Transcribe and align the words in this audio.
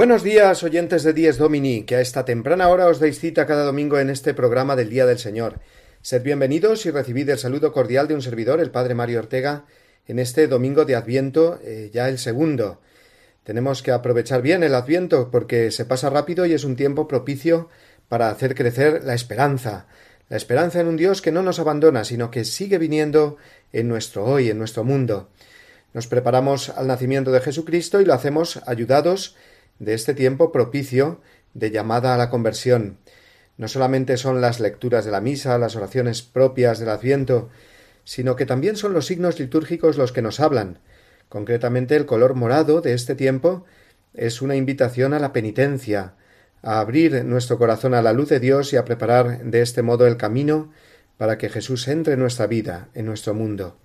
Buenos 0.00 0.22
días, 0.22 0.62
oyentes 0.62 1.02
de 1.02 1.12
Dies 1.12 1.36
Domini, 1.36 1.82
que 1.82 1.96
a 1.96 2.00
esta 2.00 2.24
temprana 2.24 2.70
hora 2.72 2.88
os 2.88 3.04
dais 3.04 3.20
cita 3.20 3.44
cada 3.44 3.68
domingo 3.68 4.00
en 4.00 4.08
este 4.08 4.32
programa 4.32 4.72
del 4.72 4.88
Día 4.88 5.04
del 5.04 5.18
Señor. 5.18 5.60
Sed 6.00 6.22
bienvenidos 6.22 6.86
y 6.86 6.90
recibid 6.90 7.28
el 7.28 7.36
saludo 7.36 7.70
cordial 7.70 8.08
de 8.08 8.14
un 8.14 8.22
servidor, 8.22 8.60
el 8.60 8.70
Padre 8.70 8.94
Mario 8.94 9.18
Ortega, 9.18 9.66
en 10.08 10.18
este 10.18 10.48
domingo 10.48 10.86
de 10.86 10.96
Adviento, 10.96 11.60
eh, 11.62 11.90
ya 11.92 12.08
el 12.08 12.16
segundo. 12.16 12.80
Tenemos 13.44 13.82
que 13.82 13.92
aprovechar 13.92 14.40
bien 14.40 14.62
el 14.62 14.74
Adviento 14.74 15.30
porque 15.30 15.70
se 15.70 15.84
pasa 15.84 16.08
rápido 16.08 16.46
y 16.46 16.54
es 16.54 16.64
un 16.64 16.76
tiempo 16.76 17.06
propicio 17.06 17.68
para 18.08 18.30
hacer 18.30 18.54
crecer 18.54 19.04
la 19.04 19.12
esperanza, 19.12 19.86
la 20.30 20.38
esperanza 20.38 20.80
en 20.80 20.86
un 20.86 20.96
Dios 20.96 21.20
que 21.20 21.30
no 21.30 21.42
nos 21.42 21.58
abandona, 21.58 22.04
sino 22.06 22.30
que 22.30 22.46
sigue 22.46 22.78
viniendo 22.78 23.36
en 23.70 23.88
nuestro 23.88 24.24
hoy, 24.24 24.48
en 24.48 24.56
nuestro 24.56 24.82
mundo. 24.82 25.28
Nos 25.92 26.06
preparamos 26.06 26.70
al 26.70 26.86
nacimiento 26.86 27.32
de 27.32 27.40
Jesucristo 27.40 28.00
y 28.00 28.06
lo 28.06 28.14
hacemos 28.14 28.62
ayudados 28.66 29.36
de 29.80 29.94
este 29.94 30.14
tiempo 30.14 30.52
propicio 30.52 31.20
de 31.54 31.72
llamada 31.72 32.14
a 32.14 32.18
la 32.18 32.30
conversión. 32.30 32.98
No 33.56 33.66
solamente 33.66 34.16
son 34.16 34.40
las 34.40 34.60
lecturas 34.60 35.04
de 35.04 35.10
la 35.10 35.20
misa, 35.20 35.58
las 35.58 35.74
oraciones 35.74 36.22
propias 36.22 36.78
del 36.78 36.90
Adviento, 36.90 37.48
sino 38.04 38.36
que 38.36 38.46
también 38.46 38.76
son 38.76 38.92
los 38.92 39.06
signos 39.06 39.40
litúrgicos 39.40 39.98
los 39.98 40.12
que 40.12 40.22
nos 40.22 40.38
hablan. 40.38 40.78
Concretamente 41.28 41.96
el 41.96 42.06
color 42.06 42.34
morado 42.34 42.80
de 42.80 42.94
este 42.94 43.14
tiempo 43.14 43.64
es 44.14 44.42
una 44.42 44.56
invitación 44.56 45.14
a 45.14 45.18
la 45.18 45.32
penitencia, 45.32 46.14
a 46.62 46.80
abrir 46.80 47.24
nuestro 47.24 47.58
corazón 47.58 47.94
a 47.94 48.02
la 48.02 48.12
luz 48.12 48.28
de 48.28 48.40
Dios 48.40 48.72
y 48.72 48.76
a 48.76 48.84
preparar 48.84 49.44
de 49.44 49.62
este 49.62 49.82
modo 49.82 50.06
el 50.06 50.16
camino 50.16 50.72
para 51.16 51.38
que 51.38 51.48
Jesús 51.48 51.88
entre 51.88 52.14
en 52.14 52.20
nuestra 52.20 52.46
vida, 52.46 52.88
en 52.94 53.06
nuestro 53.06 53.34
mundo. 53.34 53.78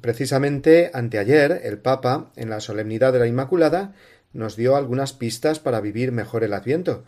Precisamente 0.00 0.90
anteayer 0.92 1.62
el 1.64 1.78
Papa, 1.78 2.30
en 2.36 2.50
la 2.50 2.60
solemnidad 2.60 3.12
de 3.12 3.20
la 3.20 3.26
Inmaculada, 3.26 3.94
nos 4.32 4.56
dio 4.56 4.76
algunas 4.76 5.12
pistas 5.12 5.58
para 5.58 5.80
vivir 5.80 6.12
mejor 6.12 6.44
el 6.44 6.54
Adviento, 6.54 7.04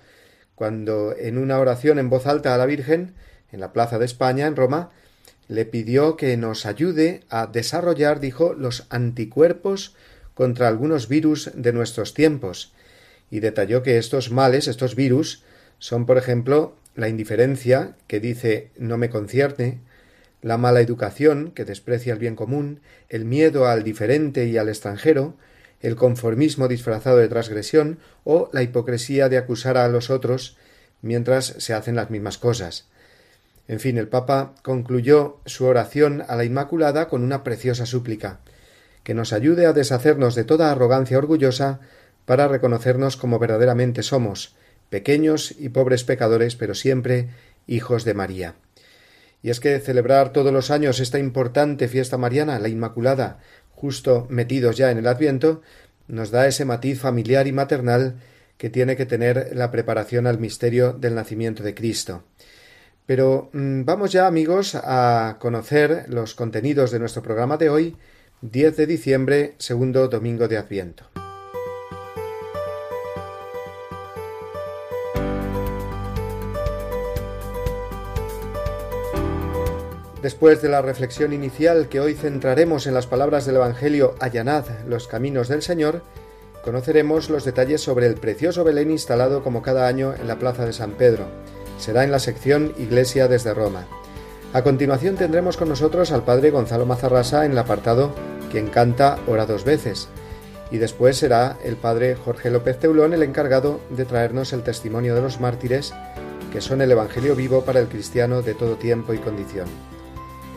cuando 0.54 1.14
en 1.16 1.38
una 1.38 1.58
oración 1.58 1.98
en 1.98 2.10
voz 2.10 2.26
alta 2.26 2.54
a 2.54 2.58
la 2.58 2.66
Virgen, 2.66 3.14
en 3.52 3.60
la 3.60 3.72
Plaza 3.72 3.98
de 3.98 4.04
España, 4.04 4.46
en 4.46 4.56
Roma, 4.56 4.90
le 5.48 5.64
pidió 5.64 6.16
que 6.16 6.36
nos 6.36 6.66
ayude 6.66 7.22
a 7.28 7.46
desarrollar, 7.46 8.20
dijo, 8.20 8.54
los 8.54 8.86
anticuerpos 8.90 9.96
contra 10.34 10.68
algunos 10.68 11.08
virus 11.08 11.50
de 11.54 11.72
nuestros 11.72 12.14
tiempos, 12.14 12.72
y 13.30 13.40
detalló 13.40 13.82
que 13.82 13.98
estos 13.98 14.30
males, 14.30 14.68
estos 14.68 14.94
virus, 14.94 15.42
son, 15.78 16.06
por 16.06 16.18
ejemplo, 16.18 16.76
la 16.94 17.08
indiferencia, 17.08 17.96
que 18.06 18.20
dice 18.20 18.70
no 18.76 18.98
me 18.98 19.10
concierne, 19.10 19.80
la 20.42 20.56
mala 20.56 20.80
educación, 20.80 21.52
que 21.52 21.64
desprecia 21.64 22.12
el 22.12 22.18
bien 22.18 22.36
común, 22.36 22.80
el 23.08 23.24
miedo 23.24 23.66
al 23.66 23.82
diferente 23.82 24.46
y 24.46 24.56
al 24.56 24.68
extranjero, 24.68 25.36
el 25.80 25.96
conformismo 25.96 26.68
disfrazado 26.68 27.16
de 27.16 27.28
transgresión 27.28 27.98
o 28.24 28.50
la 28.52 28.62
hipocresía 28.62 29.28
de 29.28 29.38
acusar 29.38 29.76
a 29.76 29.88
los 29.88 30.10
otros 30.10 30.56
mientras 31.02 31.46
se 31.58 31.74
hacen 31.74 31.96
las 31.96 32.10
mismas 32.10 32.38
cosas. 32.38 32.86
En 33.68 33.80
fin, 33.80 33.98
el 33.98 34.08
Papa 34.08 34.54
concluyó 34.62 35.38
su 35.46 35.64
oración 35.64 36.24
a 36.28 36.36
la 36.36 36.44
Inmaculada 36.44 37.08
con 37.08 37.22
una 37.22 37.44
preciosa 37.44 37.86
súplica 37.86 38.40
que 39.04 39.14
nos 39.14 39.32
ayude 39.32 39.66
a 39.66 39.72
deshacernos 39.72 40.34
de 40.34 40.44
toda 40.44 40.70
arrogancia 40.70 41.18
orgullosa 41.18 41.80
para 42.26 42.48
reconocernos 42.48 43.16
como 43.16 43.38
verdaderamente 43.38 44.02
somos, 44.02 44.54
pequeños 44.90 45.54
y 45.58 45.70
pobres 45.70 46.04
pecadores, 46.04 46.56
pero 46.56 46.74
siempre 46.74 47.28
hijos 47.66 48.04
de 48.04 48.14
María. 48.14 48.54
Y 49.42 49.50
es 49.50 49.60
que 49.60 49.78
celebrar 49.80 50.32
todos 50.32 50.52
los 50.52 50.70
años 50.70 51.00
esta 51.00 51.18
importante 51.18 51.88
fiesta 51.88 52.18
mariana, 52.18 52.58
la 52.58 52.68
Inmaculada, 52.68 53.38
justo 53.80 54.26
metidos 54.28 54.76
ya 54.76 54.90
en 54.90 54.98
el 54.98 55.06
Adviento, 55.06 55.62
nos 56.06 56.30
da 56.30 56.46
ese 56.46 56.64
matiz 56.64 57.00
familiar 57.00 57.46
y 57.46 57.52
maternal 57.52 58.16
que 58.58 58.68
tiene 58.68 58.94
que 58.94 59.06
tener 59.06 59.52
la 59.54 59.70
preparación 59.70 60.26
al 60.26 60.38
misterio 60.38 60.92
del 60.92 61.14
nacimiento 61.14 61.62
de 61.62 61.74
Cristo. 61.74 62.24
Pero 63.06 63.48
mm, 63.52 63.84
vamos 63.84 64.12
ya, 64.12 64.26
amigos, 64.26 64.74
a 64.74 65.38
conocer 65.40 66.04
los 66.08 66.34
contenidos 66.34 66.90
de 66.90 66.98
nuestro 66.98 67.22
programa 67.22 67.56
de 67.56 67.70
hoy, 67.70 67.96
10 68.42 68.76
de 68.76 68.86
diciembre, 68.86 69.54
segundo 69.58 70.08
domingo 70.08 70.46
de 70.46 70.58
Adviento. 70.58 71.19
Después 80.22 80.60
de 80.60 80.68
la 80.68 80.82
reflexión 80.82 81.32
inicial 81.32 81.88
que 81.88 81.98
hoy 81.98 82.12
centraremos 82.12 82.86
en 82.86 82.92
las 82.92 83.06
palabras 83.06 83.46
del 83.46 83.56
Evangelio 83.56 84.16
Allanad 84.20 84.66
los 84.86 85.08
caminos 85.08 85.48
del 85.48 85.62
Señor, 85.62 86.02
conoceremos 86.62 87.30
los 87.30 87.46
detalles 87.46 87.80
sobre 87.80 88.06
el 88.06 88.16
precioso 88.16 88.62
Belén 88.62 88.90
instalado 88.90 89.42
como 89.42 89.62
cada 89.62 89.88
año 89.88 90.12
en 90.12 90.28
la 90.28 90.38
Plaza 90.38 90.66
de 90.66 90.74
San 90.74 90.92
Pedro. 90.92 91.24
Será 91.78 92.04
en 92.04 92.10
la 92.10 92.18
sección 92.18 92.74
Iglesia 92.76 93.28
desde 93.28 93.54
Roma. 93.54 93.86
A 94.52 94.62
continuación 94.62 95.16
tendremos 95.16 95.56
con 95.56 95.70
nosotros 95.70 96.12
al 96.12 96.22
Padre 96.22 96.50
Gonzalo 96.50 96.84
Mazarrasa 96.84 97.46
en 97.46 97.52
el 97.52 97.58
apartado 97.58 98.12
Quien 98.50 98.66
canta 98.66 99.18
ora 99.26 99.46
dos 99.46 99.64
veces. 99.64 100.08
Y 100.70 100.76
después 100.76 101.16
será 101.16 101.56
el 101.64 101.76
Padre 101.76 102.14
Jorge 102.14 102.50
López 102.50 102.78
Teulón 102.78 103.14
el 103.14 103.22
encargado 103.22 103.80
de 103.88 104.04
traernos 104.04 104.52
el 104.52 104.64
testimonio 104.64 105.14
de 105.14 105.22
los 105.22 105.40
mártires, 105.40 105.94
que 106.52 106.60
son 106.60 106.82
el 106.82 106.90
Evangelio 106.90 107.34
vivo 107.34 107.62
para 107.64 107.80
el 107.80 107.88
cristiano 107.88 108.42
de 108.42 108.52
todo 108.52 108.74
tiempo 108.76 109.14
y 109.14 109.18
condición. 109.18 109.66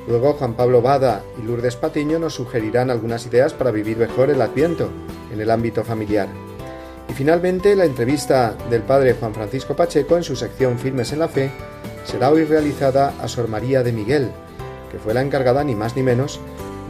Luego 0.07 0.33
Juan 0.33 0.55
Pablo 0.55 0.81
Bada 0.81 1.23
y 1.41 1.45
Lourdes 1.45 1.75
Patiño 1.75 2.19
nos 2.19 2.35
sugerirán 2.35 2.91
algunas 2.91 3.25
ideas 3.25 3.53
para 3.53 3.71
vivir 3.71 3.97
mejor 3.97 4.29
el 4.29 4.41
Adviento 4.41 4.89
en 5.31 5.39
el 5.39 5.49
ámbito 5.49 5.83
familiar. 5.83 6.27
Y 7.09 7.13
finalmente 7.13 7.75
la 7.75 7.85
entrevista 7.85 8.55
del 8.69 8.81
padre 8.81 9.13
Juan 9.13 9.33
Francisco 9.33 9.75
Pacheco 9.75 10.17
en 10.17 10.23
su 10.23 10.35
sección 10.35 10.77
Firmes 10.77 11.13
en 11.13 11.19
la 11.19 11.27
Fe 11.27 11.51
será 12.05 12.29
hoy 12.29 12.43
realizada 12.43 13.13
a 13.21 13.27
Sor 13.27 13.47
María 13.47 13.83
de 13.83 13.93
Miguel, 13.93 14.29
que 14.91 14.99
fue 14.99 15.13
la 15.13 15.21
encargada 15.21 15.63
ni 15.63 15.75
más 15.75 15.95
ni 15.95 16.03
menos 16.03 16.39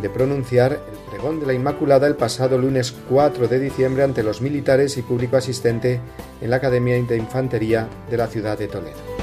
de 0.01 0.09
pronunciar 0.09 0.73
el 0.73 1.11
pregón 1.11 1.39
de 1.39 1.45
la 1.45 1.53
Inmaculada 1.53 2.07
el 2.07 2.15
pasado 2.15 2.57
lunes 2.57 2.93
4 3.09 3.47
de 3.47 3.59
diciembre 3.59 4.03
ante 4.03 4.23
los 4.23 4.41
militares 4.41 4.97
y 4.97 5.01
público 5.01 5.37
asistente 5.37 6.01
en 6.41 6.49
la 6.49 6.57
Academia 6.57 7.01
de 7.01 7.17
Infantería 7.17 7.87
de 8.09 8.17
la 8.17 8.27
ciudad 8.27 8.57
de 8.57 8.67
Toledo. 8.67 9.22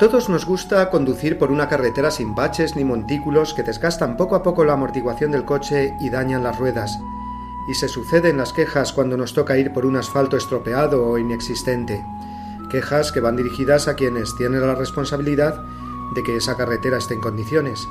Todos 0.00 0.30
nos 0.30 0.46
gusta 0.46 0.88
conducir 0.88 1.38
por 1.38 1.52
una 1.52 1.68
carretera 1.68 2.10
sin 2.10 2.34
baches 2.34 2.74
ni 2.74 2.84
montículos 2.84 3.52
que 3.52 3.62
desgastan 3.62 4.16
poco 4.16 4.34
a 4.34 4.42
poco 4.42 4.64
la 4.64 4.72
amortiguación 4.72 5.30
del 5.30 5.44
coche 5.44 5.94
y 6.00 6.08
dañan 6.08 6.42
las 6.42 6.58
ruedas. 6.58 6.98
Y 7.68 7.74
se 7.74 7.86
suceden 7.86 8.38
las 8.38 8.54
quejas 8.54 8.94
cuando 8.94 9.18
nos 9.18 9.34
toca 9.34 9.58
ir 9.58 9.74
por 9.74 9.84
un 9.84 9.96
asfalto 9.96 10.38
estropeado 10.38 11.06
o 11.06 11.18
inexistente. 11.18 12.02
Quejas 12.70 13.12
que 13.12 13.20
van 13.20 13.36
dirigidas 13.36 13.88
a 13.88 13.94
quienes 13.94 14.34
tienen 14.36 14.66
la 14.66 14.74
responsabilidad 14.74 15.62
de 16.14 16.22
que 16.22 16.34
esa 16.34 16.56
carretera 16.56 16.96
esté 16.96 17.12
en 17.12 17.20
condiciones. 17.20 17.86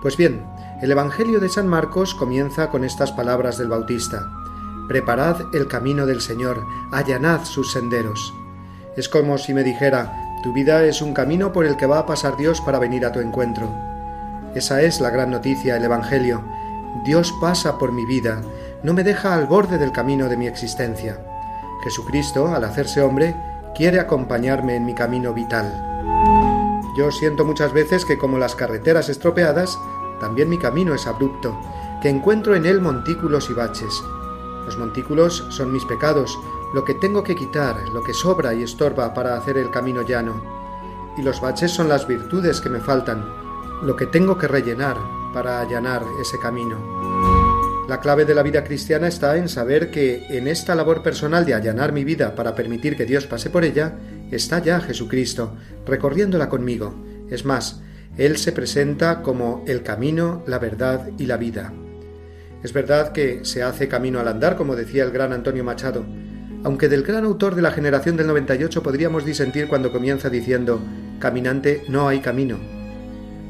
Pues 0.00 0.16
bien, 0.16 0.46
el 0.80 0.90
Evangelio 0.90 1.38
de 1.38 1.50
San 1.50 1.68
Marcos 1.68 2.14
comienza 2.14 2.70
con 2.70 2.82
estas 2.82 3.12
palabras 3.12 3.58
del 3.58 3.68
Bautista. 3.68 4.26
Preparad 4.88 5.54
el 5.54 5.68
camino 5.68 6.06
del 6.06 6.22
Señor, 6.22 6.64
allanad 6.92 7.44
sus 7.44 7.72
senderos. 7.72 8.32
Es 8.96 9.10
como 9.10 9.36
si 9.36 9.52
me 9.52 9.64
dijera, 9.64 10.25
tu 10.42 10.52
vida 10.52 10.84
es 10.84 11.02
un 11.02 11.12
camino 11.12 11.52
por 11.52 11.66
el 11.66 11.76
que 11.76 11.86
va 11.86 11.98
a 11.98 12.06
pasar 12.06 12.36
Dios 12.36 12.60
para 12.60 12.78
venir 12.78 13.04
a 13.04 13.12
tu 13.12 13.20
encuentro. 13.20 13.68
Esa 14.54 14.82
es 14.82 15.00
la 15.00 15.10
gran 15.10 15.30
noticia, 15.30 15.76
el 15.76 15.84
Evangelio. 15.84 16.42
Dios 17.04 17.34
pasa 17.40 17.78
por 17.78 17.92
mi 17.92 18.06
vida, 18.06 18.40
no 18.82 18.94
me 18.94 19.04
deja 19.04 19.34
al 19.34 19.46
borde 19.46 19.78
del 19.78 19.92
camino 19.92 20.28
de 20.28 20.36
mi 20.36 20.46
existencia. 20.46 21.18
Jesucristo, 21.84 22.54
al 22.54 22.64
hacerse 22.64 23.02
hombre, 23.02 23.34
quiere 23.74 24.00
acompañarme 24.00 24.76
en 24.76 24.86
mi 24.86 24.94
camino 24.94 25.34
vital. 25.34 25.72
Yo 26.96 27.10
siento 27.10 27.44
muchas 27.44 27.72
veces 27.72 28.04
que 28.04 28.16
como 28.16 28.38
las 28.38 28.54
carreteras 28.54 29.08
estropeadas, 29.08 29.78
también 30.20 30.48
mi 30.48 30.58
camino 30.58 30.94
es 30.94 31.06
abrupto, 31.06 31.54
que 32.00 32.08
encuentro 32.08 32.54
en 32.54 32.64
él 32.64 32.80
montículos 32.80 33.50
y 33.50 33.52
baches. 33.52 34.02
Los 34.64 34.78
montículos 34.78 35.44
son 35.50 35.72
mis 35.72 35.84
pecados, 35.84 36.38
lo 36.76 36.84
que 36.84 36.92
tengo 36.92 37.24
que 37.24 37.34
quitar, 37.34 37.88
lo 37.88 38.02
que 38.02 38.12
sobra 38.12 38.52
y 38.52 38.62
estorba 38.62 39.14
para 39.14 39.34
hacer 39.34 39.56
el 39.56 39.70
camino 39.70 40.02
llano. 40.02 40.42
Y 41.16 41.22
los 41.22 41.40
baches 41.40 41.70
son 41.70 41.88
las 41.88 42.06
virtudes 42.06 42.60
que 42.60 42.68
me 42.68 42.80
faltan, 42.80 43.24
lo 43.82 43.96
que 43.96 44.04
tengo 44.04 44.36
que 44.36 44.46
rellenar 44.46 44.98
para 45.32 45.62
allanar 45.62 46.04
ese 46.20 46.38
camino. 46.38 46.76
La 47.88 47.98
clave 47.98 48.26
de 48.26 48.34
la 48.34 48.42
vida 48.42 48.62
cristiana 48.62 49.08
está 49.08 49.38
en 49.38 49.48
saber 49.48 49.90
que 49.90 50.26
en 50.28 50.48
esta 50.48 50.74
labor 50.74 51.02
personal 51.02 51.46
de 51.46 51.54
allanar 51.54 51.94
mi 51.94 52.04
vida 52.04 52.34
para 52.34 52.54
permitir 52.54 52.94
que 52.94 53.06
Dios 53.06 53.26
pase 53.26 53.48
por 53.48 53.64
ella, 53.64 53.96
está 54.30 54.58
ya 54.58 54.78
Jesucristo, 54.78 55.56
recorriéndola 55.86 56.50
conmigo. 56.50 56.94
Es 57.30 57.46
más, 57.46 57.80
Él 58.18 58.36
se 58.36 58.52
presenta 58.52 59.22
como 59.22 59.64
el 59.66 59.82
camino, 59.82 60.42
la 60.46 60.58
verdad 60.58 61.08
y 61.16 61.24
la 61.24 61.38
vida. 61.38 61.72
Es 62.62 62.74
verdad 62.74 63.12
que 63.12 63.46
se 63.46 63.62
hace 63.62 63.88
camino 63.88 64.20
al 64.20 64.28
andar, 64.28 64.56
como 64.56 64.76
decía 64.76 65.04
el 65.04 65.10
gran 65.10 65.32
Antonio 65.32 65.64
Machado, 65.64 66.04
aunque 66.66 66.88
del 66.88 67.04
gran 67.04 67.24
autor 67.24 67.54
de 67.54 67.62
la 67.62 67.70
generación 67.70 68.16
del 68.16 68.26
98 68.26 68.82
podríamos 68.82 69.24
disentir 69.24 69.68
cuando 69.68 69.92
comienza 69.92 70.30
diciendo, 70.30 70.80
caminante 71.20 71.84
no 71.86 72.08
hay 72.08 72.18
camino. 72.18 72.58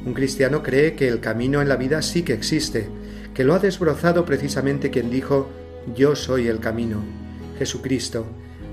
Un 0.04 0.12
cristiano 0.12 0.62
cree 0.62 0.96
que 0.96 1.08
el 1.08 1.20
camino 1.20 1.62
en 1.62 1.70
la 1.70 1.76
vida 1.76 2.02
sí 2.02 2.24
que 2.24 2.34
existe, 2.34 2.90
que 3.32 3.42
lo 3.42 3.54
ha 3.54 3.58
desbrozado 3.58 4.26
precisamente 4.26 4.90
quien 4.90 5.08
dijo, 5.08 5.48
yo 5.94 6.14
soy 6.14 6.48
el 6.48 6.60
camino, 6.60 7.02
Jesucristo, 7.58 8.26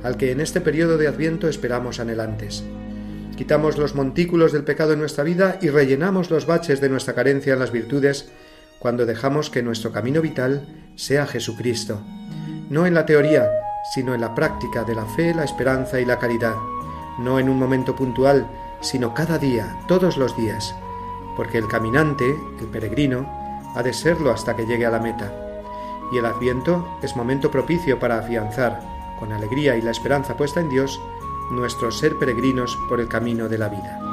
al 0.04 0.18
que 0.18 0.31
en 0.31 0.42
este 0.42 0.60
periodo 0.60 0.98
de 0.98 1.07
Adviento 1.07 1.48
esperamos 1.48 2.01
anhelantes. 2.01 2.66
Quitamos 3.38 3.78
los 3.78 3.95
montículos 3.95 4.51
del 4.51 4.66
pecado 4.66 4.92
en 4.92 5.00
nuestra 5.00 5.24
vida 5.24 5.57
y 5.62 5.69
rellenamos 5.69 6.30
los 6.30 6.48
baches 6.48 6.81
de 6.81 6.90
nuestra 6.90 7.13
carencia 7.13 7.54
en 7.54 7.60
las 7.60 7.72
virtudes 7.72 8.28
cuando 8.80 9.06
dejamos 9.06 9.50
que 9.50 9.63
nuestro 9.63 9.94
camino 9.94 10.22
vital 10.22 10.68
sea 10.98 11.28
Jesucristo, 11.28 12.01
no 12.69 12.86
en 12.86 12.94
la 12.94 13.06
teoría, 13.06 13.50
sino 13.83 14.13
en 14.13 14.21
la 14.21 14.33
práctica 14.33 14.83
de 14.83 14.95
la 14.95 15.06
fe, 15.06 15.33
la 15.33 15.44
esperanza 15.44 16.00
y 16.00 16.06
la 16.06 16.19
caridad, 16.19 16.56
no 17.19 17.39
en 17.39 17.50
un 17.50 17.59
momento 17.59 17.95
puntual, 17.95 18.47
sino 18.81 19.13
cada 19.13 19.38
día, 19.38 19.77
todos 19.88 20.18
los 20.18 20.35
días, 20.35 20.75
porque 21.35 21.57
el 21.57 21.68
caminante, 21.68 22.35
el 22.59 22.68
peregrino, 22.68 23.27
ha 23.75 23.83
de 23.83 23.94
serlo 23.94 24.31
hasta 24.31 24.56
que 24.56 24.65
llegue 24.65 24.85
a 24.85 24.91
la 24.91 25.00
meta. 25.00 25.31
Y 26.12 26.18
el 26.18 26.25
adviento 26.25 26.97
es 27.01 27.15
momento 27.15 27.50
propicio 27.51 28.00
para 28.00 28.19
afianzar, 28.19 28.81
con 29.19 29.31
alegría 29.31 29.75
y 29.77 29.81
la 29.81 29.91
esperanza 29.91 30.35
puesta 30.35 30.59
en 30.59 30.69
Dios, 30.69 31.01
nuestro 31.51 31.91
ser 31.91 32.18
peregrinos 32.18 32.77
por 32.89 33.00
el 33.00 33.07
camino 33.07 33.47
de 33.50 33.57
la 33.57 33.69
vida. 33.69 34.12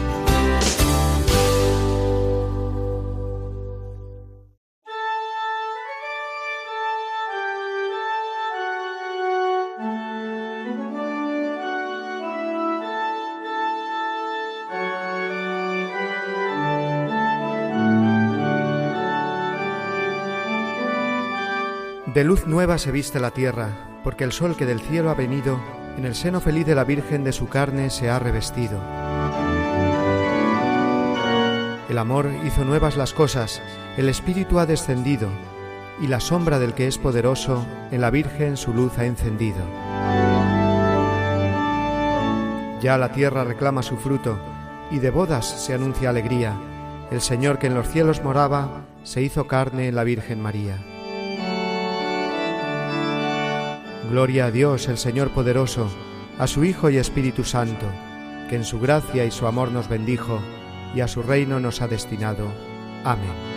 De 22.13 22.25
luz 22.25 22.45
nueva 22.45 22.77
se 22.77 22.91
viste 22.91 23.21
la 23.21 23.31
tierra, 23.31 23.69
porque 24.03 24.25
el 24.25 24.33
sol 24.33 24.57
que 24.57 24.65
del 24.65 24.81
cielo 24.81 25.09
ha 25.09 25.13
venido, 25.13 25.57
en 25.97 26.03
el 26.03 26.13
seno 26.13 26.41
feliz 26.41 26.65
de 26.65 26.75
la 26.75 26.83
Virgen 26.83 27.23
de 27.23 27.31
su 27.31 27.47
carne 27.47 27.89
se 27.89 28.09
ha 28.09 28.19
revestido. 28.19 28.81
El 31.87 31.97
amor 31.97 32.29
hizo 32.45 32.65
nuevas 32.65 32.97
las 32.97 33.13
cosas, 33.13 33.61
el 33.95 34.09
Espíritu 34.09 34.59
ha 34.59 34.65
descendido, 34.65 35.29
y 36.01 36.07
la 36.07 36.19
sombra 36.19 36.59
del 36.59 36.73
que 36.73 36.87
es 36.87 36.97
poderoso 36.97 37.65
en 37.91 38.01
la 38.01 38.09
Virgen 38.09 38.57
su 38.57 38.73
luz 38.73 38.97
ha 38.97 39.05
encendido. 39.05 39.61
Ya 42.81 42.97
la 42.97 43.13
tierra 43.13 43.45
reclama 43.45 43.83
su 43.83 43.95
fruto, 43.95 44.37
y 44.89 44.99
de 44.99 45.11
bodas 45.11 45.45
se 45.45 45.73
anuncia 45.73 46.09
alegría. 46.09 46.55
El 47.09 47.21
Señor 47.21 47.57
que 47.57 47.67
en 47.67 47.73
los 47.73 47.87
cielos 47.87 48.21
moraba, 48.21 48.81
se 49.03 49.21
hizo 49.21 49.47
carne 49.47 49.87
en 49.87 49.95
la 49.95 50.03
Virgen 50.03 50.41
María. 50.41 50.90
Gloria 54.11 54.47
a 54.47 54.51
Dios, 54.51 54.89
el 54.89 54.97
Señor 54.97 55.29
poderoso, 55.31 55.89
a 56.37 56.45
su 56.45 56.65
Hijo 56.65 56.89
y 56.89 56.97
Espíritu 56.97 57.45
Santo, 57.45 57.85
que 58.49 58.57
en 58.57 58.65
su 58.65 58.77
gracia 58.77 59.23
y 59.23 59.31
su 59.31 59.47
amor 59.47 59.71
nos 59.71 59.87
bendijo, 59.87 60.41
y 60.93 60.99
a 60.99 61.07
su 61.07 61.23
reino 61.23 61.61
nos 61.61 61.81
ha 61.81 61.87
destinado. 61.87 62.51
Amén. 63.05 63.50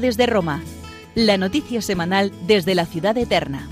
Desde 0.00 0.26
Roma, 0.26 0.60
la 1.14 1.38
noticia 1.38 1.80
semanal 1.80 2.32
desde 2.46 2.74
la 2.74 2.84
ciudad 2.84 3.16
eterna. 3.16 3.68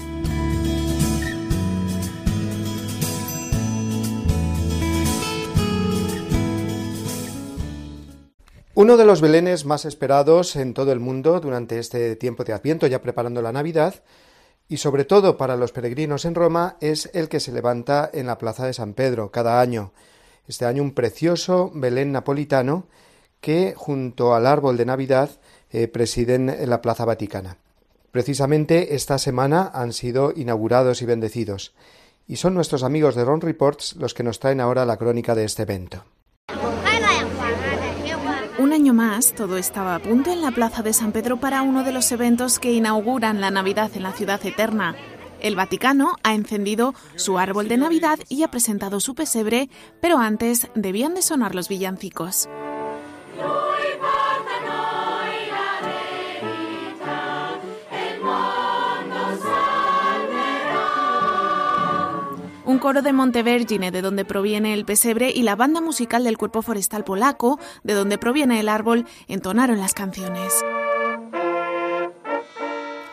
Uno 8.74 8.96
de 8.96 9.04
los 9.04 9.20
belenes 9.20 9.66
más 9.66 9.84
esperados 9.84 10.54
en 10.54 10.74
todo 10.74 10.92
el 10.92 11.00
mundo 11.00 11.40
durante 11.40 11.78
este 11.78 12.14
tiempo 12.14 12.44
de 12.44 12.52
Adviento, 12.52 12.86
ya 12.86 13.02
preparando 13.02 13.42
la 13.42 13.52
Navidad, 13.52 13.96
y 14.68 14.76
sobre 14.76 15.04
todo 15.04 15.36
para 15.36 15.56
los 15.56 15.72
peregrinos 15.72 16.24
en 16.24 16.36
Roma, 16.36 16.76
es 16.80 17.10
el 17.14 17.28
que 17.28 17.40
se 17.40 17.52
levanta 17.52 18.08
en 18.12 18.26
la 18.26 18.38
Plaza 18.38 18.64
de 18.64 18.74
San 18.74 18.94
Pedro 18.94 19.32
cada 19.32 19.60
año. 19.60 19.92
Este 20.46 20.66
año 20.66 20.82
un 20.82 20.92
precioso 20.92 21.70
Belén 21.74 22.12
napolitano 22.12 22.86
que, 23.40 23.74
junto 23.76 24.34
al 24.34 24.46
árbol 24.46 24.76
de 24.76 24.86
Navidad, 24.86 25.30
eh, 25.72 25.88
presiden 25.88 26.48
en 26.48 26.70
la 26.70 26.82
Plaza 26.82 27.04
Vaticana. 27.04 27.56
Precisamente 28.10 28.94
esta 28.94 29.18
semana 29.18 29.70
han 29.72 29.92
sido 29.92 30.32
inaugurados 30.36 31.02
y 31.02 31.06
bendecidos, 31.06 31.74
y 32.26 32.36
son 32.36 32.54
nuestros 32.54 32.82
amigos 32.82 33.14
de 33.14 33.24
Ron 33.24 33.40
Reports 33.40 33.96
los 33.96 34.14
que 34.14 34.22
nos 34.22 34.38
traen 34.38 34.60
ahora 34.60 34.84
la 34.84 34.98
crónica 34.98 35.34
de 35.34 35.44
este 35.44 35.62
evento. 35.62 36.04
Un 38.58 38.72
año 38.72 38.94
más, 38.94 39.32
todo 39.32 39.56
estaba 39.56 39.94
a 39.94 39.98
punto 39.98 40.30
en 40.30 40.40
la 40.40 40.50
Plaza 40.50 40.82
de 40.82 40.92
San 40.92 41.12
Pedro 41.12 41.40
para 41.40 41.62
uno 41.62 41.84
de 41.84 41.92
los 41.92 42.12
eventos 42.12 42.58
que 42.58 42.72
inauguran 42.72 43.40
la 43.40 43.50
Navidad 43.50 43.90
en 43.94 44.02
la 44.02 44.12
ciudad 44.12 44.44
eterna. 44.44 44.94
El 45.40 45.56
Vaticano 45.56 46.16
ha 46.22 46.34
encendido 46.34 46.94
su 47.16 47.38
árbol 47.38 47.66
de 47.66 47.76
Navidad 47.76 48.20
y 48.28 48.44
ha 48.44 48.50
presentado 48.50 49.00
su 49.00 49.14
pesebre, 49.14 49.68
pero 50.00 50.18
antes 50.18 50.68
debían 50.76 51.14
de 51.14 51.22
sonar 51.22 51.54
los 51.54 51.68
villancicos. 51.68 52.48
Coro 62.82 63.00
de 63.00 63.12
Montevergine, 63.12 63.92
de 63.92 64.02
donde 64.02 64.24
proviene 64.24 64.74
el 64.74 64.84
pesebre, 64.84 65.30
y 65.30 65.42
la 65.42 65.54
banda 65.54 65.80
musical 65.80 66.24
del 66.24 66.36
Cuerpo 66.36 66.62
Forestal 66.62 67.04
Polaco, 67.04 67.60
de 67.84 67.94
donde 67.94 68.18
proviene 68.18 68.58
el 68.58 68.68
árbol, 68.68 69.06
entonaron 69.28 69.78
las 69.78 69.94
canciones. 69.94 70.52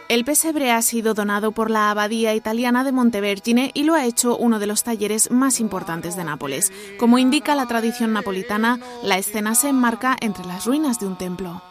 El 0.08 0.26
pesebre 0.26 0.72
ha 0.72 0.82
sido 0.82 1.14
donado 1.14 1.52
por 1.52 1.70
la 1.70 1.92
Abadía 1.92 2.34
Italiana 2.34 2.84
de 2.84 2.94
Montevergine 2.94 3.70
y 3.76 3.84
lo 3.84 3.94
ha 3.94 4.06
hecho 4.06 4.36
uno 4.38 4.58
de 4.58 4.66
los 4.66 4.82
talleres 4.82 5.30
más 5.30 5.60
importantes 5.60 6.16
de 6.16 6.24
Nápoles. 6.24 6.74
Como 6.98 7.20
indica 7.20 7.54
la 7.54 7.68
tradición 7.68 8.12
napolitana, 8.12 8.80
la 9.04 9.20
escena 9.20 9.54
se 9.54 9.70
enmarca 9.70 10.18
entre 10.20 10.48
las 10.48 10.66
ruinas 10.66 11.00
de 11.00 11.06
un 11.06 11.16
templo. 11.16 11.62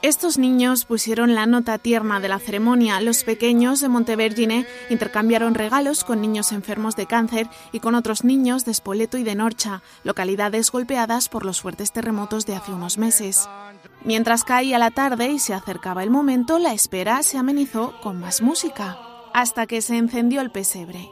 Estos 0.00 0.38
niños 0.38 0.84
pusieron 0.84 1.34
la 1.34 1.46
nota 1.46 1.76
tierna 1.76 2.20
de 2.20 2.28
la 2.28 2.38
ceremonia. 2.38 3.00
Los 3.00 3.24
pequeños 3.24 3.80
de 3.80 3.88
Montevergine 3.88 4.64
intercambiaron 4.90 5.56
regalos 5.56 6.04
con 6.04 6.20
niños 6.20 6.52
enfermos 6.52 6.94
de 6.94 7.06
cáncer 7.06 7.48
y 7.72 7.80
con 7.80 7.96
otros 7.96 8.22
niños 8.22 8.64
de 8.64 8.74
Spoleto 8.74 9.18
y 9.18 9.24
de 9.24 9.34
Norcha, 9.34 9.82
localidades 10.04 10.70
golpeadas 10.70 11.28
por 11.28 11.44
los 11.44 11.60
fuertes 11.60 11.90
terremotos 11.90 12.46
de 12.46 12.54
hace 12.54 12.72
unos 12.72 12.96
meses. 12.96 13.48
Mientras 14.04 14.44
caía 14.44 14.78
la 14.78 14.92
tarde 14.92 15.32
y 15.32 15.40
se 15.40 15.52
acercaba 15.52 16.04
el 16.04 16.10
momento, 16.10 16.60
la 16.60 16.74
espera 16.74 17.24
se 17.24 17.36
amenizó 17.36 18.00
con 18.00 18.20
más 18.20 18.40
música, 18.40 18.98
hasta 19.34 19.66
que 19.66 19.82
se 19.82 19.96
encendió 19.96 20.42
el 20.42 20.52
pesebre. 20.52 21.10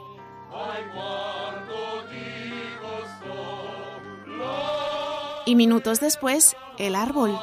Y 5.45 5.55
minutos 5.55 5.99
después, 5.99 6.55
el 6.77 6.95
árbol. 6.95 7.37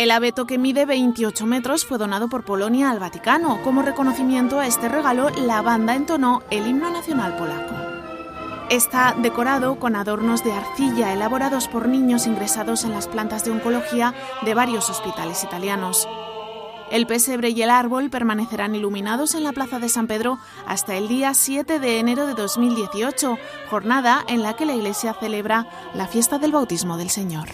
El 0.00 0.12
abeto 0.12 0.46
que 0.46 0.56
mide 0.56 0.86
28 0.86 1.44
metros 1.44 1.84
fue 1.84 1.98
donado 1.98 2.30
por 2.30 2.42
Polonia 2.42 2.90
al 2.90 2.98
Vaticano. 2.98 3.60
Como 3.62 3.82
reconocimiento 3.82 4.58
a 4.58 4.66
este 4.66 4.88
regalo, 4.88 5.28
la 5.28 5.60
banda 5.60 5.94
entonó 5.94 6.42
el 6.48 6.66
himno 6.66 6.90
nacional 6.90 7.36
polaco. 7.36 7.74
Está 8.70 9.14
decorado 9.18 9.78
con 9.78 9.96
adornos 9.96 10.42
de 10.42 10.54
arcilla 10.54 11.12
elaborados 11.12 11.68
por 11.68 11.86
niños 11.86 12.26
ingresados 12.26 12.84
en 12.84 12.92
las 12.92 13.08
plantas 13.08 13.44
de 13.44 13.50
oncología 13.50 14.14
de 14.42 14.54
varios 14.54 14.88
hospitales 14.88 15.44
italianos. 15.44 16.08
El 16.90 17.06
pesebre 17.06 17.50
y 17.50 17.60
el 17.60 17.68
árbol 17.68 18.08
permanecerán 18.08 18.74
iluminados 18.74 19.34
en 19.34 19.44
la 19.44 19.52
Plaza 19.52 19.80
de 19.80 19.90
San 19.90 20.06
Pedro 20.06 20.38
hasta 20.66 20.96
el 20.96 21.08
día 21.08 21.34
7 21.34 21.78
de 21.78 21.98
enero 21.98 22.26
de 22.26 22.32
2018, 22.32 23.36
jornada 23.68 24.24
en 24.28 24.42
la 24.42 24.56
que 24.56 24.64
la 24.64 24.74
Iglesia 24.74 25.14
celebra 25.20 25.66
la 25.92 26.06
fiesta 26.06 26.38
del 26.38 26.52
bautismo 26.52 26.96
del 26.96 27.10
Señor. 27.10 27.50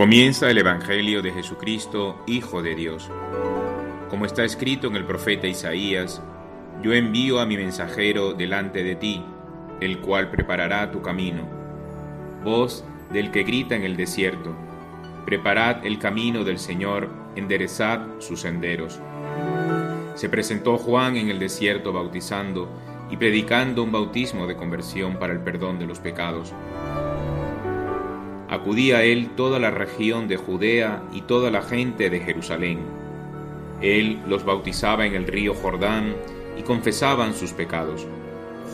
Comienza 0.00 0.50
el 0.50 0.56
Evangelio 0.56 1.20
de 1.20 1.30
Jesucristo, 1.30 2.16
Hijo 2.26 2.62
de 2.62 2.74
Dios. 2.74 3.10
Como 4.08 4.24
está 4.24 4.44
escrito 4.44 4.86
en 4.86 4.96
el 4.96 5.04
profeta 5.04 5.46
Isaías, 5.46 6.22
yo 6.82 6.94
envío 6.94 7.38
a 7.38 7.44
mi 7.44 7.58
mensajero 7.58 8.32
delante 8.32 8.82
de 8.82 8.94
ti, 8.94 9.22
el 9.78 10.00
cual 10.00 10.30
preparará 10.30 10.90
tu 10.90 11.02
camino. 11.02 11.46
Voz 12.42 12.82
del 13.12 13.30
que 13.30 13.42
grita 13.42 13.76
en 13.76 13.82
el 13.82 13.98
desierto, 13.98 14.56
preparad 15.26 15.84
el 15.84 15.98
camino 15.98 16.44
del 16.44 16.58
Señor, 16.58 17.10
enderezad 17.36 18.00
sus 18.20 18.40
senderos. 18.40 18.98
Se 20.14 20.30
presentó 20.30 20.78
Juan 20.78 21.18
en 21.18 21.28
el 21.28 21.38
desierto 21.38 21.92
bautizando 21.92 22.70
y 23.10 23.18
predicando 23.18 23.82
un 23.82 23.92
bautismo 23.92 24.46
de 24.46 24.56
conversión 24.56 25.18
para 25.18 25.34
el 25.34 25.40
perdón 25.40 25.78
de 25.78 25.84
los 25.84 25.98
pecados 25.98 26.54
acudía 28.50 28.98
a 28.98 29.02
él 29.04 29.30
toda 29.36 29.60
la 29.60 29.70
región 29.70 30.26
de 30.26 30.36
Judea 30.36 31.04
y 31.12 31.22
toda 31.22 31.52
la 31.52 31.62
gente 31.62 32.10
de 32.10 32.18
Jerusalén. 32.18 32.80
Él 33.80 34.18
los 34.26 34.44
bautizaba 34.44 35.06
en 35.06 35.14
el 35.14 35.28
río 35.28 35.54
Jordán 35.54 36.16
y 36.58 36.62
confesaban 36.62 37.34
sus 37.34 37.52
pecados. 37.52 38.08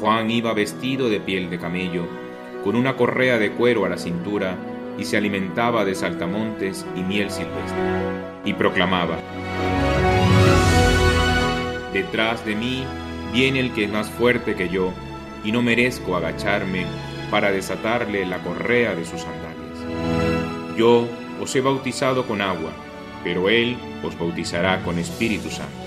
Juan 0.00 0.30
iba 0.30 0.54
vestido 0.54 1.11
de 1.11 1.21
piel 1.21 1.50
de 1.50 1.59
camello, 1.59 2.06
con 2.64 2.75
una 2.75 2.97
correa 2.97 3.38
de 3.38 3.52
cuero 3.52 3.85
a 3.85 3.90
la 3.90 3.99
cintura, 3.99 4.56
y 4.99 5.04
se 5.04 5.18
alimentaba 5.18 5.85
de 5.85 5.95
saltamontes 5.95 6.87
y 6.97 7.02
miel 7.02 7.30
silvestre, 7.30 7.76
y 8.47 8.54
proclamaba, 8.54 9.18
Detrás 11.92 12.45
de 12.47 12.56
mí 12.56 12.83
viene 13.30 13.61
el 13.61 13.73
que 13.73 13.85
es 13.85 13.90
más 13.90 14.09
fuerte 14.09 14.54
que 14.54 14.71
yo, 14.71 14.90
y 15.45 15.52
no 15.52 15.61
merezco 15.61 16.16
agacharme 16.16 16.87
para 17.30 17.52
desatarle 17.52 18.25
la 18.25 18.38
correa 18.38 18.95
de 18.95 19.04
sus 19.04 19.21
sandalias. 19.21 19.45
Yo 20.76 21.09
os 21.40 21.56
he 21.56 21.61
bautizado 21.61 22.26
con 22.26 22.42
agua, 22.42 22.71
pero 23.25 23.49
Él 23.49 23.76
os 24.04 24.18
bautizará 24.18 24.83
con 24.83 24.99
Espíritu 24.99 25.50
Santo. 25.50 25.85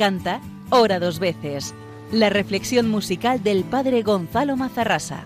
Canta, 0.00 0.40
ora 0.70 0.98
dos 0.98 1.18
veces. 1.18 1.74
La 2.10 2.30
reflexión 2.30 2.88
musical 2.88 3.42
del 3.42 3.64
padre 3.64 4.00
Gonzalo 4.02 4.56
Mazarrasa. 4.56 5.24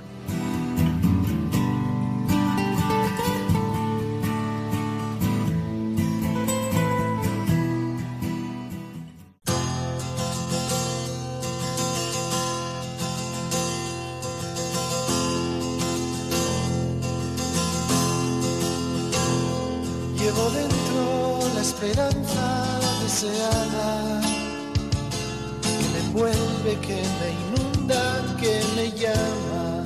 Vuelve, 26.15 26.79
que 26.81 27.03
me 27.19 27.29
inunda, 27.43 28.03
que 28.41 28.63
me 28.77 28.91
llama. 28.93 29.85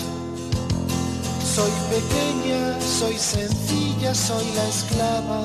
Soy 1.54 1.72
pequeña, 1.90 2.78
soy 2.80 3.16
sencilla, 3.18 4.14
soy 4.14 4.44
la 4.54 4.64
esclava, 4.68 5.40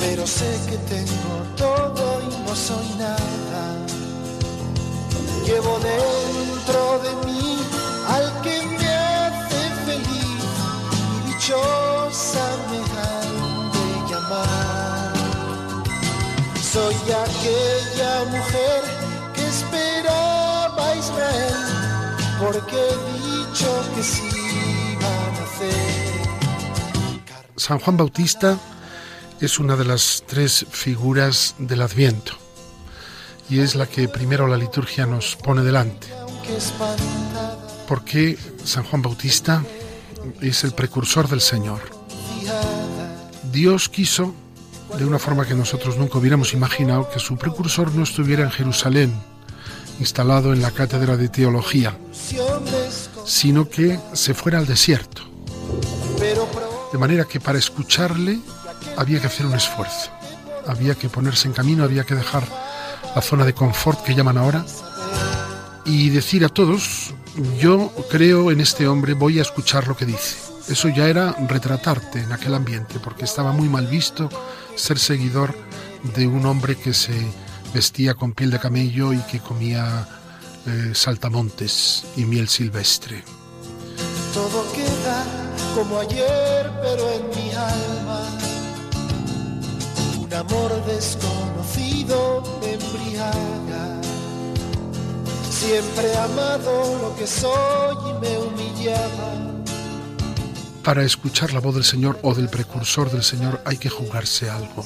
pero 0.00 0.26
sé 0.26 0.50
que 0.68 0.76
tengo 0.94 1.34
todo 1.56 2.20
y 2.28 2.48
no 2.48 2.54
soy 2.54 2.88
nada. 2.98 3.62
Llevo 5.46 5.78
dentro 5.78 6.80
de 7.04 7.12
mí 7.26 7.58
al 8.08 8.42
que 8.42 8.56
me 8.78 8.88
hace 8.88 9.62
feliz 9.86 10.42
y 11.06 11.28
dichosa 11.28 12.44
me 12.70 13.19
Soy 16.72 16.94
aquella 16.94 18.24
mujer 18.26 18.82
que 19.34 19.44
esperaba 19.44 20.88
a 20.88 20.94
Israel, 20.94 21.54
porque 22.38 22.76
he 22.76 22.96
dicho 23.18 23.84
que 23.96 24.02
sí 24.04 24.22
iba 24.92 25.08
a 25.08 25.30
nacer. 25.32 26.20
San 27.56 27.80
Juan 27.80 27.96
Bautista 27.96 28.56
es 29.40 29.58
una 29.58 29.74
de 29.74 29.84
las 29.84 30.22
tres 30.28 30.64
figuras 30.70 31.56
del 31.58 31.82
Adviento 31.82 32.34
y 33.48 33.58
es 33.58 33.74
la 33.74 33.86
que 33.86 34.06
primero 34.06 34.46
la 34.46 34.56
liturgia 34.56 35.06
nos 35.06 35.34
pone 35.34 35.62
delante. 35.62 36.06
Porque 37.88 38.38
San 38.62 38.84
Juan 38.84 39.02
Bautista 39.02 39.64
es 40.40 40.62
el 40.62 40.70
precursor 40.70 41.28
del 41.28 41.40
Señor. 41.40 41.80
Dios 43.50 43.88
quiso 43.88 44.36
de 45.00 45.06
una 45.06 45.18
forma 45.18 45.46
que 45.46 45.54
nosotros 45.54 45.96
nunca 45.96 46.18
hubiéramos 46.18 46.52
imaginado, 46.52 47.08
que 47.08 47.18
su 47.18 47.38
precursor 47.38 47.94
no 47.94 48.02
estuviera 48.02 48.42
en 48.42 48.50
Jerusalén, 48.50 49.14
instalado 49.98 50.52
en 50.52 50.60
la 50.60 50.72
cátedra 50.72 51.16
de 51.16 51.30
teología, 51.30 51.96
sino 53.24 53.68
que 53.70 53.98
se 54.12 54.34
fuera 54.34 54.58
al 54.58 54.66
desierto. 54.66 55.22
De 56.92 56.98
manera 56.98 57.24
que 57.24 57.40
para 57.40 57.58
escucharle 57.58 58.40
había 58.98 59.20
que 59.22 59.28
hacer 59.28 59.46
un 59.46 59.54
esfuerzo, 59.54 60.10
había 60.66 60.94
que 60.94 61.08
ponerse 61.08 61.48
en 61.48 61.54
camino, 61.54 61.84
había 61.84 62.04
que 62.04 62.14
dejar 62.14 62.44
la 63.14 63.22
zona 63.22 63.46
de 63.46 63.54
confort 63.54 64.02
que 64.02 64.14
llaman 64.14 64.36
ahora 64.36 64.66
y 65.86 66.10
decir 66.10 66.44
a 66.44 66.50
todos, 66.50 67.14
yo 67.58 67.90
creo 68.10 68.50
en 68.50 68.60
este 68.60 68.86
hombre, 68.86 69.14
voy 69.14 69.38
a 69.38 69.42
escuchar 69.42 69.88
lo 69.88 69.96
que 69.96 70.04
dice. 70.04 70.36
Eso 70.68 70.88
ya 70.88 71.08
era 71.08 71.34
retratarte 71.48 72.20
en 72.20 72.32
aquel 72.32 72.54
ambiente, 72.54 73.00
porque 73.02 73.24
estaba 73.24 73.50
muy 73.50 73.68
mal 73.68 73.86
visto 73.86 74.28
ser 74.80 74.98
seguidor 74.98 75.54
de 76.14 76.26
un 76.26 76.46
hombre 76.46 76.74
que 76.74 76.94
se 76.94 77.14
vestía 77.74 78.14
con 78.14 78.32
piel 78.32 78.50
de 78.50 78.58
camello 78.58 79.12
y 79.12 79.18
que 79.18 79.38
comía 79.38 80.08
eh, 80.66 80.92
saltamontes 80.94 82.04
y 82.16 82.24
miel 82.24 82.48
silvestre. 82.48 83.22
Todo 84.34 84.64
queda 84.72 85.24
como 85.74 85.98
ayer, 85.98 86.70
pero 86.82 87.10
en 87.12 87.28
mi 87.30 87.50
alma 87.52 88.28
un 90.18 90.32
amor 90.34 90.84
desconocido 90.86 92.42
me 92.60 92.72
embriaga. 92.72 94.00
Siempre 95.50 96.16
amado 96.16 96.98
lo 97.02 97.16
que 97.16 97.26
soy 97.26 97.96
y 98.10 98.20
me 98.20 98.38
humillaba. 98.38 99.49
Para 100.84 101.04
escuchar 101.04 101.52
la 101.52 101.60
voz 101.60 101.74
del 101.74 101.84
Señor 101.84 102.18
o 102.22 102.34
del 102.34 102.48
precursor 102.48 103.10
del 103.10 103.22
Señor 103.22 103.62
hay 103.66 103.76
que 103.76 103.90
jugarse 103.90 104.48
algo. 104.48 104.84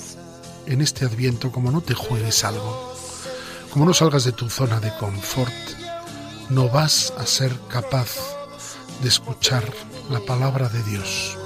En 0.67 0.81
este 0.81 1.05
adviento, 1.05 1.53
como 1.53 1.71
no 1.71 1.83
te 1.83 1.95
juegues 1.95 2.43
algo, 2.43 2.93
como 3.71 3.85
no 3.85 3.95
salgas 3.95 4.25
de 4.25 4.33
tu 4.33 4.51
zona 4.51 4.81
de 4.81 4.93
confort, 4.99 5.53
no 6.51 6.69
vas 6.69 7.13
a 7.17 7.27
ser 7.27 7.53
capaz 7.69 8.09
de 9.03 9.09
escuchar 9.09 9.65
la 10.11 10.21
palabra 10.21 10.69
de 10.69 10.83
Dios. 10.83 11.39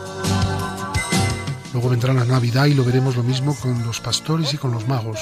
Luego 1.75 1.91
vendrá 1.91 2.15
la 2.15 2.25
Navidad 2.25 2.67
y 2.67 2.75
lo 2.75 2.85
veremos 2.85 3.17
lo 3.17 3.23
mismo 3.23 3.55
con 3.55 3.85
los 3.85 4.01
pastores 4.01 4.55
y 4.55 4.57
con 4.57 4.73
los 4.73 4.89
magos. 4.89 5.21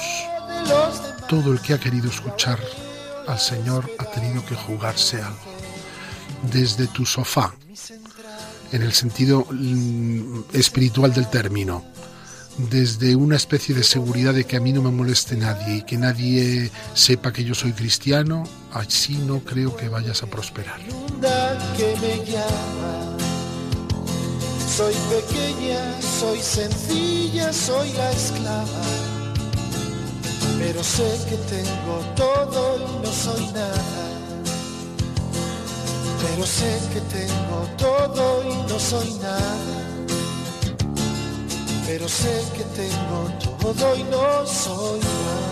Todo 1.29 1.53
el 1.53 1.61
que 1.61 1.75
ha 1.75 1.81
querido 1.81 2.09
escuchar 2.09 2.61
al 3.27 3.41
Señor 3.41 3.91
ha 3.99 4.05
tenido 4.05 4.47
que 4.47 4.55
jugarse 4.55 5.21
algo. 5.21 5.39
Desde 6.43 6.87
tu 6.87 7.05
sofá, 7.05 7.53
en 8.73 8.83
el 8.83 8.93
sentido 8.93 9.47
mm, 9.51 10.45
espiritual 10.53 11.13
del 11.13 11.29
término, 11.29 11.85
desde 12.71 13.17
una 13.17 13.37
especie 13.37 13.75
de 13.75 13.83
seguridad 13.83 14.35
de 14.35 14.45
que 14.45 14.57
a 14.57 14.61
mí 14.61 14.73
no 14.73 14.83
me 14.83 14.91
moleste 14.91 15.37
nadie 15.37 15.77
y 15.77 15.83
que 15.83 15.97
nadie 15.99 16.71
sepa 16.95 17.33
que 17.33 17.45
yo 17.45 17.55
soy 17.55 17.73
cristiano, 17.73 18.45
así 18.73 19.19
no 19.19 19.41
creo 19.41 19.77
que 19.77 19.89
vayas 19.89 20.23
a 20.23 20.27
prosperar. 20.27 20.81
Soy 24.77 24.95
pequeña, 25.09 26.03
soy 26.03 26.39
sencilla, 26.41 27.53
soy 27.53 27.93
la 27.93 28.11
esclava 28.13 29.17
pero 30.59 30.83
sé 30.83 31.19
que 31.29 31.37
tengo 31.37 32.01
todo 32.17 32.77
y 32.77 33.07
no 33.07 33.13
soy 33.13 33.47
nada. 33.53 34.06
Pero 36.29 36.45
sé 36.47 36.81
que 36.93 37.01
tengo 37.03 37.59
todo 37.79 38.43
y 38.43 38.55
no 38.69 38.79
soy 38.79 39.15
nada. 39.23 39.57
Pero 41.87 42.09
sé 42.09 42.45
que 42.57 42.65
tengo 42.83 43.31
todo 43.61 43.97
y 43.97 44.03
no 44.05 44.47
soy 44.47 45.01
nada. 45.01 45.46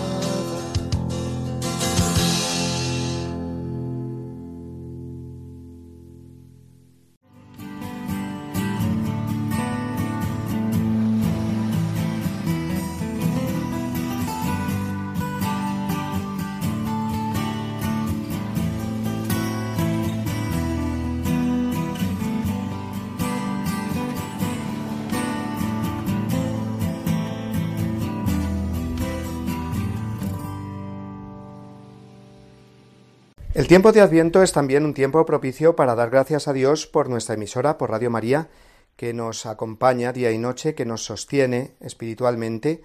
El 33.55 33.69
tiempo 33.69 33.93
de 33.93 34.01
Adviento 34.01 34.43
es 34.43 34.51
también 34.51 34.83
un 34.83 34.93
tiempo 34.93 35.25
propicio 35.25 35.77
para 35.77 35.95
dar 35.95 36.09
gracias 36.09 36.49
a 36.49 36.51
Dios 36.51 36.87
por 36.87 37.07
nuestra 37.07 37.35
emisora, 37.35 37.77
por 37.77 37.89
Radio 37.89 38.11
María, 38.11 38.49
que 38.97 39.13
nos 39.13 39.45
acompaña 39.45 40.11
día 40.11 40.29
y 40.33 40.37
noche, 40.37 40.75
que 40.75 40.83
nos 40.83 41.05
sostiene 41.05 41.71
espiritualmente 41.79 42.83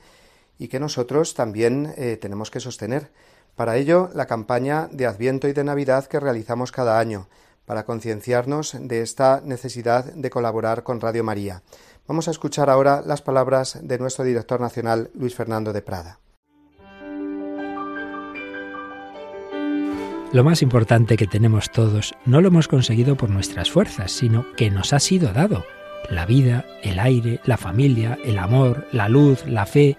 y 0.60 0.68
que 0.68 0.78
nosotros 0.78 1.34
también 1.34 1.92
eh, 1.96 2.16
tenemos 2.20 2.52
que 2.52 2.60
sostener. 2.60 3.10
Para 3.56 3.78
ello, 3.78 4.10
la 4.14 4.26
campaña 4.26 4.88
de 4.92 5.06
Adviento 5.06 5.48
y 5.48 5.54
de 5.54 5.64
Navidad 5.64 6.06
que 6.06 6.20
realizamos 6.20 6.70
cada 6.70 7.00
año, 7.00 7.26
para 7.66 7.84
concienciarnos 7.84 8.76
de 8.78 9.02
esta 9.02 9.42
necesidad 9.44 10.04
de 10.04 10.30
colaborar 10.30 10.84
con 10.84 11.00
Radio 11.00 11.24
María. 11.24 11.64
Vamos 12.06 12.28
a 12.28 12.30
escuchar 12.30 12.70
ahora 12.70 13.02
las 13.04 13.22
palabras 13.22 13.80
de 13.82 13.98
nuestro 13.98 14.24
director 14.24 14.60
nacional, 14.60 15.10
Luis 15.14 15.34
Fernando 15.34 15.72
de 15.72 15.82
Prada. 15.82 16.20
Lo 20.32 20.44
más 20.44 20.62
importante 20.62 21.16
que 21.16 21.26
tenemos 21.26 21.70
todos 21.70 22.14
no 22.24 22.40
lo 22.40 22.48
hemos 22.48 22.68
conseguido 22.68 23.16
por 23.16 23.30
nuestras 23.30 23.70
fuerzas, 23.70 24.12
sino 24.12 24.46
que 24.56 24.70
nos 24.70 24.92
ha 24.92 25.00
sido 25.00 25.32
dado. 25.32 25.64
La 26.08 26.24
vida, 26.24 26.64
el 26.84 27.00
aire, 27.00 27.40
la 27.44 27.56
familia, 27.56 28.16
el 28.24 28.38
amor, 28.38 28.86
la 28.92 29.08
luz, 29.08 29.44
la 29.46 29.66
fe. 29.66 29.96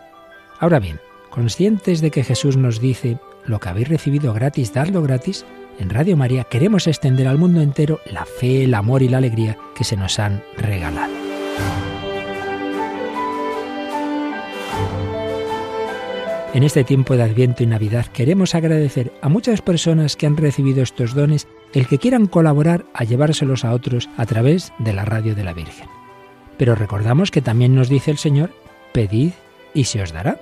Ahora 0.59 0.79
bien, 0.79 1.01
conscientes 1.29 1.99
de 1.99 2.11
que 2.11 2.23
Jesús 2.23 2.55
nos 2.55 2.79
dice, 2.79 3.17
lo 3.45 3.59
que 3.59 3.69
habéis 3.69 3.89
recibido 3.89 4.33
gratis, 4.33 4.73
dadlo 4.73 5.01
gratis, 5.01 5.45
en 5.79 5.89
Radio 5.89 6.15
María 6.15 6.45
queremos 6.45 6.87
extender 6.87 7.27
al 7.27 7.37
mundo 7.37 7.61
entero 7.61 7.99
la 8.09 8.25
fe, 8.25 8.63
el 8.63 8.73
amor 8.73 9.01
y 9.01 9.09
la 9.09 9.17
alegría 9.17 9.57
que 9.75 9.83
se 9.83 9.97
nos 9.97 10.17
han 10.17 10.43
regalado. 10.55 11.11
En 16.53 16.63
este 16.63 16.83
tiempo 16.83 17.15
de 17.15 17.23
Adviento 17.23 17.63
y 17.63 17.65
Navidad 17.65 18.07
queremos 18.07 18.55
agradecer 18.55 19.13
a 19.21 19.29
muchas 19.29 19.61
personas 19.61 20.17
que 20.17 20.25
han 20.25 20.35
recibido 20.35 20.83
estos 20.83 21.15
dones 21.15 21.47
el 21.71 21.87
que 21.87 21.97
quieran 21.97 22.27
colaborar 22.27 22.85
a 22.93 23.05
llevárselos 23.05 23.63
a 23.63 23.71
otros 23.71 24.09
a 24.17 24.25
través 24.25 24.73
de 24.77 24.91
la 24.91 25.05
radio 25.05 25.33
de 25.33 25.45
la 25.45 25.53
Virgen. 25.53 25.87
Pero 26.57 26.75
recordamos 26.75 27.31
que 27.31 27.41
también 27.41 27.73
nos 27.73 27.87
dice 27.87 28.11
el 28.11 28.17
Señor, 28.17 28.51
pedid 28.91 29.31
y 29.73 29.85
se 29.85 30.01
os 30.01 30.11
dará. 30.11 30.41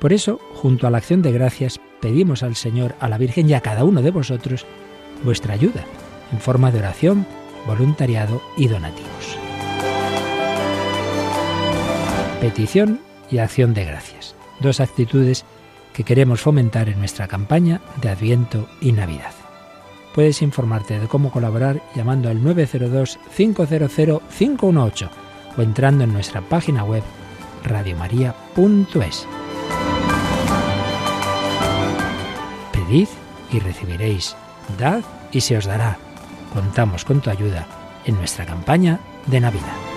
Por 0.00 0.12
eso, 0.12 0.40
junto 0.54 0.88
a 0.88 0.90
la 0.90 0.98
acción 0.98 1.22
de 1.22 1.30
gracias, 1.30 1.80
pedimos 2.00 2.42
al 2.42 2.56
Señor, 2.56 2.96
a 2.98 3.08
la 3.08 3.16
Virgen 3.16 3.48
y 3.48 3.54
a 3.54 3.60
cada 3.60 3.84
uno 3.84 4.02
de 4.02 4.10
vosotros 4.10 4.66
vuestra 5.22 5.54
ayuda, 5.54 5.84
en 6.32 6.40
forma 6.40 6.72
de 6.72 6.80
oración, 6.80 7.24
voluntariado 7.68 8.42
y 8.56 8.66
donativos. 8.66 9.38
Petición 12.40 13.00
y 13.30 13.38
acción 13.38 13.74
de 13.74 13.84
gracias 13.84 14.35
dos 14.60 14.80
actitudes 14.80 15.44
que 15.92 16.04
queremos 16.04 16.40
fomentar 16.40 16.88
en 16.88 16.98
nuestra 16.98 17.26
campaña 17.26 17.80
de 18.00 18.10
Adviento 18.10 18.68
y 18.80 18.92
Navidad. 18.92 19.32
Puedes 20.14 20.40
informarte 20.42 20.98
de 20.98 21.08
cómo 21.08 21.30
colaborar 21.30 21.82
llamando 21.94 22.28
al 22.28 22.42
902-500-518 22.42 25.08
o 25.56 25.62
entrando 25.62 26.04
en 26.04 26.12
nuestra 26.12 26.42
página 26.42 26.84
web 26.84 27.02
radiomaria.es. 27.64 29.26
Pedid 32.72 33.08
y 33.50 33.58
recibiréis, 33.58 34.36
dad 34.78 35.02
y 35.32 35.40
se 35.40 35.56
os 35.56 35.64
dará. 35.66 35.98
Contamos 36.52 37.04
con 37.04 37.20
tu 37.20 37.30
ayuda 37.30 37.66
en 38.04 38.16
nuestra 38.16 38.46
campaña 38.46 39.00
de 39.26 39.40
Navidad. 39.40 39.95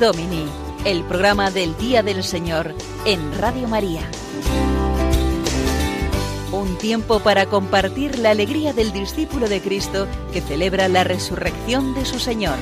Domini, 0.00 0.46
el 0.86 1.04
programa 1.04 1.50
del 1.50 1.76
Día 1.76 2.02
del 2.02 2.24
Señor 2.24 2.74
en 3.04 3.38
Radio 3.38 3.68
María. 3.68 4.00
Un 6.52 6.78
tiempo 6.78 7.20
para 7.20 7.44
compartir 7.44 8.18
la 8.18 8.30
alegría 8.30 8.72
del 8.72 8.92
discípulo 8.92 9.46
de 9.46 9.60
Cristo 9.60 10.08
que 10.32 10.40
celebra 10.40 10.88
la 10.88 11.04
resurrección 11.04 11.92
de 11.92 12.06
su 12.06 12.18
Señor. 12.18 12.56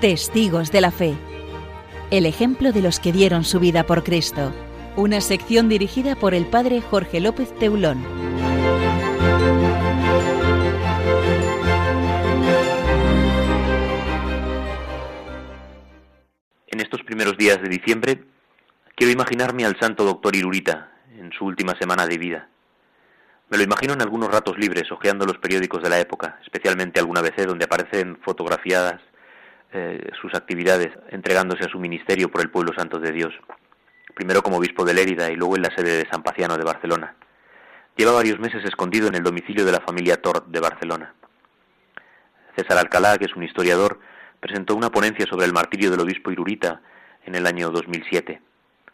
Testigos 0.00 0.72
de 0.72 0.80
la 0.80 0.90
Fe. 0.90 1.14
El 2.10 2.26
ejemplo 2.26 2.72
de 2.72 2.82
los 2.82 2.98
que 2.98 3.12
dieron 3.12 3.44
su 3.44 3.60
vida 3.60 3.86
por 3.86 4.02
Cristo. 4.02 4.52
Una 4.98 5.20
sección 5.20 5.68
dirigida 5.68 6.16
por 6.16 6.34
el 6.34 6.44
padre 6.44 6.80
Jorge 6.80 7.20
López 7.20 7.54
Teulón. 7.60 8.04
En 16.66 16.80
estos 16.80 17.04
primeros 17.04 17.36
días 17.38 17.62
de 17.62 17.68
diciembre 17.68 18.24
quiero 18.96 19.12
imaginarme 19.12 19.64
al 19.64 19.78
santo 19.78 20.02
doctor 20.02 20.34
Irurita 20.34 20.90
en 21.16 21.30
su 21.30 21.44
última 21.44 21.76
semana 21.78 22.04
de 22.04 22.18
vida. 22.18 22.48
Me 23.50 23.56
lo 23.56 23.62
imagino 23.62 23.92
en 23.92 24.02
algunos 24.02 24.32
ratos 24.32 24.58
libres, 24.58 24.90
hojeando 24.90 25.26
los 25.26 25.38
periódicos 25.38 25.80
de 25.80 25.90
la 25.90 26.00
época, 26.00 26.40
especialmente 26.42 26.98
alguna 26.98 27.22
vez 27.22 27.34
donde 27.46 27.66
aparecen 27.66 28.18
fotografiadas 28.24 29.00
eh, 29.72 30.10
sus 30.20 30.34
actividades 30.34 30.88
entregándose 31.10 31.66
a 31.66 31.70
su 31.70 31.78
ministerio 31.78 32.32
por 32.32 32.40
el 32.40 32.50
pueblo 32.50 32.72
santo 32.76 32.98
de 32.98 33.12
Dios, 33.12 33.32
primero 34.18 34.42
como 34.42 34.56
obispo 34.56 34.84
de 34.84 34.94
Lérida 34.94 35.30
y 35.30 35.36
luego 35.36 35.54
en 35.54 35.62
la 35.62 35.70
sede 35.76 35.96
de 35.96 36.10
San 36.10 36.24
Paciano 36.24 36.58
de 36.58 36.64
Barcelona. 36.64 37.14
Lleva 37.96 38.10
varios 38.10 38.40
meses 38.40 38.64
escondido 38.64 39.06
en 39.06 39.14
el 39.14 39.22
domicilio 39.22 39.64
de 39.64 39.70
la 39.70 39.80
familia 39.80 40.20
Tort 40.20 40.48
de 40.48 40.58
Barcelona. 40.58 41.14
César 42.56 42.78
Alcalá, 42.78 43.16
que 43.16 43.26
es 43.26 43.36
un 43.36 43.44
historiador, 43.44 44.00
presentó 44.40 44.74
una 44.74 44.90
ponencia 44.90 45.24
sobre 45.26 45.46
el 45.46 45.52
martirio 45.52 45.92
del 45.92 46.00
obispo 46.00 46.32
Irurita 46.32 46.80
en 47.26 47.36
el 47.36 47.46
año 47.46 47.70
2007. 47.70 48.42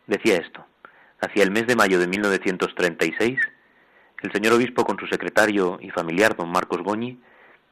Decía 0.07 0.37
esto, 0.37 0.67
hacia 1.23 1.43
el 1.43 1.51
mes 1.51 1.67
de 1.67 1.75
mayo 1.75 1.99
de 1.99 2.07
1936, 2.07 3.39
el 4.21 4.33
señor 4.33 4.53
obispo 4.53 4.85
con 4.85 4.99
su 4.99 5.07
secretario 5.07 5.79
y 5.81 5.89
familiar, 5.89 6.37
don 6.37 6.51
Marcos 6.51 6.83
Goñi, 6.83 7.19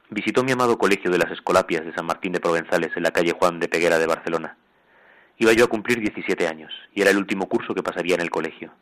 visitó 0.08 0.42
mi 0.42 0.52
amado 0.52 0.78
colegio 0.78 1.10
de 1.10 1.18
las 1.18 1.30
Escolapias 1.30 1.84
de 1.84 1.92
San 1.92 2.06
Martín 2.06 2.32
de 2.32 2.40
Provenzales 2.40 2.96
en 2.96 3.02
la 3.02 3.10
calle 3.10 3.36
Juan 3.38 3.60
de 3.60 3.68
Peguera 3.68 3.98
de 3.98 4.06
Barcelona. 4.06 4.56
Iba 5.42 5.54
yo 5.54 5.64
a 5.64 5.68
cumplir 5.68 5.98
17 5.98 6.46
años 6.46 6.72
y 6.94 7.02
era 7.02 7.10
el 7.10 7.16
último 7.16 7.48
curso 7.48 7.74
que 7.74 7.82
pasaría 7.82 8.14
en 8.14 8.20
el 8.20 8.30
colegio. 8.30 8.72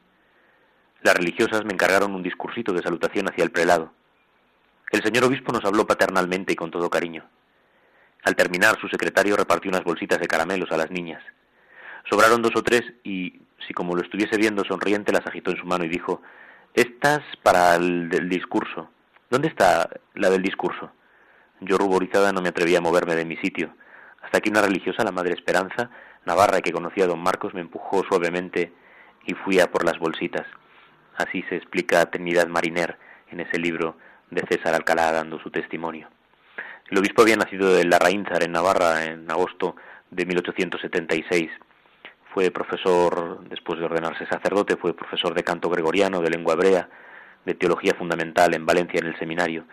Las 1.00 1.14
religiosas 1.14 1.64
me 1.64 1.72
encargaron 1.72 2.14
un 2.14 2.22
discursito 2.22 2.74
de 2.74 2.82
salutación 2.82 3.30
hacia 3.30 3.44
el 3.44 3.50
prelado. 3.50 3.94
El 4.92 5.02
señor 5.02 5.24
obispo 5.24 5.54
nos 5.54 5.64
habló 5.64 5.86
paternalmente 5.86 6.52
y 6.52 6.56
con 6.56 6.70
todo 6.70 6.90
cariño. 6.90 7.24
Al 8.24 8.36
terminar, 8.36 8.78
su 8.78 8.88
secretario 8.88 9.36
repartió 9.36 9.70
unas 9.70 9.84
bolsitas 9.84 10.18
de 10.18 10.28
caramelos 10.28 10.70
a 10.70 10.76
las 10.76 10.90
niñas. 10.90 11.22
Sobraron 12.10 12.42
dos 12.42 12.52
o 12.54 12.62
tres 12.62 12.82
y, 13.04 13.40
si 13.66 13.72
como 13.72 13.96
lo 13.96 14.02
estuviese 14.02 14.36
viendo 14.36 14.62
sonriente, 14.62 15.12
las 15.12 15.26
agitó 15.26 15.52
en 15.52 15.56
su 15.56 15.64
mano 15.64 15.84
y 15.84 15.88
dijo, 15.88 16.20
Estas 16.74 17.22
para 17.42 17.76
el 17.76 18.10
del 18.10 18.28
discurso. 18.28 18.90
¿Dónde 19.30 19.48
está 19.48 19.88
la 20.12 20.28
del 20.28 20.42
discurso? 20.42 20.92
Yo 21.60 21.78
ruborizada 21.78 22.32
no 22.32 22.42
me 22.42 22.50
atrevía 22.50 22.80
a 22.80 22.82
moverme 22.82 23.16
de 23.16 23.24
mi 23.24 23.38
sitio, 23.38 23.74
hasta 24.20 24.42
que 24.42 24.50
una 24.50 24.60
religiosa, 24.60 25.04
la 25.04 25.10
Madre 25.10 25.32
Esperanza, 25.32 25.88
navarra 26.24 26.60
que 26.60 26.72
conocía 26.72 27.04
a 27.04 27.08
don 27.08 27.20
Marcos, 27.20 27.54
me 27.54 27.60
empujó 27.60 28.02
suavemente 28.04 28.72
y 29.26 29.34
fui 29.34 29.60
a 29.60 29.70
por 29.70 29.84
las 29.84 29.98
bolsitas. 29.98 30.46
Así 31.16 31.42
se 31.48 31.56
explica 31.56 32.10
Trinidad 32.10 32.48
Mariner 32.48 32.98
en 33.30 33.40
ese 33.40 33.58
libro 33.58 33.96
de 34.30 34.42
César 34.48 34.74
Alcalá 34.74 35.12
dando 35.12 35.38
su 35.40 35.50
testimonio. 35.50 36.08
El 36.90 36.98
obispo 36.98 37.22
había 37.22 37.36
nacido 37.36 37.78
en 37.78 37.90
Larraínzar, 37.90 38.42
en 38.42 38.52
Navarra, 38.52 39.04
en 39.04 39.30
agosto 39.30 39.76
de 40.10 40.26
1876. 40.26 41.50
Fue 42.34 42.50
profesor, 42.50 43.44
después 43.48 43.78
de 43.78 43.84
ordenarse 43.84 44.26
sacerdote, 44.26 44.76
fue 44.76 44.94
profesor 44.94 45.34
de 45.34 45.44
canto 45.44 45.68
gregoriano, 45.68 46.20
de 46.20 46.30
lengua 46.30 46.54
hebrea, 46.54 46.88
de 47.44 47.54
teología 47.54 47.94
fundamental 47.94 48.54
en 48.54 48.66
Valencia 48.66 49.00
en 49.00 49.06
el 49.06 49.18
seminario 49.18 49.66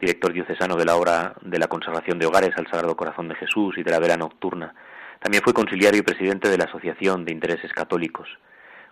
director 0.00 0.32
diocesano 0.32 0.76
de 0.76 0.84
la 0.84 0.96
obra 0.96 1.34
de 1.40 1.58
la 1.58 1.68
conservación 1.68 2.18
de 2.18 2.26
hogares 2.26 2.50
al 2.56 2.66
Sagrado 2.66 2.96
Corazón 2.96 3.28
de 3.28 3.36
Jesús 3.36 3.78
y 3.78 3.82
de 3.82 3.90
la 3.90 4.00
Vera 4.00 4.16
Nocturna. 4.16 4.74
También 5.20 5.42
fue 5.42 5.52
conciliario 5.52 6.00
y 6.00 6.02
presidente 6.02 6.48
de 6.48 6.58
la 6.58 6.64
Asociación 6.64 7.24
de 7.24 7.32
Intereses 7.32 7.72
Católicos. 7.72 8.28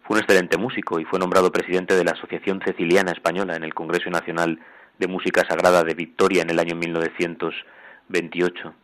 Fue 0.03 0.17
un 0.17 0.23
excelente 0.23 0.57
músico 0.57 0.99
y 0.99 1.05
fue 1.05 1.19
nombrado 1.19 1.53
presidente 1.53 1.95
de 1.95 2.05
la 2.05 2.13
Asociación 2.13 2.61
Ceciliana 2.65 3.13
Española 3.13 3.57
en 3.57 3.65
el 3.65 3.75
Congreso 3.75 4.11
Nacional 4.11 4.59
de 4.99 5.07
Música 5.07 5.45
Sagrada 5.49 5.85
de 5.85 5.95
Victoria 5.95 6.43
en 6.43 6.51
el 6.51 6.59
año 6.59 6.75
1928. 6.75 8.75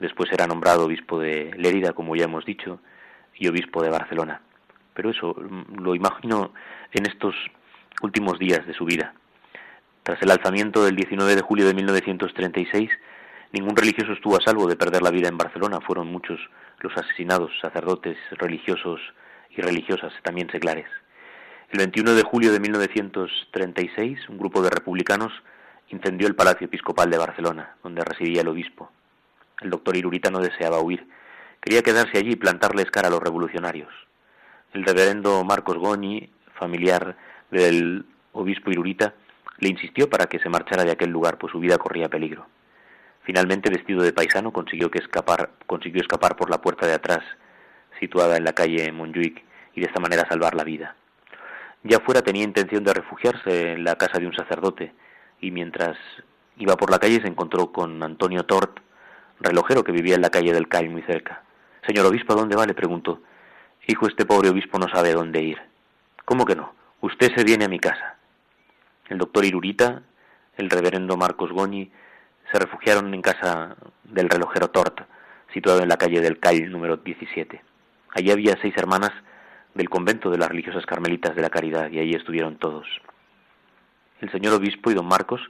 Después 0.00 0.30
era 0.32 0.46
nombrado 0.46 0.84
obispo 0.84 1.20
de 1.20 1.52
Lérida, 1.56 1.92
como 1.92 2.16
ya 2.16 2.24
hemos 2.24 2.44
dicho, 2.44 2.80
y 3.34 3.48
obispo 3.48 3.82
de 3.82 3.90
Barcelona. 3.90 4.40
Pero 4.94 5.10
eso 5.10 5.36
lo 5.76 5.94
imagino 5.94 6.52
en 6.92 7.06
estos 7.06 7.34
últimos 8.02 8.38
días 8.38 8.66
de 8.66 8.74
su 8.74 8.84
vida. 8.84 9.14
Tras 10.02 10.20
el 10.22 10.30
alzamiento 10.30 10.84
del 10.84 10.96
19 10.96 11.34
de 11.34 11.42
julio 11.42 11.66
de 11.66 11.74
1936, 11.74 12.90
ningún 13.54 13.76
religioso 13.76 14.12
estuvo 14.12 14.36
a 14.36 14.40
salvo 14.40 14.66
de 14.66 14.76
perder 14.76 15.00
la 15.02 15.12
vida 15.12 15.28
en 15.28 15.38
Barcelona. 15.38 15.80
Fueron 15.80 16.08
muchos 16.08 16.40
los 16.80 16.92
asesinados, 16.96 17.52
sacerdotes, 17.62 18.18
religiosos 18.32 19.00
y 19.50 19.62
religiosas, 19.62 20.12
también 20.22 20.50
seglares. 20.50 20.86
El 21.70 21.78
21 21.78 22.14
de 22.14 22.22
julio 22.24 22.52
de 22.52 22.58
1936, 22.58 24.28
un 24.28 24.38
grupo 24.38 24.60
de 24.60 24.70
republicanos 24.70 25.32
incendió 25.88 26.26
el 26.26 26.34
Palacio 26.34 26.66
Episcopal 26.66 27.10
de 27.10 27.18
Barcelona, 27.18 27.76
donde 27.84 28.04
residía 28.04 28.40
el 28.40 28.48
obispo. 28.48 28.90
El 29.60 29.70
doctor 29.70 29.96
Irurita 29.96 30.30
no 30.30 30.40
deseaba 30.40 30.80
huir. 30.80 31.06
Quería 31.60 31.82
quedarse 31.82 32.18
allí 32.18 32.32
y 32.32 32.36
plantarles 32.36 32.90
cara 32.90 33.06
a 33.06 33.10
los 33.10 33.22
revolucionarios. 33.22 33.92
El 34.72 34.84
reverendo 34.84 35.44
Marcos 35.44 35.78
Goñi, 35.78 36.28
familiar 36.58 37.16
del 37.52 38.04
obispo 38.32 38.72
Irurita, 38.72 39.14
le 39.58 39.68
insistió 39.68 40.10
para 40.10 40.26
que 40.26 40.40
se 40.40 40.48
marchara 40.48 40.82
de 40.82 40.90
aquel 40.90 41.10
lugar, 41.10 41.38
pues 41.38 41.52
su 41.52 41.60
vida 41.60 41.78
corría 41.78 42.08
peligro. 42.08 42.46
Finalmente, 43.24 43.70
vestido 43.70 44.02
de 44.02 44.12
paisano, 44.12 44.52
consiguió, 44.52 44.90
que 44.90 44.98
escapar, 44.98 45.50
consiguió 45.66 46.02
escapar 46.02 46.36
por 46.36 46.50
la 46.50 46.60
puerta 46.60 46.86
de 46.86 46.94
atrás, 46.94 47.24
situada 47.98 48.36
en 48.36 48.44
la 48.44 48.52
calle 48.52 48.92
Montjuic, 48.92 49.42
y 49.74 49.80
de 49.80 49.86
esta 49.86 50.00
manera 50.00 50.28
salvar 50.28 50.54
la 50.54 50.62
vida. 50.64 50.94
Ya 51.82 52.00
fuera 52.00 52.22
tenía 52.22 52.44
intención 52.44 52.84
de 52.84 52.94
refugiarse 52.94 53.72
en 53.72 53.84
la 53.84 53.96
casa 53.96 54.18
de 54.18 54.26
un 54.26 54.34
sacerdote, 54.34 54.92
y 55.40 55.50
mientras 55.50 55.96
iba 56.56 56.76
por 56.76 56.90
la 56.90 56.98
calle 56.98 57.20
se 57.20 57.28
encontró 57.28 57.72
con 57.72 58.02
Antonio 58.02 58.44
Tort, 58.44 58.80
relojero 59.40 59.84
que 59.84 59.92
vivía 59.92 60.14
en 60.14 60.22
la 60.22 60.30
calle 60.30 60.52
del 60.52 60.68
Cail 60.68 60.90
muy 60.90 61.02
cerca. 61.02 61.42
Señor 61.86 62.06
obispo, 62.06 62.32
¿a 62.32 62.36
dónde 62.36 62.56
va? 62.56 62.66
le 62.66 62.74
preguntó. 62.74 63.22
Hijo, 63.86 64.06
este 64.06 64.24
pobre 64.24 64.48
obispo 64.48 64.78
no 64.78 64.88
sabe 64.88 65.12
dónde 65.12 65.42
ir. 65.42 65.58
¿Cómo 66.24 66.46
que 66.46 66.56
no? 66.56 66.74
Usted 67.00 67.34
se 67.34 67.44
viene 67.44 67.66
a 67.66 67.68
mi 67.68 67.78
casa. 67.78 68.16
El 69.08 69.18
doctor 69.18 69.44
Irurita, 69.44 70.02
el 70.56 70.70
reverendo 70.70 71.16
Marcos 71.18 71.52
Goñi, 71.52 71.90
se 72.50 72.58
refugiaron 72.58 73.12
en 73.14 73.22
casa 73.22 73.76
del 74.04 74.28
relojero 74.28 74.68
Tort, 74.70 75.00
situado 75.52 75.82
en 75.82 75.88
la 75.88 75.96
calle 75.96 76.20
del 76.20 76.38
Call 76.38 76.70
número 76.70 76.96
17. 76.96 77.62
Allí 78.14 78.30
había 78.30 78.56
seis 78.60 78.74
hermanas 78.76 79.12
del 79.74 79.88
convento 79.88 80.30
de 80.30 80.38
las 80.38 80.48
religiosas 80.48 80.86
carmelitas 80.86 81.34
de 81.34 81.42
la 81.42 81.50
caridad 81.50 81.90
y 81.90 81.98
allí 81.98 82.14
estuvieron 82.14 82.56
todos. 82.56 82.86
El 84.20 84.30
señor 84.30 84.54
obispo 84.54 84.90
y 84.90 84.94
don 84.94 85.06
Marcos 85.06 85.40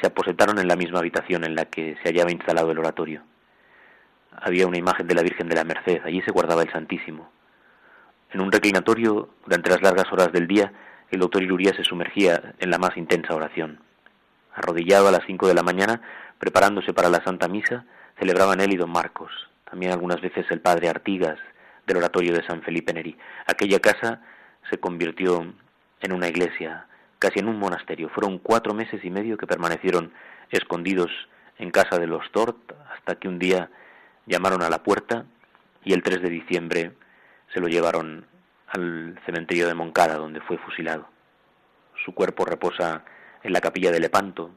se 0.00 0.06
aposentaron 0.06 0.58
en 0.58 0.68
la 0.68 0.76
misma 0.76 0.98
habitación 0.98 1.44
en 1.44 1.54
la 1.54 1.66
que 1.66 1.96
se 2.02 2.08
hallaba 2.08 2.32
instalado 2.32 2.70
el 2.70 2.78
oratorio. 2.78 3.22
Había 4.32 4.66
una 4.66 4.78
imagen 4.78 5.06
de 5.06 5.14
la 5.14 5.22
Virgen 5.22 5.48
de 5.48 5.56
la 5.56 5.64
Merced, 5.64 6.02
allí 6.04 6.20
se 6.22 6.30
guardaba 6.30 6.62
el 6.62 6.70
Santísimo. 6.70 7.30
En 8.30 8.40
un 8.40 8.52
reclinatorio, 8.52 9.30
durante 9.44 9.70
las 9.70 9.82
largas 9.82 10.12
horas 10.12 10.32
del 10.32 10.46
día, 10.46 10.72
el 11.10 11.20
doctor 11.20 11.42
Iruría 11.42 11.74
se 11.74 11.84
sumergía 11.84 12.54
en 12.58 12.70
la 12.70 12.78
más 12.78 12.96
intensa 12.96 13.34
oración. 13.34 13.80
Arrodillado 14.54 15.08
a 15.08 15.12
las 15.12 15.24
cinco 15.26 15.48
de 15.48 15.54
la 15.54 15.62
mañana, 15.62 16.02
preparándose 16.38 16.92
para 16.92 17.10
la 17.10 17.22
Santa 17.24 17.48
Misa, 17.48 17.84
celebraban 18.18 18.60
él 18.60 18.72
y 18.72 18.76
don 18.76 18.90
Marcos, 18.90 19.30
también 19.68 19.92
algunas 19.92 20.20
veces 20.20 20.46
el 20.50 20.60
padre 20.60 20.88
Artigas, 20.88 21.38
del 21.86 21.96
oratorio 21.96 22.32
de 22.32 22.46
San 22.46 22.62
Felipe 22.62 22.92
Neri. 22.92 23.16
Aquella 23.46 23.80
casa 23.80 24.20
se 24.70 24.78
convirtió 24.78 25.54
en 26.00 26.12
una 26.12 26.28
iglesia, 26.28 26.86
casi 27.18 27.40
en 27.40 27.48
un 27.48 27.58
monasterio. 27.58 28.08
Fueron 28.10 28.38
cuatro 28.38 28.74
meses 28.74 29.04
y 29.04 29.10
medio 29.10 29.38
que 29.38 29.46
permanecieron 29.46 30.12
escondidos 30.50 31.10
en 31.58 31.70
casa 31.70 31.98
de 31.98 32.06
los 32.06 32.30
Tort, 32.30 32.72
hasta 32.94 33.16
que 33.16 33.28
un 33.28 33.38
día 33.38 33.70
llamaron 34.26 34.62
a 34.62 34.70
la 34.70 34.82
puerta 34.82 35.24
y 35.82 35.92
el 35.92 36.02
3 36.02 36.22
de 36.22 36.30
diciembre 36.30 36.92
se 37.52 37.60
lo 37.60 37.68
llevaron 37.68 38.26
al 38.68 39.18
cementerio 39.24 39.66
de 39.66 39.74
Moncada, 39.74 40.16
donde 40.16 40.40
fue 40.42 40.58
fusilado. 40.58 41.08
Su 42.04 42.12
cuerpo 42.14 42.44
reposa 42.44 43.04
en 43.42 43.52
la 43.52 43.60
capilla 43.60 43.90
de 43.90 44.00
Lepanto, 44.00 44.50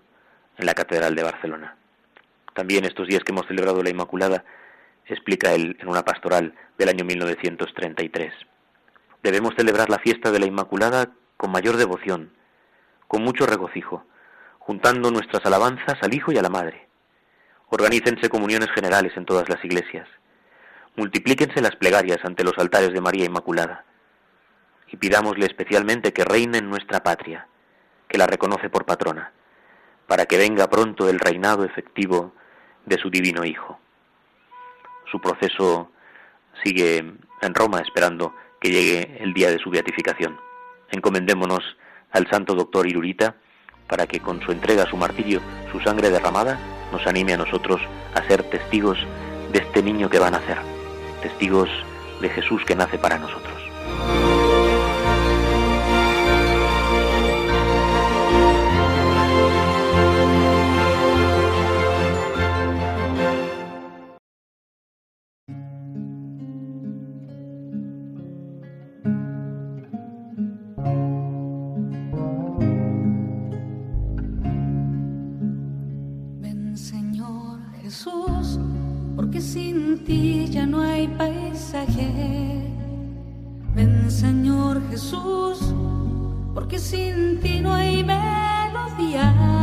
en 0.62 0.67
la 0.67 0.76
Catedral 0.76 1.15
de 1.15 1.24
Barcelona. 1.24 1.76
También 2.54 2.86
estos 2.86 3.08
días 3.08 3.24
que 3.24 3.32
hemos 3.32 3.47
celebrado 3.47 3.82
la 3.82 3.89
Inmaculada, 3.89 4.45
explica 5.08 5.54
él 5.54 5.76
en 5.80 5.89
una 5.89 6.06
pastoral 6.06 6.54
del 6.78 6.89
año 6.89 7.04
1933. 7.04 8.32
Debemos 9.24 9.56
celebrar 9.58 9.89
la 9.89 10.00
fiesta 10.00 10.32
de 10.32 10.39
la 10.39 10.45
Inmaculada 10.45 11.10
con 11.36 11.52
mayor 11.52 11.78
devoción, 11.78 12.32
con 13.08 13.24
mucho 13.24 13.45
regocijo, 13.45 14.06
juntando 14.60 15.12
nuestras 15.12 15.45
alabanzas 15.45 15.97
al 16.02 16.13
Hijo 16.13 16.32
y 16.32 16.38
a 16.38 16.41
la 16.41 16.50
Madre. 16.50 16.88
Organícense 17.69 18.30
comuniones 18.30 18.69
generales 18.71 19.13
en 19.17 19.26
todas 19.26 19.50
las 19.50 19.63
iglesias. 19.65 20.08
Multiplíquense 20.95 21.62
las 21.62 21.76
plegarias 21.76 22.19
ante 22.24 22.43
los 22.43 22.58
altares 22.58 22.93
de 22.93 23.02
María 23.02 23.26
Inmaculada. 23.26 23.86
Y 24.88 24.97
pidámosle 24.97 25.45
especialmente 25.45 26.13
que 26.13 26.26
reine 26.26 26.60
en 26.60 26.69
nuestra 26.69 27.02
patria, 27.02 27.47
que 28.08 28.17
la 28.17 28.28
reconoce 28.28 28.69
por 28.69 28.86
patrona, 28.86 29.32
para 30.12 30.26
que 30.26 30.38
venga 30.38 30.69
pronto 30.69 31.08
el 31.08 31.21
reinado 31.21 31.63
efectivo 31.63 32.34
de 32.86 32.97
su 32.97 33.10
divino 33.10 33.45
Hijo. 33.45 33.80
Su 35.10 35.21
proceso 35.21 35.89
sigue 36.62 36.97
en 36.97 37.56
Roma 37.56 37.80
esperando 37.80 38.36
que 38.60 38.71
llegue 38.71 39.24
el 39.24 39.34
día 39.34 39.50
de 39.50 39.58
su 39.58 39.69
beatificación. 39.69 40.38
Encomendémonos 40.91 41.63
al 42.12 42.30
santo 42.30 42.56
doctor 42.56 42.88
Irurita 42.88 43.38
para 43.88 44.06
que 44.06 44.19
con 44.19 44.41
su 44.41 44.52
entrega 44.52 44.86
su 44.86 44.97
martirio, 44.97 45.39
su 45.71 45.80
sangre 45.80 46.10
derramada, 46.10 46.60
nos 46.91 47.08
anime 47.08 47.32
a 47.36 47.38
nosotros 47.38 47.80
a 48.13 48.21
ser 48.28 48.43
testigos 48.43 48.97
de 49.54 49.60
este 49.60 49.82
niño 49.82 50.10
que 50.10 50.19
va 50.19 50.28
a 50.28 50.32
nacer, 50.32 50.58
testigos 51.21 51.69
de 52.19 52.28
Jesús 52.28 52.65
que 52.65 52.76
nace 52.76 52.97
para 52.97 53.17
nosotros. 53.17 54.20
porque 86.71 86.79
sin 86.79 87.38
ti 87.41 87.60
no 87.60 87.73
hay 87.73 88.01
melodía. 88.01 89.61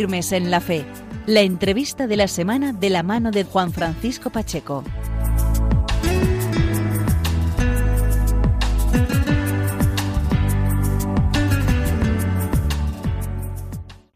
Firmes 0.00 0.32
en 0.32 0.50
la 0.50 0.62
Fe. 0.62 0.86
La 1.26 1.42
entrevista 1.42 2.06
de 2.06 2.16
la 2.16 2.26
semana 2.26 2.72
de 2.72 2.88
la 2.88 3.02
mano 3.02 3.30
de 3.30 3.44
Juan 3.44 3.70
Francisco 3.70 4.30
Pacheco. 4.30 4.82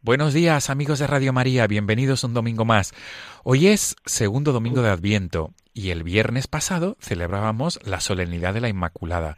Buenos 0.01 0.33
días 0.33 0.70
amigos 0.70 1.01
de 1.01 1.07
Radio 1.07 1.35
María, 1.35 1.66
bienvenidos 1.66 2.25
un 2.25 2.33
domingo 2.33 2.64
más. 2.64 2.94
Hoy 3.42 3.66
es 3.66 3.94
segundo 4.07 4.53
domingo 4.53 4.81
de 4.81 4.88
Adviento 4.88 5.53
y 5.74 5.90
el 5.90 6.04
viernes 6.04 6.46
pasado 6.46 6.96
celebrábamos 7.00 7.80
la 7.84 8.00
solemnidad 8.00 8.54
de 8.54 8.60
la 8.60 8.68
Inmaculada. 8.68 9.37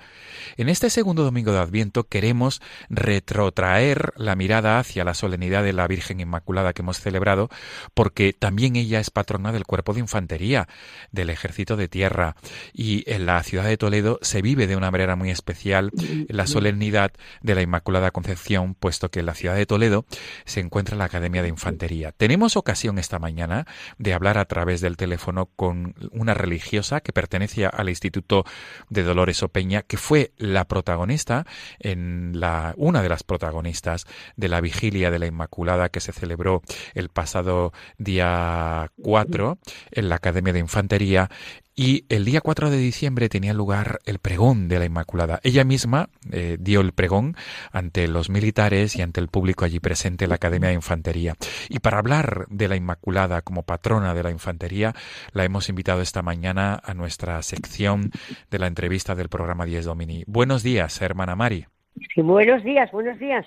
En 0.59 0.69
este 0.69 0.91
segundo 0.91 1.25
domingo 1.25 1.51
de 1.51 1.59
Adviento 1.59 2.05
queremos 2.05 2.61
retrotraer 2.91 4.13
la 4.17 4.37
mirada 4.37 4.79
hacia 4.79 5.05
la 5.05 5.15
solemnidad 5.15 5.65
de 5.65 5.73
la 5.73 5.89
Virgen 5.89 6.21
Inmaculada 6.21 6.75
que 6.75 6.83
hemos 6.83 7.01
celebrado, 7.01 7.49
porque 7.95 8.35
también 8.35 8.77
ella 8.77 9.01
es 9.01 9.11
patrona 9.11 9.51
del 9.51 9.65
cuerpo 9.65 9.95
de 9.95 10.01
infantería, 10.01 10.69
del 11.11 11.31
ejército 11.31 11.77
de 11.77 11.89
tierra, 11.89 12.37
y 12.75 13.03
en 13.11 13.25
la 13.25 13.43
ciudad 13.43 13.65
de 13.65 13.79
Toledo 13.79 14.19
se 14.21 14.43
vive 14.43 14.67
de 14.67 14.77
una 14.77 14.91
manera 14.91 15.17
muy 15.17 15.31
especial 15.31 15.91
la 16.29 16.47
solemnidad 16.47 17.13
de 17.41 17.55
la 17.55 17.63
Inmaculada 17.63 18.11
Concepción, 18.11 18.75
puesto 18.75 19.11
que 19.11 19.21
en 19.21 19.27
la 19.27 19.35
ciudad 19.35 19.57
de 19.57 19.65
Toledo 19.65 20.05
se 20.45 20.61
encuentra 20.61 20.97
la 20.97 21.05
Academia 21.05 21.43
de 21.43 21.49
Infantería. 21.49 22.13
Tenemos 22.13 22.57
ocasión 22.57 22.99
esta 22.99 23.19
mañana 23.19 23.67
de 23.97 24.13
hablar 24.13 24.37
a 24.37 24.45
través 24.45 24.83
del 24.83 24.99
teléfono 24.99 25.47
con 25.57 25.95
una 26.13 26.26
religiosa 26.35 27.01
que 27.01 27.13
pertenece 27.13 27.67
al 27.67 27.89
Instituto 27.89 28.45
de 28.89 29.03
Dolores 29.03 29.43
Opeña, 29.43 29.83
que 29.83 29.97
fue 29.97 30.33
la 30.37 30.67
protagonista 30.67 31.47
en 31.79 32.33
la 32.41 32.75
una 32.77 33.03
de 33.03 33.09
las 33.09 33.23
protagonistas 33.23 34.07
de 34.37 34.49
la 34.49 34.61
vigilia 34.61 35.11
de 35.11 35.19
la 35.19 35.27
Inmaculada 35.27 35.89
que 35.89 36.01
se 36.01 36.13
celebró 36.13 36.63
el 36.95 37.09
pasado 37.09 37.73
día 37.99 38.91
4 39.03 39.59
en 39.93 40.09
la 40.09 40.17
Academia 40.17 40.53
de 40.53 40.61
Infantería 40.61 41.31
y 41.77 42.07
el 42.09 42.25
día 42.25 42.41
4 42.41 42.71
de 42.71 42.79
diciembre 42.79 43.29
tenía 43.29 43.53
lugar 43.53 43.99
el 44.07 44.19
pregón 44.19 44.67
de 44.69 44.79
la 44.79 44.87
Inmaculada. 44.87 45.41
Ella 45.43 45.63
misma 45.63 46.09
eh, 46.33 46.57
dio 46.59 46.81
el 46.81 46.93
pregón 46.93 47.37
ante 47.71 48.09
los 48.09 48.31
militares 48.31 48.97
y 48.97 49.03
ante 49.03 49.21
el 49.21 49.29
público 49.29 49.67
allí 49.67 49.79
presente 49.79 50.25
en 50.25 50.31
la 50.31 50.37
Academia 50.37 50.71
de 50.71 50.75
Infantería. 50.75 51.35
Y 51.69 51.81
para 51.81 51.99
hablar 51.99 52.47
de 52.49 52.69
la 52.69 52.77
Inmaculada 52.77 53.43
como 53.43 53.63
patrona 53.63 54.15
de 54.15 54.23
la 54.23 54.31
Infantería, 54.31 54.95
la 55.33 55.45
hemos 55.45 55.69
invitado 55.69 56.01
esta 56.01 56.23
mañana 56.23 56.81
a 56.83 56.95
nuestra 56.95 57.43
sección 57.43 58.11
de 58.51 58.59
la 58.59 58.69
entrevista 58.69 59.15
del 59.15 59.29
programa 59.29 59.67
10 59.67 59.85
Domini. 59.85 60.25
Buenos 60.27 60.63
días, 60.63 61.03
hermana 61.03 61.37
Mari. 61.37 61.67
Sí, 62.15 62.23
buenos 62.23 62.65
días, 62.65 62.91
buenos 62.91 63.19
días. 63.19 63.45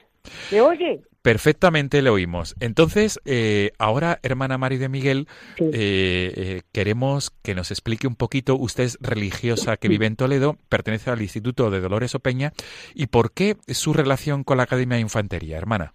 ¿Me 0.51 0.61
oye? 0.61 1.01
Perfectamente 1.21 2.01
le 2.01 2.09
oímos. 2.09 2.55
Entonces, 2.61 3.19
eh, 3.25 3.71
ahora, 3.77 4.19
hermana 4.23 4.57
Mari 4.57 4.77
de 4.77 4.87
Miguel, 4.87 5.27
eh, 5.59 6.31
eh, 6.35 6.61
queremos 6.71 7.31
que 7.43 7.55
nos 7.55 7.71
explique 7.71 8.07
un 8.07 8.15
poquito, 8.15 8.55
usted 8.55 8.85
es 8.85 8.97
religiosa 9.01 9.75
que 9.75 9.89
vive 9.89 10.05
en 10.05 10.15
Toledo, 10.15 10.55
pertenece 10.69 11.09
al 11.09 11.21
Instituto 11.21 11.69
de 11.71 11.81
Dolores 11.81 12.15
Opeña, 12.15 12.53
y 12.95 13.07
por 13.07 13.33
qué 13.33 13.55
su 13.67 13.91
relación 13.93 14.45
con 14.45 14.57
la 14.57 14.63
Academia 14.63 14.95
de 14.95 15.01
Infantería, 15.01 15.57
hermana. 15.57 15.93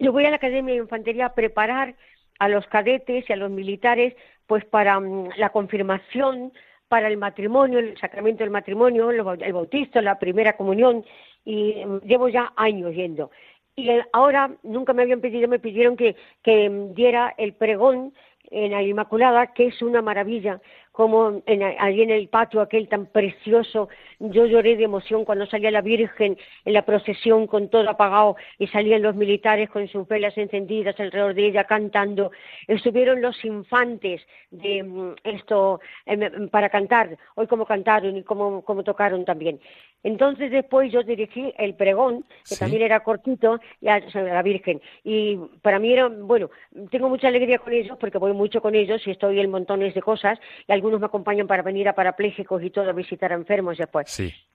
Yo 0.00 0.12
voy 0.12 0.24
a 0.24 0.30
la 0.30 0.36
Academia 0.36 0.74
de 0.74 0.80
Infantería 0.80 1.26
a 1.26 1.34
preparar 1.34 1.94
a 2.40 2.48
los 2.48 2.66
cadetes 2.66 3.28
y 3.28 3.32
a 3.32 3.36
los 3.36 3.50
militares 3.50 4.14
pues 4.46 4.64
para 4.64 4.98
mm, 4.98 5.30
la 5.36 5.50
confirmación, 5.50 6.52
para 6.88 7.06
el 7.06 7.16
matrimonio, 7.16 7.78
el 7.78 7.96
sacramento 7.98 8.42
del 8.42 8.50
matrimonio, 8.50 9.10
el 9.10 9.22
bautizo, 9.52 10.00
la 10.00 10.18
primera 10.18 10.56
comunión, 10.56 11.04
y 11.44 11.84
mm, 11.84 12.00
llevo 12.00 12.28
ya 12.28 12.52
años 12.56 12.92
yendo 12.92 13.30
y 13.78 13.88
ahora 14.12 14.50
nunca 14.64 14.92
me 14.92 15.02
habían 15.02 15.20
pedido, 15.20 15.46
me 15.46 15.60
pidieron 15.60 15.96
que, 15.96 16.16
que 16.42 16.68
diera 16.96 17.32
el 17.38 17.52
pregón 17.52 18.12
en 18.50 18.72
la 18.72 18.82
Inmaculada, 18.82 19.52
que 19.54 19.68
es 19.68 19.80
una 19.82 20.02
maravilla, 20.02 20.60
como 20.90 21.42
en, 21.46 21.62
allí 21.62 22.02
en 22.02 22.10
el 22.10 22.28
patio 22.28 22.60
aquel 22.60 22.88
tan 22.88 23.06
precioso, 23.06 23.88
yo 24.20 24.46
lloré 24.46 24.76
de 24.76 24.84
emoción 24.84 25.24
cuando 25.24 25.46
salía 25.46 25.70
la 25.70 25.80
Virgen 25.80 26.36
en 26.64 26.72
la 26.72 26.82
procesión 26.82 27.46
con 27.46 27.68
todo 27.68 27.88
apagado 27.88 28.36
y 28.58 28.66
salían 28.66 29.02
los 29.02 29.14
militares 29.14 29.70
con 29.70 29.86
sus 29.88 30.06
velas 30.08 30.36
encendidas 30.36 30.98
alrededor 30.98 31.34
de 31.34 31.46
ella 31.46 31.64
cantando. 31.64 32.32
Estuvieron 32.66 33.22
los 33.22 33.44
infantes 33.44 34.22
de 34.50 34.82
mm, 34.82 35.14
esto 35.24 35.80
em, 36.06 36.48
para 36.48 36.68
cantar, 36.68 37.16
hoy 37.36 37.46
como 37.46 37.66
cantaron 37.66 38.16
y 38.16 38.22
como, 38.22 38.62
como 38.62 38.82
tocaron 38.82 39.24
también. 39.24 39.60
Entonces 40.02 40.50
después 40.50 40.92
yo 40.92 41.02
dirigí 41.02 41.52
el 41.58 41.74
pregón, 41.74 42.24
que 42.48 42.56
también 42.56 42.82
era 42.82 43.00
cortito, 43.00 43.60
a 43.86 44.00
la 44.20 44.42
Virgen. 44.42 44.80
Y 45.02 45.36
para 45.60 45.78
mí 45.78 45.92
era, 45.92 46.08
bueno, 46.08 46.50
tengo 46.90 47.08
mucha 47.08 47.28
alegría 47.28 47.58
con 47.58 47.72
ellos 47.72 47.96
porque 47.98 48.18
voy 48.18 48.32
mucho 48.32 48.60
con 48.60 48.74
ellos 48.74 49.04
y 49.06 49.10
estoy 49.10 49.40
en 49.40 49.50
montones 49.50 49.94
de 49.94 50.02
cosas 50.02 50.38
y 50.66 50.72
algunos 50.72 51.00
me 51.00 51.06
acompañan 51.06 51.46
para 51.46 51.62
venir 51.62 51.88
a 51.88 51.94
parapléjicos 51.94 52.62
y 52.62 52.70
todo, 52.70 52.88
a 52.90 52.92
visitar 52.92 53.32
a 53.32 53.36
enfermos 53.36 53.76
después. 53.76 54.07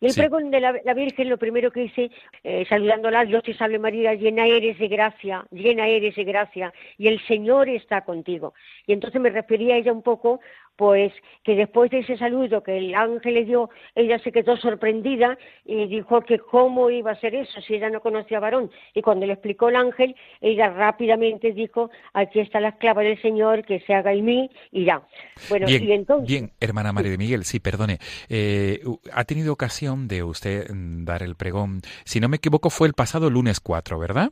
Y 0.04 0.08
el 0.08 0.16
pregón 0.16 0.52
de 0.52 0.60
la, 0.60 0.94
Virgen, 0.94 1.30
lo 1.30 1.38
primero 1.38 1.72
que 1.72 1.86
hice, 1.86 2.12
eh, 2.44 2.66
saludándola, 2.68 3.24
Dios 3.24 3.42
te 3.42 3.54
salve 3.54 3.80
María, 3.80 4.14
llena 4.14 4.46
eres 4.46 4.78
de 4.78 4.90
gracia, 4.90 5.46
llena 5.50 5.88
eres 5.88 6.16
de 6.16 6.26
gracia, 6.26 6.74
y 6.98 7.08
el 7.08 7.26
Señor 7.26 7.70
está 7.70 8.02
contigo. 8.02 8.54
Y 8.86 8.92
entonces 8.92 9.22
me 9.22 9.30
refería 9.30 9.76
a 9.76 9.78
ella 9.78 9.94
un 9.94 10.02
poco 10.02 10.42
pues 10.76 11.14
que 11.44 11.56
después 11.56 11.92
de 11.92 12.00
ese 12.00 12.18
saludo 12.18 12.64
que 12.64 12.78
el 12.78 12.96
ángel 12.96 13.36
le 13.36 13.46
dio, 13.46 13.70
ella 13.96 14.20
se 14.20 14.32
quedó 14.32 14.58
sorprendida 14.58 15.38
y 15.66 15.88
dijo 15.88 16.22
que 16.22 16.40
cómo 16.40 16.90
iba 16.90 17.12
a 17.12 17.20
ser 17.20 17.36
eso 17.36 17.62
si 17.62 17.76
ella 17.76 17.90
no 17.90 18.02
conocía 18.02 18.38
a 18.38 18.42
varón. 18.42 18.72
Y 18.94 19.02
cuando 19.02 19.26
le 19.26 19.34
explicó 19.34 19.70
el 19.70 19.76
ángel, 19.76 20.16
ella 20.42 20.70
rápidamente 20.70 21.52
dijo, 21.52 21.92
aquí 22.14 22.40
está 22.40 22.60
la 22.60 22.70
esclava 22.70 23.02
del 23.02 23.22
Señor, 23.22 23.66
que 23.66 23.80
se 23.82 23.94
haga 23.94 24.14
en 24.14 24.26
mí 24.26 24.50
y 24.72 24.86
ya. 24.86 25.04
Bueno, 25.50 25.68
bien, 25.68 25.84
y 25.84 25.92
entonces... 25.92 26.28
Bien, 26.28 26.52
hermana 26.60 26.92
María 26.92 27.12
de 27.12 27.18
Miguel, 27.18 27.44
sí, 27.46 27.60
perdone. 27.60 28.00
Eh, 28.30 28.82
ha 29.12 29.24
tenido 29.26 29.54
ocasión 29.54 30.08
de 30.08 30.24
usted 30.24 30.70
mm, 30.70 31.06
dar 31.06 31.24
el 31.24 31.36
pregón, 31.36 31.82
si 32.04 32.20
no 32.20 32.30
me 32.30 32.38
equivoco 32.38 32.70
fue 32.70 32.88
el 32.88 32.94
pasado 32.94 33.30
lunes 33.30 33.60
4, 33.60 34.00
¿verdad? 34.00 34.32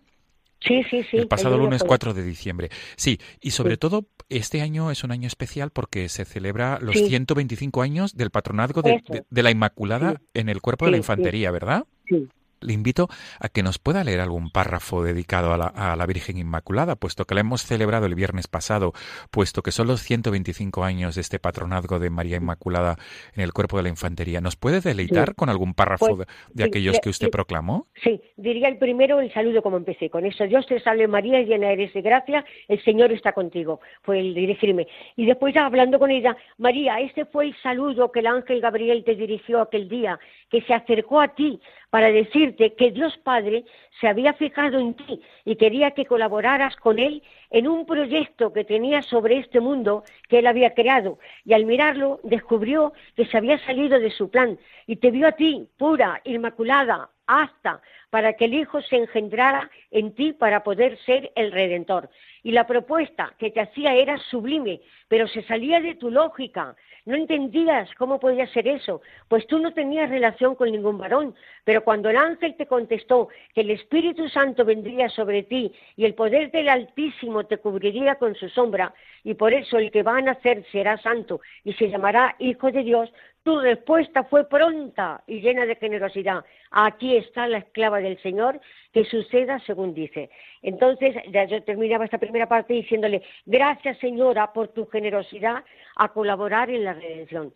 Sí, 0.61 0.83
sí, 0.89 1.03
sí. 1.09 1.17
El 1.17 1.27
pasado 1.27 1.57
lunes 1.57 1.83
4 1.83 2.13
de 2.13 2.23
diciembre. 2.23 2.69
Sí, 2.95 3.19
y 3.41 3.51
sobre 3.51 3.77
todo 3.77 4.05
este 4.31 4.61
año 4.61 4.91
es 4.91 5.03
un 5.03 5.11
año 5.11 5.27
especial 5.27 5.71
porque 5.71 6.09
se 6.09 6.25
celebra 6.25 6.79
los 6.81 6.95
125 6.95 7.81
años 7.81 8.15
del 8.15 8.31
patronazgo 8.31 8.81
de, 8.81 9.43
la 9.43 9.51
Inmaculada 9.51 10.21
en 10.33 10.49
el 10.49 10.61
cuerpo 10.61 10.85
de 10.85 10.91
la 10.91 10.97
infantería, 10.97 11.51
¿verdad? 11.51 11.85
Sí 12.07 12.27
le 12.61 12.73
invito 12.73 13.07
a 13.39 13.49
que 13.49 13.63
nos 13.63 13.79
pueda 13.79 14.03
leer 14.03 14.19
algún 14.19 14.51
párrafo 14.51 15.03
dedicado 15.03 15.53
a 15.53 15.57
la, 15.95 16.05
Virgen 16.05 16.37
Inmaculada, 16.37 16.95
puesto 16.95 17.25
que 17.25 17.35
la 17.35 17.41
hemos 17.41 17.63
celebrado 17.63 18.05
el 18.05 18.15
viernes 18.15 18.47
pasado, 18.47 18.91
puesto 19.29 19.61
que 19.61 19.71
son 19.71 19.87
los 19.87 20.01
125 20.01 20.83
años 20.83 21.15
de 21.15 21.21
este 21.21 21.39
patronazgo 21.39 21.99
de 21.99 22.09
María 22.09 22.37
Inmaculada 22.37 22.97
en 23.35 23.43
el 23.43 23.53
cuerpo 23.53 23.77
de 23.77 23.83
la 23.83 23.89
infantería. 23.89 24.41
¿Nos 24.41 24.55
puede 24.55 24.81
deleitar 24.81 25.35
con 25.35 25.49
algún 25.49 25.73
párrafo 25.73 26.17
pues, 26.17 26.27
de, 26.53 26.63
aquellos 26.63 26.99
que 26.99 27.09
usted 27.09 27.29
proclamó? 27.29 27.87
Sí, 28.03 28.21
diría 28.35 28.67
el 28.67 28.77
primero 28.77 29.21
el 29.21 29.33
saludo 29.33 29.61
como 29.61 29.77
empecé, 29.77 30.09
con 30.09 30.25
eso 30.25 30.45
Dios 30.45 30.65
te 30.65 30.79
salve 30.79 31.07
María, 31.07 31.41
llena 31.41 31.71
eres 31.71 31.93
de 31.93 32.01
gracia, 32.01 32.43
el 32.67 32.83
Señor 32.83 33.11
está 33.11 33.31
contigo, 33.33 33.79
fue 34.01 34.19
el 34.19 34.33
dirigirme. 34.33 34.87
Y 35.15 35.25
después 35.25 35.55
hablando 35.55 35.99
con 35.99 36.11
ella, 36.11 36.35
María, 36.57 36.99
este 36.99 37.25
fue 37.25 37.45
el 37.45 37.55
saludo 37.61 38.11
que 38.11 38.19
el 38.19 38.27
ángel 38.27 38.61
Gabriel 38.61 39.03
te 39.03 39.15
dirigió 39.15 39.61
aquel 39.61 39.87
día, 39.87 40.19
que 40.51 40.61
se 40.61 40.73
acercó 40.73 41.21
a 41.21 41.29
ti 41.29 41.59
para 41.89 42.11
decirte 42.11 42.73
que 42.75 42.91
Dios 42.91 43.17
Padre 43.23 43.63
se 43.99 44.07
había 44.07 44.33
fijado 44.33 44.77
en 44.79 44.93
ti 44.93 45.21
y 45.45 45.55
quería 45.55 45.91
que 45.91 46.05
colaboraras 46.05 46.75
con 46.75 46.99
Él 46.99 47.23
en 47.49 47.67
un 47.67 47.85
proyecto 47.85 48.51
que 48.53 48.65
tenía 48.65 49.01
sobre 49.01 49.37
este 49.37 49.61
mundo 49.61 50.03
que 50.27 50.39
Él 50.39 50.47
había 50.47 50.73
creado. 50.73 51.19
Y 51.45 51.53
al 51.53 51.65
mirarlo 51.65 52.19
descubrió 52.23 52.93
que 53.15 53.25
se 53.25 53.37
había 53.37 53.57
salido 53.65 53.97
de 53.99 54.11
su 54.11 54.29
plan 54.29 54.59
y 54.87 54.97
te 54.97 55.09
vio 55.09 55.27
a 55.27 55.31
ti, 55.31 55.67
pura, 55.77 56.21
inmaculada, 56.25 57.09
hasta 57.27 57.81
para 58.09 58.33
que 58.33 58.45
el 58.45 58.53
Hijo 58.53 58.81
se 58.81 58.97
engendrara 58.97 59.71
en 59.89 60.13
ti 60.13 60.33
para 60.33 60.63
poder 60.63 60.97
ser 61.05 61.31
el 61.35 61.51
Redentor. 61.51 62.09
Y 62.43 62.51
la 62.51 62.67
propuesta 62.67 63.33
que 63.37 63.51
te 63.51 63.61
hacía 63.61 63.95
era 63.95 64.17
sublime, 64.17 64.81
pero 65.07 65.27
se 65.27 65.43
salía 65.43 65.79
de 65.79 65.95
tu 65.95 66.11
lógica, 66.11 66.75
no 67.05 67.15
entendías 67.15 67.89
cómo 67.95 68.19
podía 68.19 68.47
ser 68.47 68.67
eso, 68.67 69.01
pues 69.27 69.47
tú 69.47 69.59
no 69.59 69.73
tenías 69.73 70.09
relación 70.09 70.55
con 70.55 70.71
ningún 70.71 70.97
varón, 70.97 71.35
pero 71.63 71.83
cuando 71.83 72.09
el 72.09 72.17
ángel 72.17 72.55
te 72.55 72.67
contestó 72.67 73.29
que 73.53 73.61
el 73.61 73.71
Espíritu 73.71 74.29
Santo 74.29 74.65
vendría 74.65 75.09
sobre 75.09 75.43
ti 75.43 75.73
y 75.95 76.05
el 76.05 76.13
poder 76.13 76.51
del 76.51 76.69
Altísimo 76.69 77.45
te 77.45 77.57
cubriría 77.57 78.15
con 78.15 78.35
su 78.35 78.49
sombra, 78.49 78.93
y 79.23 79.33
por 79.35 79.53
eso 79.53 79.77
el 79.77 79.91
que 79.91 80.03
va 80.03 80.17
a 80.17 80.21
nacer 80.21 80.65
será 80.71 80.97
santo 80.97 81.41
y 81.63 81.73
se 81.73 81.89
llamará 81.89 82.35
Hijo 82.39 82.71
de 82.71 82.83
Dios, 82.83 83.11
tu 83.43 83.59
respuesta 83.59 84.23
fue 84.25 84.47
pronta 84.47 85.23
y 85.27 85.41
llena 85.41 85.65
de 85.65 85.75
generosidad. 85.75 86.43
Aquí 86.71 87.15
está 87.15 87.47
la 87.47 87.59
esclava 87.59 87.99
del 87.99 88.21
Señor, 88.21 88.59
que 88.93 89.05
suceda 89.05 89.59
según 89.65 89.93
dice. 89.93 90.29
Entonces, 90.61 91.15
ya 91.31 91.45
yo 91.45 91.63
terminaba 91.63 92.05
esta 92.05 92.17
primera 92.17 92.47
parte 92.47 92.73
diciéndole, 92.73 93.23
gracias 93.45 93.97
Señora 93.99 94.53
por 94.53 94.69
tu 94.69 94.85
generosidad 94.87 95.63
a 95.95 96.09
colaborar 96.09 96.69
en 96.69 96.83
la 96.83 96.93
redención. 96.93 97.53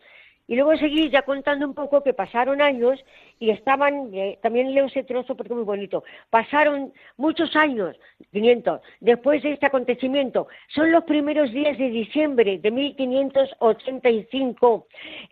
Y 0.48 0.54
luego 0.54 0.76
seguí 0.76 1.10
ya 1.10 1.22
contando 1.22 1.66
un 1.66 1.74
poco 1.74 2.02
que 2.02 2.14
pasaron 2.14 2.62
años 2.62 3.04
y 3.40 3.50
estaban, 3.50 4.14
eh, 4.14 4.38
también 4.42 4.72
leo 4.72 4.86
ese 4.86 5.02
trozo 5.02 5.36
porque 5.36 5.52
es 5.52 5.56
muy 5.56 5.64
bonito, 5.64 6.04
pasaron 6.30 6.92
muchos 7.16 7.56
años, 7.56 7.96
500, 8.32 8.80
después 9.00 9.42
de 9.42 9.52
este 9.52 9.66
acontecimiento. 9.66 10.46
Son 10.68 10.92
los 10.92 11.04
primeros 11.04 11.52
días 11.52 11.76
de 11.78 11.90
diciembre 11.90 12.58
de 12.58 12.70
1585 12.70 14.86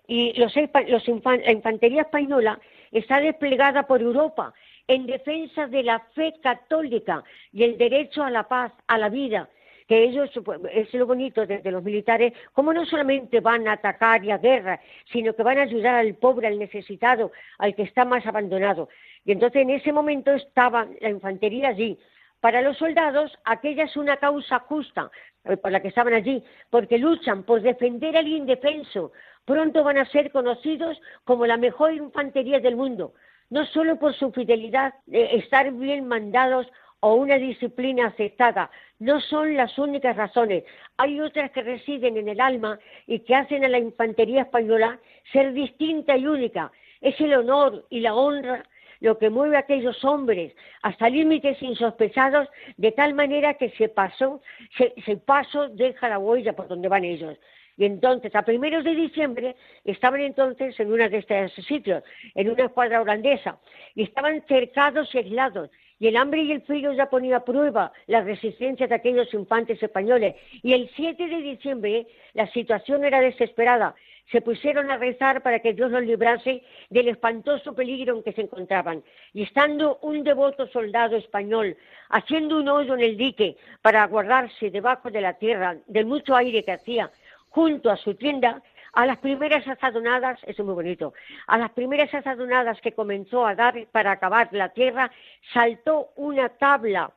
y 0.08 0.32
los, 0.38 0.52
los 0.88 1.08
la 1.24 1.52
infantería 1.52 2.02
española 2.02 2.58
está 2.90 3.20
desplegada 3.20 3.86
por 3.86 4.02
Europa 4.02 4.52
en 4.86 5.06
defensa 5.06 5.66
de 5.66 5.82
la 5.82 6.00
fe 6.14 6.34
católica 6.42 7.24
y 7.52 7.62
el 7.62 7.78
derecho 7.78 8.22
a 8.22 8.30
la 8.30 8.46
paz, 8.48 8.70
a 8.86 8.98
la 8.98 9.08
vida 9.08 9.48
que 9.86 10.04
ellos, 10.04 10.30
es 10.72 10.94
lo 10.94 11.06
bonito 11.06 11.46
de, 11.46 11.60
los 11.70 11.82
militares, 11.82 12.32
como 12.52 12.72
no 12.72 12.86
solamente 12.86 13.40
van 13.40 13.68
a 13.68 13.72
atacar 13.72 14.24
y 14.24 14.30
a 14.30 14.38
guerra, 14.38 14.80
sino 15.12 15.34
que 15.34 15.42
van 15.42 15.58
a 15.58 15.62
ayudar 15.62 15.96
al 15.96 16.14
pobre, 16.14 16.46
al 16.46 16.58
necesitado, 16.58 17.32
al 17.58 17.74
que 17.74 17.82
está 17.82 18.04
más 18.04 18.26
abandonado. 18.26 18.88
Y 19.24 19.32
entonces 19.32 19.62
en 19.62 19.70
ese 19.70 19.92
momento 19.92 20.32
estaba 20.32 20.86
la 21.00 21.10
infantería 21.10 21.68
allí. 21.68 21.98
Para 22.40 22.62
los 22.62 22.76
soldados, 22.76 23.32
aquella 23.44 23.84
es 23.84 23.96
una 23.96 24.18
causa 24.18 24.58
justa 24.60 25.10
eh, 25.44 25.56
por 25.56 25.70
la 25.70 25.80
que 25.80 25.88
estaban 25.88 26.14
allí, 26.14 26.42
porque 26.70 26.98
luchan 26.98 27.42
por 27.42 27.60
defender 27.62 28.16
al 28.16 28.28
indefenso. 28.28 29.12
Pronto 29.44 29.84
van 29.84 29.98
a 29.98 30.06
ser 30.06 30.30
conocidos 30.30 30.98
como 31.24 31.46
la 31.46 31.56
mejor 31.56 31.92
infantería 31.92 32.60
del 32.60 32.76
mundo, 32.76 33.14
no 33.50 33.66
solo 33.66 33.98
por 33.98 34.14
su 34.14 34.32
fidelidad, 34.32 34.94
de 35.06 35.36
estar 35.36 35.70
bien 35.72 36.06
mandados 36.06 36.66
o 37.04 37.16
una 37.16 37.36
disciplina 37.36 38.06
aceptada 38.06 38.70
no 38.98 39.20
son 39.20 39.54
las 39.54 39.78
únicas 39.78 40.16
razones. 40.16 40.64
Hay 40.96 41.20
otras 41.20 41.50
que 41.50 41.62
residen 41.62 42.16
en 42.16 42.30
el 42.30 42.40
alma 42.40 42.78
y 43.06 43.18
que 43.18 43.34
hacen 43.34 43.62
a 43.62 43.68
la 43.68 43.78
infantería 43.78 44.40
española 44.40 44.98
ser 45.30 45.52
distinta 45.52 46.16
y 46.16 46.26
única. 46.26 46.72
Es 47.02 47.20
el 47.20 47.34
honor 47.34 47.84
y 47.90 48.00
la 48.00 48.14
honra 48.14 48.64
lo 49.00 49.18
que 49.18 49.28
mueve 49.28 49.56
a 49.56 49.60
aquellos 49.60 50.02
hombres 50.02 50.54
hasta 50.80 51.10
límites 51.10 51.62
insospechados 51.62 52.48
de 52.78 52.92
tal 52.92 53.12
manera 53.12 53.52
que 53.52 53.68
se 53.72 53.90
pasó, 53.90 54.40
se, 54.78 55.16
paso 55.18 55.68
deja 55.68 56.08
la 56.08 56.18
huella 56.18 56.54
por 56.54 56.68
donde 56.68 56.88
van 56.88 57.04
ellos. 57.04 57.36
Y 57.76 57.84
entonces, 57.84 58.34
a 58.34 58.42
primeros 58.42 58.82
de 58.82 58.94
diciembre, 58.94 59.56
estaban 59.84 60.20
entonces 60.20 60.78
en 60.80 60.90
uno 60.90 61.06
de 61.10 61.18
estos 61.18 61.52
sitios, 61.66 62.02
en 62.34 62.48
una 62.48 62.64
escuadra 62.64 63.02
holandesa, 63.02 63.58
y 63.94 64.04
estaban 64.04 64.42
cercados 64.46 65.14
y 65.14 65.18
aislados, 65.18 65.70
y 65.98 66.08
el 66.08 66.16
hambre 66.16 66.42
y 66.42 66.52
el 66.52 66.62
frío 66.62 66.92
ya 66.92 67.08
ponía 67.08 67.36
a 67.36 67.44
prueba 67.44 67.92
la 68.06 68.22
resistencia 68.22 68.86
de 68.86 68.94
aquellos 68.94 69.32
infantes 69.32 69.82
españoles. 69.82 70.34
Y 70.62 70.72
el 70.72 70.90
7 70.96 71.26
de 71.28 71.36
diciembre 71.36 72.06
la 72.32 72.50
situación 72.52 73.04
era 73.04 73.20
desesperada. 73.20 73.94
Se 74.32 74.40
pusieron 74.40 74.90
a 74.90 74.96
rezar 74.96 75.42
para 75.42 75.60
que 75.60 75.74
Dios 75.74 75.90
los 75.90 76.02
librase 76.02 76.62
del 76.88 77.08
espantoso 77.08 77.74
peligro 77.74 78.16
en 78.16 78.22
que 78.22 78.32
se 78.32 78.40
encontraban. 78.40 79.02
Y 79.32 79.42
estando 79.42 79.98
un 80.02 80.24
devoto 80.24 80.66
soldado 80.68 81.16
español 81.16 81.76
haciendo 82.08 82.58
un 82.58 82.68
hoyo 82.68 82.94
en 82.94 83.00
el 83.00 83.16
dique 83.16 83.56
para 83.82 84.06
guardarse 84.06 84.70
debajo 84.70 85.10
de 85.10 85.20
la 85.20 85.34
tierra 85.34 85.76
del 85.86 86.06
mucho 86.06 86.34
aire 86.34 86.64
que 86.64 86.72
hacía 86.72 87.10
junto 87.50 87.88
a 87.88 87.96
su 87.96 88.14
tienda, 88.14 88.62
a 88.94 89.06
las 89.06 89.18
primeras 89.18 89.66
azadonadas, 89.66 90.38
eso 90.44 90.62
es 90.62 90.66
muy 90.66 90.74
bonito, 90.74 91.12
a 91.46 91.58
las 91.58 91.70
primeras 91.72 92.12
azadonadas 92.14 92.80
que 92.80 92.92
comenzó 92.92 93.46
a 93.46 93.54
dar 93.54 93.86
para 93.92 94.12
acabar 94.12 94.48
la 94.52 94.70
tierra, 94.70 95.10
saltó 95.52 96.10
una 96.16 96.48
tabla, 96.50 97.12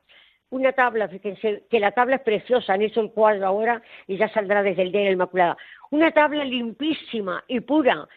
una 0.50 0.72
tabla, 0.72 1.08
fíjense 1.08 1.64
que 1.70 1.80
la 1.80 1.92
tabla 1.92 2.16
es 2.16 2.22
preciosa, 2.22 2.72
han 2.72 2.82
hecho 2.82 3.00
el 3.00 3.12
cuadro 3.12 3.46
ahora 3.46 3.82
y 4.06 4.16
ya 4.16 4.28
saldrá 4.28 4.62
desde 4.62 4.82
el 4.82 4.92
día 4.92 5.02
de 5.02 5.06
la 5.06 5.12
Inmaculada, 5.12 5.56
una 5.90 6.10
tabla 6.10 6.44
limpísima 6.44 7.44
y 7.46 7.60
pura, 7.60 8.08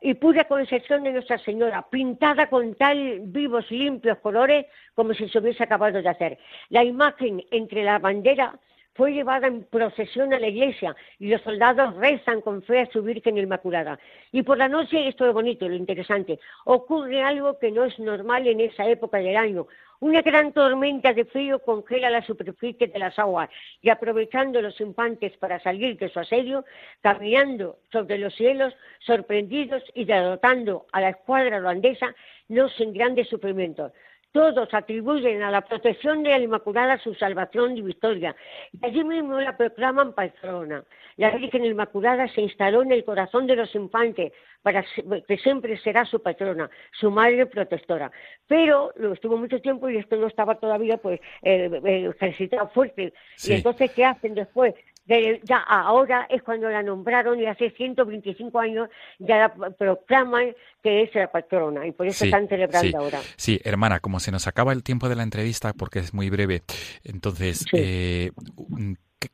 y 0.00 0.14
pura 0.14 0.44
concepción 0.44 1.02
de 1.02 1.12
Nuestra 1.12 1.38
Señora, 1.38 1.86
pintada 1.90 2.48
con 2.48 2.74
tal 2.76 3.20
vivos, 3.20 3.70
limpios 3.70 4.18
colores 4.18 4.66
como 4.94 5.14
si 5.14 5.28
se 5.28 5.38
hubiese 5.38 5.64
acabado 5.64 6.00
de 6.00 6.08
hacer. 6.08 6.38
La 6.68 6.84
imagen 6.84 7.42
entre 7.50 7.82
la 7.82 7.98
bandera 7.98 8.58
fue 8.96 9.12
llevada 9.12 9.46
en 9.46 9.64
procesión 9.64 10.32
a 10.32 10.38
la 10.38 10.48
iglesia 10.48 10.96
y 11.18 11.28
los 11.28 11.42
soldados 11.42 11.94
rezan 11.96 12.40
con 12.40 12.62
fe 12.62 12.80
a 12.80 12.90
su 12.90 13.02
Virgen 13.02 13.38
Inmaculada. 13.38 13.98
Y 14.32 14.42
por 14.42 14.58
la 14.58 14.68
noche, 14.68 15.06
esto 15.06 15.26
es 15.26 15.34
bonito, 15.34 15.68
lo 15.68 15.74
interesante, 15.74 16.40
ocurre 16.64 17.22
algo 17.22 17.58
que 17.58 17.70
no 17.70 17.84
es 17.84 17.98
normal 17.98 18.46
en 18.46 18.60
esa 18.60 18.86
época 18.88 19.18
del 19.18 19.36
año. 19.36 19.66
Una 20.00 20.20
gran 20.20 20.52
tormenta 20.52 21.14
de 21.14 21.24
frío 21.24 21.58
congela 21.60 22.10
la 22.10 22.22
superficie 22.22 22.86
de 22.88 22.98
las 22.98 23.18
aguas 23.18 23.48
y 23.80 23.88
aprovechando 23.88 24.60
los 24.60 24.78
infantes 24.80 25.36
para 25.38 25.58
salir 25.60 25.96
de 25.96 26.10
su 26.10 26.20
asedio, 26.20 26.64
caminando 27.00 27.78
sobre 27.92 28.18
los 28.18 28.34
cielos, 28.34 28.74
sorprendidos 29.00 29.82
y 29.94 30.04
derrotando 30.04 30.86
a 30.92 31.00
la 31.00 31.10
escuadra 31.10 31.58
holandesa, 31.58 32.14
no 32.48 32.68
sin 32.68 32.92
grandes 32.92 33.28
sufrimientos 33.28 33.92
todos 34.36 34.68
atribuyen 34.74 35.42
a 35.42 35.50
la 35.50 35.62
protección 35.62 36.22
de 36.22 36.28
la 36.28 36.38
Inmaculada 36.38 36.98
su 36.98 37.14
salvación 37.14 37.74
y 37.74 37.80
victoria. 37.80 38.36
Y 38.70 38.84
allí 38.84 39.02
mismo 39.02 39.40
la 39.40 39.56
proclaman 39.56 40.12
patrona. 40.12 40.84
La 41.16 41.30
Virgen 41.30 41.64
Inmaculada 41.64 42.28
se 42.28 42.42
instaló 42.42 42.82
en 42.82 42.92
el 42.92 43.02
corazón 43.02 43.46
de 43.46 43.56
los 43.56 43.74
infantes 43.74 44.34
para 44.60 44.84
que 45.26 45.38
siempre 45.38 45.78
será 45.78 46.04
su 46.04 46.20
patrona, 46.20 46.68
su 46.92 47.10
madre 47.10 47.46
protectora. 47.46 48.12
Pero 48.46 48.92
lo 48.96 49.14
estuvo 49.14 49.38
mucho 49.38 49.58
tiempo 49.62 49.88
y 49.88 49.96
esto 49.96 50.16
no 50.16 50.26
estaba 50.26 50.56
todavía 50.56 50.98
pues 50.98 51.18
eh, 51.40 51.70
eh 51.82 52.10
ejercitado 52.14 52.68
fuerte. 52.68 53.14
Y 53.42 53.52
entonces, 53.54 53.90
¿qué 53.92 54.04
hacen 54.04 54.34
después? 54.34 54.74
Ya 55.06 55.58
ahora 55.58 56.26
es 56.28 56.42
cuando 56.42 56.68
la 56.68 56.82
nombraron 56.82 57.40
y 57.40 57.46
hace 57.46 57.70
125 57.70 58.58
años 58.58 58.88
ya 59.18 59.38
la 59.38 59.70
proclaman 59.70 60.54
que 60.82 61.02
es 61.02 61.14
la 61.14 61.30
patrona 61.30 61.86
y 61.86 61.92
por 61.92 62.06
eso 62.06 62.24
están 62.24 62.48
celebrando 62.48 62.98
ahora. 62.98 63.20
Sí, 63.36 63.60
hermana, 63.64 64.00
como 64.00 64.20
se 64.20 64.32
nos 64.32 64.46
acaba 64.46 64.72
el 64.72 64.82
tiempo 64.82 65.08
de 65.08 65.16
la 65.16 65.22
entrevista 65.22 65.72
porque 65.72 66.00
es 66.00 66.14
muy 66.14 66.30
breve, 66.30 66.62
entonces, 67.04 67.64
eh, 67.72 68.30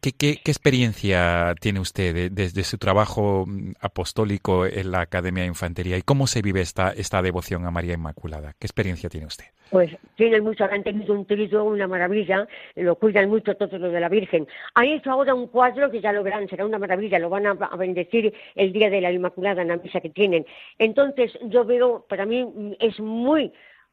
¿Qué, 0.00 0.40
experiencia 0.44 1.54
tiene 1.60 1.80
usted 1.80 2.30
desde 2.30 2.64
su 2.64 2.78
trabajo 2.78 3.44
mm, 3.46 3.72
apostólico 3.80 4.66
en 4.66 4.90
la 4.90 5.00
Academia 5.00 5.42
de 5.42 5.48
Infantería 5.48 5.96
y 5.96 6.02
cómo 6.02 6.26
se 6.26 6.42
vive 6.42 6.60
esta, 6.60 6.90
esta 6.90 7.22
devoción 7.22 7.66
a 7.66 7.70
María 7.70 7.94
Inmaculada? 7.94 8.54
¿Qué 8.58 8.66
experiencia 8.66 9.08
tiene 9.08 9.26
usted? 9.26 9.46
Pues 9.72 9.90
tienen 10.16 10.46
han 10.46 10.82
tenido 10.82 11.14
un 11.14 11.24
trillo, 11.24 11.64
una 11.64 11.88
maravilla, 11.88 12.46
lo 12.76 12.94
cuidan 12.96 13.30
mucho 13.30 13.56
todo 13.56 13.78
lo 13.78 13.90
de 13.90 14.00
la 14.00 14.10
Virgen. 14.10 14.46
Han 14.74 14.84
hecho 14.84 15.10
ahora 15.10 15.34
un 15.34 15.46
cuadro 15.46 15.90
que 15.90 16.02
ya 16.02 16.12
lo 16.12 16.22
verán, 16.22 16.46
será 16.46 16.66
una 16.66 16.78
maravilla, 16.78 17.18
lo 17.18 17.30
van 17.30 17.46
a, 17.46 17.54
bendecir 17.76 18.34
el 18.54 18.70
día 18.74 18.90
de 18.90 19.00
la 19.00 19.10
Inmaculada 19.10 19.62
en 19.62 19.68
la 19.68 19.78
misa 19.78 20.00
que 20.00 20.10
tienen. 20.10 20.44
Entonces 20.78 21.32
yo 21.44 21.64
veo, 21.64 22.04
para 22.06 22.26
mí 22.26 22.44
mm, 22.44 22.72
es 22.80 23.00
muy 23.00 23.50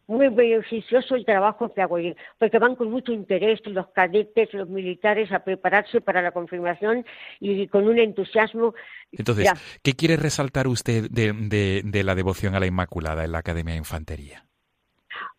muy 0.10 0.28
beneficioso 0.30 1.16
el 1.16 1.24
trabajo 1.24 1.74
que 1.74 1.82
hago 1.82 1.95
allí, 1.95 2.16
porque 2.38 2.60
van 2.60 2.76
con 2.76 2.91
mucho 2.91 3.14
interés 3.14 3.60
los 3.66 3.88
cadetes, 3.89 4.53
los 4.53 4.68
militares 4.68 5.32
a 5.32 5.43
prepararse 5.43 6.01
para 6.01 6.22
la 6.22 6.32
confirmación 6.32 7.05
y 7.39 7.68
con 7.68 7.88
un 7.88 7.99
entusiasmo. 7.99 8.74
Entonces, 9.12 9.51
¿qué 9.84 9.93
quiere 9.93 10.18
resaltar 10.18 10.68
usted 10.68 11.10
de 11.10 12.03
la 12.03 12.16
devoción 12.16 12.55
a 12.55 12.60
la 12.60 12.66
Inmaculada 12.66 13.24
en 13.24 13.32
la 13.32 13.38
Academia 13.38 13.76
de 13.76 13.80
Infantería? 13.80 14.49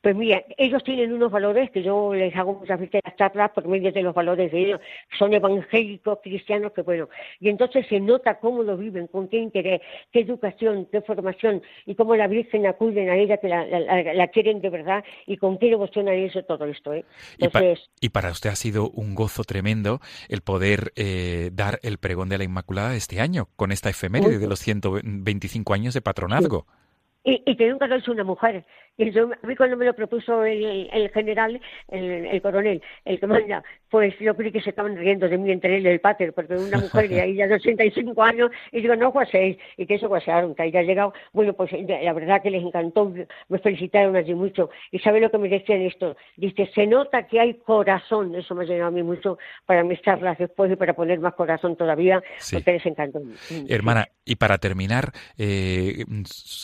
Pues 0.00 0.16
mira, 0.16 0.42
ellos 0.56 0.82
tienen 0.82 1.12
unos 1.12 1.30
valores 1.30 1.70
que 1.70 1.82
yo 1.82 2.14
les 2.14 2.34
hago 2.34 2.54
muchas 2.54 2.80
veces 2.80 3.00
las 3.04 3.16
charlas 3.16 3.50
por 3.50 3.66
medio 3.68 3.92
de 3.92 4.02
los 4.02 4.14
valores 4.14 4.50
de 4.50 4.58
ellos. 4.58 4.80
Son 5.18 5.32
evangélicos, 5.32 6.18
cristianos, 6.22 6.72
que 6.72 6.82
bueno. 6.82 7.08
Y 7.38 7.48
entonces 7.48 7.86
se 7.88 8.00
nota 8.00 8.38
cómo 8.38 8.62
lo 8.62 8.76
viven, 8.76 9.06
con 9.06 9.28
qué 9.28 9.38
interés, 9.38 9.80
qué 10.12 10.20
educación, 10.20 10.88
qué 10.90 11.02
formación 11.02 11.62
y 11.86 11.94
cómo 11.94 12.16
la 12.16 12.26
Virgen 12.26 12.66
acuden 12.66 13.10
a 13.10 13.16
ella, 13.16 13.36
que 13.36 13.48
la, 13.48 14.28
quieren 14.28 14.60
de 14.60 14.70
verdad 14.70 15.04
y 15.26 15.36
con 15.36 15.58
qué 15.58 15.66
devoción 15.66 16.08
a 16.08 16.14
eso 16.14 16.42
todo 16.44 16.64
esto. 16.64 16.94
¿eh? 16.94 17.04
y, 18.00 18.08
para 18.08 18.30
usted 18.30 18.50
ha 18.50 18.56
sido 18.56 18.90
un 18.90 19.14
gozo 19.14 19.44
tremendo 19.44 20.00
el 20.28 20.40
poder 20.40 20.92
eh, 20.96 21.50
dar 21.52 21.78
el 21.82 21.98
pregón 21.98 22.28
de 22.28 22.38
la 22.38 22.44
Inmaculada 22.44 22.94
este 22.94 23.20
año, 23.20 23.48
con 23.56 23.72
esta 23.72 23.90
efeméride 23.90 24.38
de 24.38 24.46
los 24.46 24.60
125 24.60 25.74
años 25.74 25.94
de 25.94 26.00
patronazgo. 26.00 26.66
Y, 27.22 27.42
y, 27.44 27.56
que 27.56 27.68
nunca 27.68 27.86
lo 27.86 27.96
hecho 27.96 28.12
una 28.12 28.24
mujer. 28.24 28.64
Y 29.00 29.12
yo, 29.12 29.30
a 29.42 29.46
mí 29.46 29.56
cuando 29.56 29.78
me 29.78 29.86
lo 29.86 29.94
propuso 29.94 30.44
el, 30.44 30.88
el 30.92 31.08
general, 31.10 31.58
el, 31.88 32.42
coronel, 32.42 32.82
el 33.06 33.18
que 33.18 33.26
manda, 33.26 33.62
pues 33.88 34.14
yo 34.18 34.36
creí 34.36 34.52
que 34.52 34.60
se 34.60 34.70
estaban 34.70 34.94
riendo 34.94 35.26
de 35.26 35.38
mí 35.38 35.50
entre 35.50 35.78
él 35.78 35.84
y 35.84 35.88
el 35.88 36.00
pater, 36.00 36.34
porque 36.34 36.54
una 36.54 36.76
mujer 36.76 37.08
de 37.08 37.20
ahí 37.22 37.34
ya 37.34 37.46
de 37.46 37.54
85 37.54 38.22
años, 38.22 38.50
y 38.72 38.82
digo, 38.82 38.94
no 38.96 39.10
seis 39.30 39.56
y 39.78 39.86
que 39.86 39.94
eso 39.94 40.08
guasearon, 40.08 40.54
que 40.54 40.64
ahí 40.64 40.76
ha 40.76 40.82
llegado. 40.82 41.14
Bueno, 41.32 41.54
pues 41.54 41.70
la 41.72 42.12
verdad 42.12 42.42
que 42.42 42.50
les 42.50 42.62
encantó, 42.62 43.10
me 43.48 43.58
felicitaron 43.58 44.16
allí 44.16 44.34
mucho. 44.34 44.68
Y 44.90 44.98
¿sabe 44.98 45.20
lo 45.20 45.30
que 45.30 45.38
me 45.38 45.48
decían 45.48 45.80
esto? 45.80 46.16
Dice, 46.36 46.70
se 46.74 46.86
nota 46.86 47.26
que 47.26 47.40
hay 47.40 47.54
corazón, 47.54 48.34
eso 48.34 48.54
me 48.54 48.64
ha 48.64 48.66
llegado 48.66 48.88
a 48.88 48.92
mí 48.92 49.02
mucho 49.02 49.38
para 49.64 49.82
mis 49.82 50.02
charlas 50.02 50.36
después 50.36 50.70
y 50.70 50.76
para 50.76 50.92
poner 50.92 51.20
más 51.20 51.32
corazón 51.34 51.74
todavía, 51.74 52.22
porque 52.52 52.72
les 52.72 52.84
encantó. 52.84 53.22
Hermana, 53.66 54.08
y 54.26 54.36
para 54.36 54.58
terminar, 54.58 55.12
eh, 55.38 56.04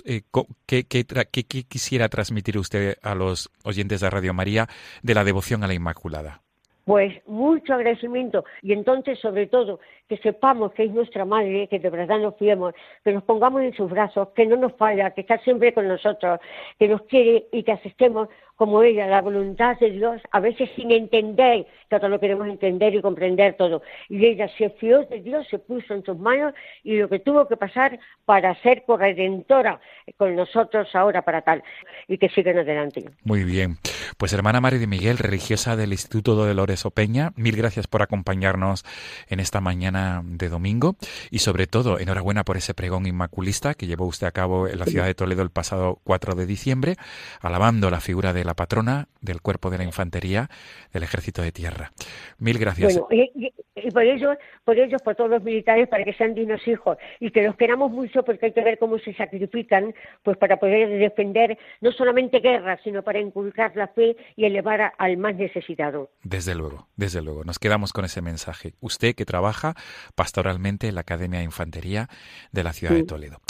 eh 0.04 0.22
¿qué, 0.66 0.84
quisiera 0.84 2.08
transmitir 2.08 2.58
usted 2.58 2.96
a 3.02 3.14
los 3.14 3.50
oyentes 3.64 4.00
de 4.00 4.10
Radio 4.10 4.34
María 4.34 4.66
de 5.02 5.14
la 5.14 5.24
devoción 5.24 5.62
a 5.62 5.66
la 5.66 5.74
Inmaculada? 5.74 6.40
Pues 6.84 7.14
mucho 7.26 7.74
agradecimiento 7.74 8.44
y 8.62 8.72
entonces 8.72 9.18
sobre 9.18 9.48
todo 9.48 9.80
que 10.08 10.18
sepamos 10.18 10.72
que 10.72 10.84
es 10.84 10.92
nuestra 10.92 11.24
madre, 11.24 11.66
que 11.66 11.80
de 11.80 11.90
verdad 11.90 12.20
nos 12.20 12.36
fiemos, 12.36 12.74
que 13.02 13.12
nos 13.12 13.24
pongamos 13.24 13.62
en 13.62 13.74
sus 13.74 13.90
brazos, 13.90 14.28
que 14.36 14.46
no 14.46 14.56
nos 14.56 14.72
falla, 14.74 15.10
que 15.10 15.22
está 15.22 15.38
siempre 15.38 15.74
con 15.74 15.88
nosotros, 15.88 16.38
que 16.78 16.86
nos 16.86 17.02
quiere 17.02 17.46
y 17.50 17.64
que 17.64 17.72
asistemos 17.72 18.28
como 18.56 18.82
ella, 18.82 19.06
la 19.06 19.20
voluntad 19.20 19.78
de 19.78 19.90
Dios, 19.90 20.20
a 20.30 20.40
veces 20.40 20.70
sin 20.74 20.90
entender, 20.90 21.66
que 21.88 21.98
todos 21.98 22.10
lo 22.10 22.18
queremos 22.18 22.48
entender 22.48 22.94
y 22.94 23.02
comprender 23.02 23.54
todo. 23.56 23.82
Y 24.08 24.24
ella 24.24 24.48
se 24.56 24.70
fió 24.70 25.04
de 25.04 25.20
Dios, 25.20 25.46
se 25.48 25.58
puso 25.58 25.94
en 25.94 26.02
sus 26.04 26.18
manos 26.18 26.54
y 26.82 26.96
lo 26.96 27.08
que 27.08 27.18
tuvo 27.18 27.46
que 27.46 27.56
pasar 27.56 27.98
para 28.24 28.54
ser 28.62 28.84
corredentora 28.84 29.80
con 30.16 30.34
nosotros 30.34 30.88
ahora 30.94 31.22
para 31.22 31.42
tal, 31.42 31.62
y 32.08 32.18
que 32.18 32.28
sigan 32.30 32.58
adelante. 32.58 33.04
Muy 33.24 33.44
bien. 33.44 33.76
Pues 34.16 34.32
hermana 34.32 34.60
María 34.60 34.78
de 34.78 34.86
Miguel, 34.86 35.18
religiosa 35.18 35.76
del 35.76 35.92
Instituto 35.92 36.34
Dolores 36.34 36.86
Opeña, 36.86 37.32
mil 37.36 37.56
gracias 37.56 37.86
por 37.86 38.02
acompañarnos 38.02 38.84
en 39.28 39.40
esta 39.40 39.60
mañana 39.60 40.22
de 40.24 40.48
domingo 40.48 40.96
y 41.30 41.40
sobre 41.40 41.66
todo 41.66 41.98
enhorabuena 41.98 42.44
por 42.44 42.56
ese 42.56 42.72
pregón 42.72 43.06
inmaculista 43.06 43.74
que 43.74 43.86
llevó 43.86 44.06
usted 44.06 44.26
a 44.26 44.32
cabo 44.32 44.68
en 44.68 44.78
la 44.78 44.86
ciudad 44.86 45.06
de 45.06 45.14
Toledo 45.14 45.42
el 45.42 45.50
pasado 45.50 46.00
4 46.04 46.34
de 46.34 46.46
diciembre, 46.46 46.96
alabando 47.40 47.90
la 47.90 48.00
figura 48.00 48.32
de 48.32 48.45
la 48.46 48.54
patrona 48.54 49.08
del 49.20 49.40
cuerpo 49.40 49.70
de 49.70 49.78
la 49.78 49.84
infantería 49.84 50.48
del 50.92 51.02
ejército 51.02 51.42
de 51.42 51.52
tierra. 51.52 51.92
Mil 52.38 52.58
gracias. 52.58 52.98
Bueno, 52.98 53.08
y, 53.10 53.52
por 53.90 54.02
ellos, 54.02 54.36
por 54.64 54.78
ellos, 54.78 55.02
por 55.02 55.14
todos 55.14 55.30
los 55.30 55.42
militares, 55.42 55.88
para 55.88 56.04
que 56.04 56.14
sean 56.14 56.34
dignos 56.34 56.66
hijos 56.66 56.96
y 57.20 57.30
que 57.30 57.42
los 57.42 57.56
queramos 57.56 57.90
mucho 57.90 58.22
porque 58.24 58.46
hay 58.46 58.52
que 58.52 58.62
ver 58.62 58.78
cómo 58.78 58.98
se 58.98 59.12
sacrifican 59.14 59.94
pues 60.22 60.36
para 60.38 60.58
poder 60.58 60.88
defender 60.98 61.58
no 61.80 61.92
solamente 61.92 62.40
guerras, 62.40 62.80
sino 62.82 63.02
para 63.02 63.20
inculcar 63.20 63.76
la 63.76 63.88
fe 63.88 64.16
y 64.34 64.44
elevar 64.44 64.92
al 64.96 65.16
más 65.18 65.36
necesitado. 65.36 66.10
Desde 66.22 66.54
luego, 66.54 66.88
desde 66.96 67.22
luego. 67.22 67.44
Nos 67.44 67.58
quedamos 67.58 67.92
con 67.92 68.04
ese 68.04 68.22
mensaje. 68.22 68.74
Usted 68.80 69.14
que 69.14 69.24
trabaja 69.24 69.74
pastoralmente 70.14 70.88
en 70.88 70.94
la 70.94 71.02
Academia 71.02 71.40
de 71.40 71.44
Infantería 71.44 72.08
de 72.52 72.64
la 72.64 72.72
ciudad 72.72 72.94
de 72.94 73.04
Toledo. 73.04 73.40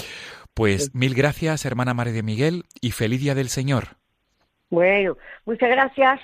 Pues 0.54 0.94
mil 0.94 1.14
gracias, 1.14 1.66
hermana 1.66 1.92
María 1.92 2.14
de 2.14 2.22
Miguel, 2.22 2.64
y 2.80 2.92
feliz 2.92 3.20
día 3.20 3.34
del 3.34 3.48
Señor. 3.48 3.98
Bueno, 4.70 5.16
muchas 5.44 5.70
gracias. 5.70 6.20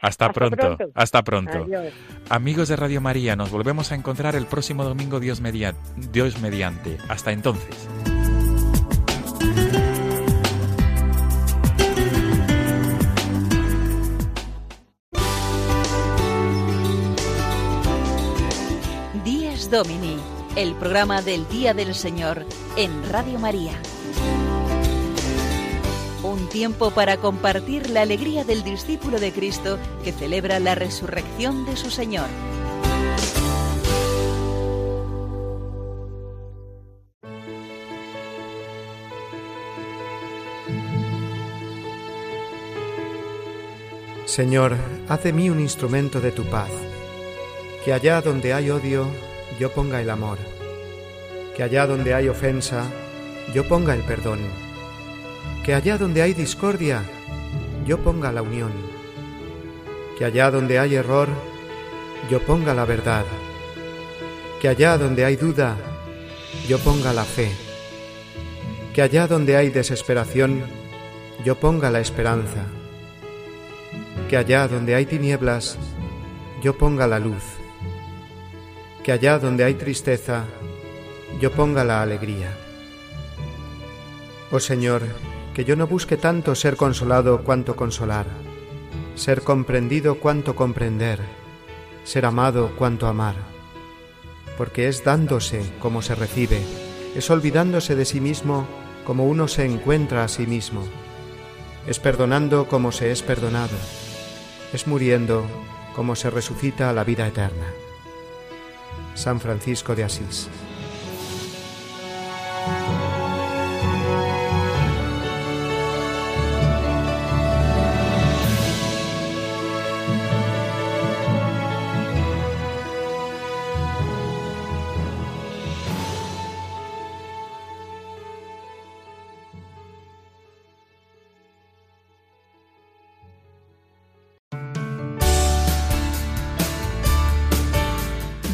Hasta, 0.00 0.32
pronto, 0.32 0.78
hasta 0.94 1.22
pronto. 1.22 1.66
Amigos 2.28 2.68
de 2.68 2.76
Radio 2.76 3.00
María, 3.00 3.36
nos 3.36 3.50
volvemos 3.50 3.92
a 3.92 3.94
encontrar 3.94 4.34
el 4.34 4.46
próximo 4.46 4.84
domingo 4.84 5.20
Dios, 5.20 5.42
Dios 6.12 6.40
mediante. 6.40 6.98
Hasta 7.08 7.32
entonces. 7.32 7.88
Díez 19.24 19.70
Domini, 19.70 20.16
el 20.56 20.74
programa 20.74 21.22
del 21.22 21.46
Día 21.48 21.74
del 21.74 21.94
Señor 21.94 22.44
en 22.76 23.10
Radio 23.10 23.38
María. 23.38 23.72
Un 26.22 26.50
tiempo 26.50 26.90
para 26.90 27.16
compartir 27.16 27.88
la 27.88 28.02
alegría 28.02 28.44
del 28.44 28.62
discípulo 28.62 29.18
de 29.18 29.32
Cristo 29.32 29.78
que 30.04 30.12
celebra 30.12 30.60
la 30.60 30.74
resurrección 30.74 31.64
de 31.64 31.76
su 31.78 31.90
Señor. 31.90 32.26
Señor, 44.26 44.76
haz 45.08 45.22
de 45.24 45.32
mí 45.32 45.48
un 45.48 45.58
instrumento 45.58 46.20
de 46.20 46.32
tu 46.32 46.44
paz, 46.44 46.70
que 47.82 47.94
allá 47.94 48.20
donde 48.20 48.52
hay 48.52 48.68
odio, 48.68 49.06
yo 49.58 49.72
ponga 49.72 50.02
el 50.02 50.10
amor, 50.10 50.36
que 51.56 51.62
allá 51.62 51.86
donde 51.86 52.12
hay 52.12 52.28
ofensa, 52.28 52.84
yo 53.54 53.66
ponga 53.66 53.94
el 53.94 54.02
perdón 54.02 54.69
que 55.70 55.76
allá 55.76 55.98
donde 55.98 56.20
hay 56.20 56.34
discordia, 56.34 57.04
yo 57.86 57.96
ponga 57.98 58.32
la 58.32 58.42
unión, 58.42 58.72
que 60.18 60.24
allá 60.24 60.50
donde 60.50 60.80
hay 60.80 60.96
error, 60.96 61.28
yo 62.28 62.40
ponga 62.40 62.74
la 62.74 62.84
verdad, 62.84 63.24
que 64.60 64.66
allá 64.66 64.98
donde 64.98 65.24
hay 65.24 65.36
duda, 65.36 65.76
yo 66.66 66.80
ponga 66.80 67.12
la 67.12 67.22
fe, 67.22 67.52
que 68.92 69.00
allá 69.00 69.28
donde 69.28 69.56
hay 69.56 69.70
desesperación, 69.70 70.64
yo 71.44 71.54
ponga 71.60 71.88
la 71.88 72.00
esperanza, 72.00 72.64
que 74.28 74.36
allá 74.36 74.66
donde 74.66 74.96
hay 74.96 75.06
tinieblas, 75.06 75.78
yo 76.64 76.76
ponga 76.76 77.06
la 77.06 77.20
luz, 77.20 77.44
que 79.04 79.12
allá 79.12 79.38
donde 79.38 79.62
hay 79.62 79.74
tristeza, 79.74 80.46
yo 81.40 81.52
ponga 81.52 81.84
la 81.84 82.02
alegría. 82.02 82.56
Oh 84.50 84.58
Señor, 84.58 85.02
que 85.54 85.64
yo 85.64 85.76
no 85.76 85.86
busque 85.86 86.16
tanto 86.16 86.54
ser 86.54 86.76
consolado 86.76 87.42
cuanto 87.42 87.76
consolar, 87.76 88.26
ser 89.14 89.42
comprendido 89.42 90.18
cuanto 90.18 90.54
comprender, 90.54 91.20
ser 92.04 92.26
amado 92.26 92.72
cuanto 92.76 93.06
amar, 93.06 93.34
porque 94.56 94.88
es 94.88 95.04
dándose 95.04 95.62
como 95.80 96.02
se 96.02 96.14
recibe, 96.14 96.60
es 97.14 97.30
olvidándose 97.30 97.96
de 97.96 98.04
sí 98.04 98.20
mismo 98.20 98.66
como 99.04 99.26
uno 99.26 99.48
se 99.48 99.64
encuentra 99.64 100.24
a 100.24 100.28
sí 100.28 100.46
mismo, 100.46 100.84
es 101.86 101.98
perdonando 101.98 102.68
como 102.68 102.92
se 102.92 103.10
es 103.10 103.22
perdonado, 103.22 103.76
es 104.72 104.86
muriendo 104.86 105.44
como 105.94 106.14
se 106.14 106.30
resucita 106.30 106.88
a 106.88 106.92
la 106.92 107.04
vida 107.04 107.26
eterna. 107.26 107.66
San 109.14 109.40
Francisco 109.40 109.94
de 109.94 110.04
Asís. 110.04 110.48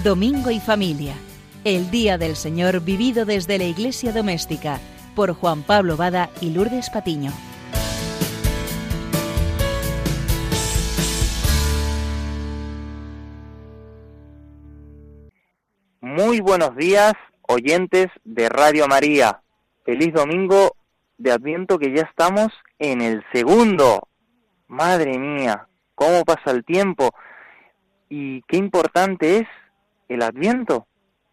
Domingo 0.07 0.53
y 0.53 0.61
Familia, 0.61 1.17
el 1.65 1.91
Día 1.91 2.17
del 2.17 2.37
Señor 2.37 2.81
vivido 2.81 3.25
desde 3.25 3.59
la 3.59 3.65
Iglesia 3.65 4.13
Doméstica, 4.13 4.79
por 5.17 5.33
Juan 5.33 5.65
Pablo 5.65 5.97
Bada 5.97 6.31
y 6.41 6.51
Lourdes 6.51 6.91
Patiño. 6.91 7.33
Muy 16.01 16.39
buenos 16.39 16.77
días, 16.77 17.15
oyentes 17.49 18.07
de 18.23 18.49
Radio 18.49 18.87
María. 18.87 19.43
Feliz 19.85 20.15
domingo 20.15 20.77
de 21.19 21.33
Adviento 21.33 21.81
que 21.81 21.93
ya 21.93 22.03
estamos 22.03 22.53
en 22.79 23.01
el 23.01 23.25
segundo. 23.33 24.07
Madre 24.69 25.19
mía, 25.19 25.67
cómo 25.97 26.25
pasa 26.25 26.53
el 26.53 26.65
tiempo 26.65 27.11
y 28.09 28.43
qué 28.43 28.57
importante 28.57 29.39
es 29.39 29.49
el 30.09 30.23
Adviento 30.23 30.87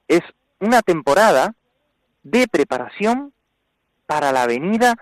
es 0.07 0.21
una 0.59 0.81
temporada 0.81 1.55
de 2.23 2.47
preparación 2.47 3.33
para 4.05 4.31
la 4.31 4.47
venida 4.47 4.95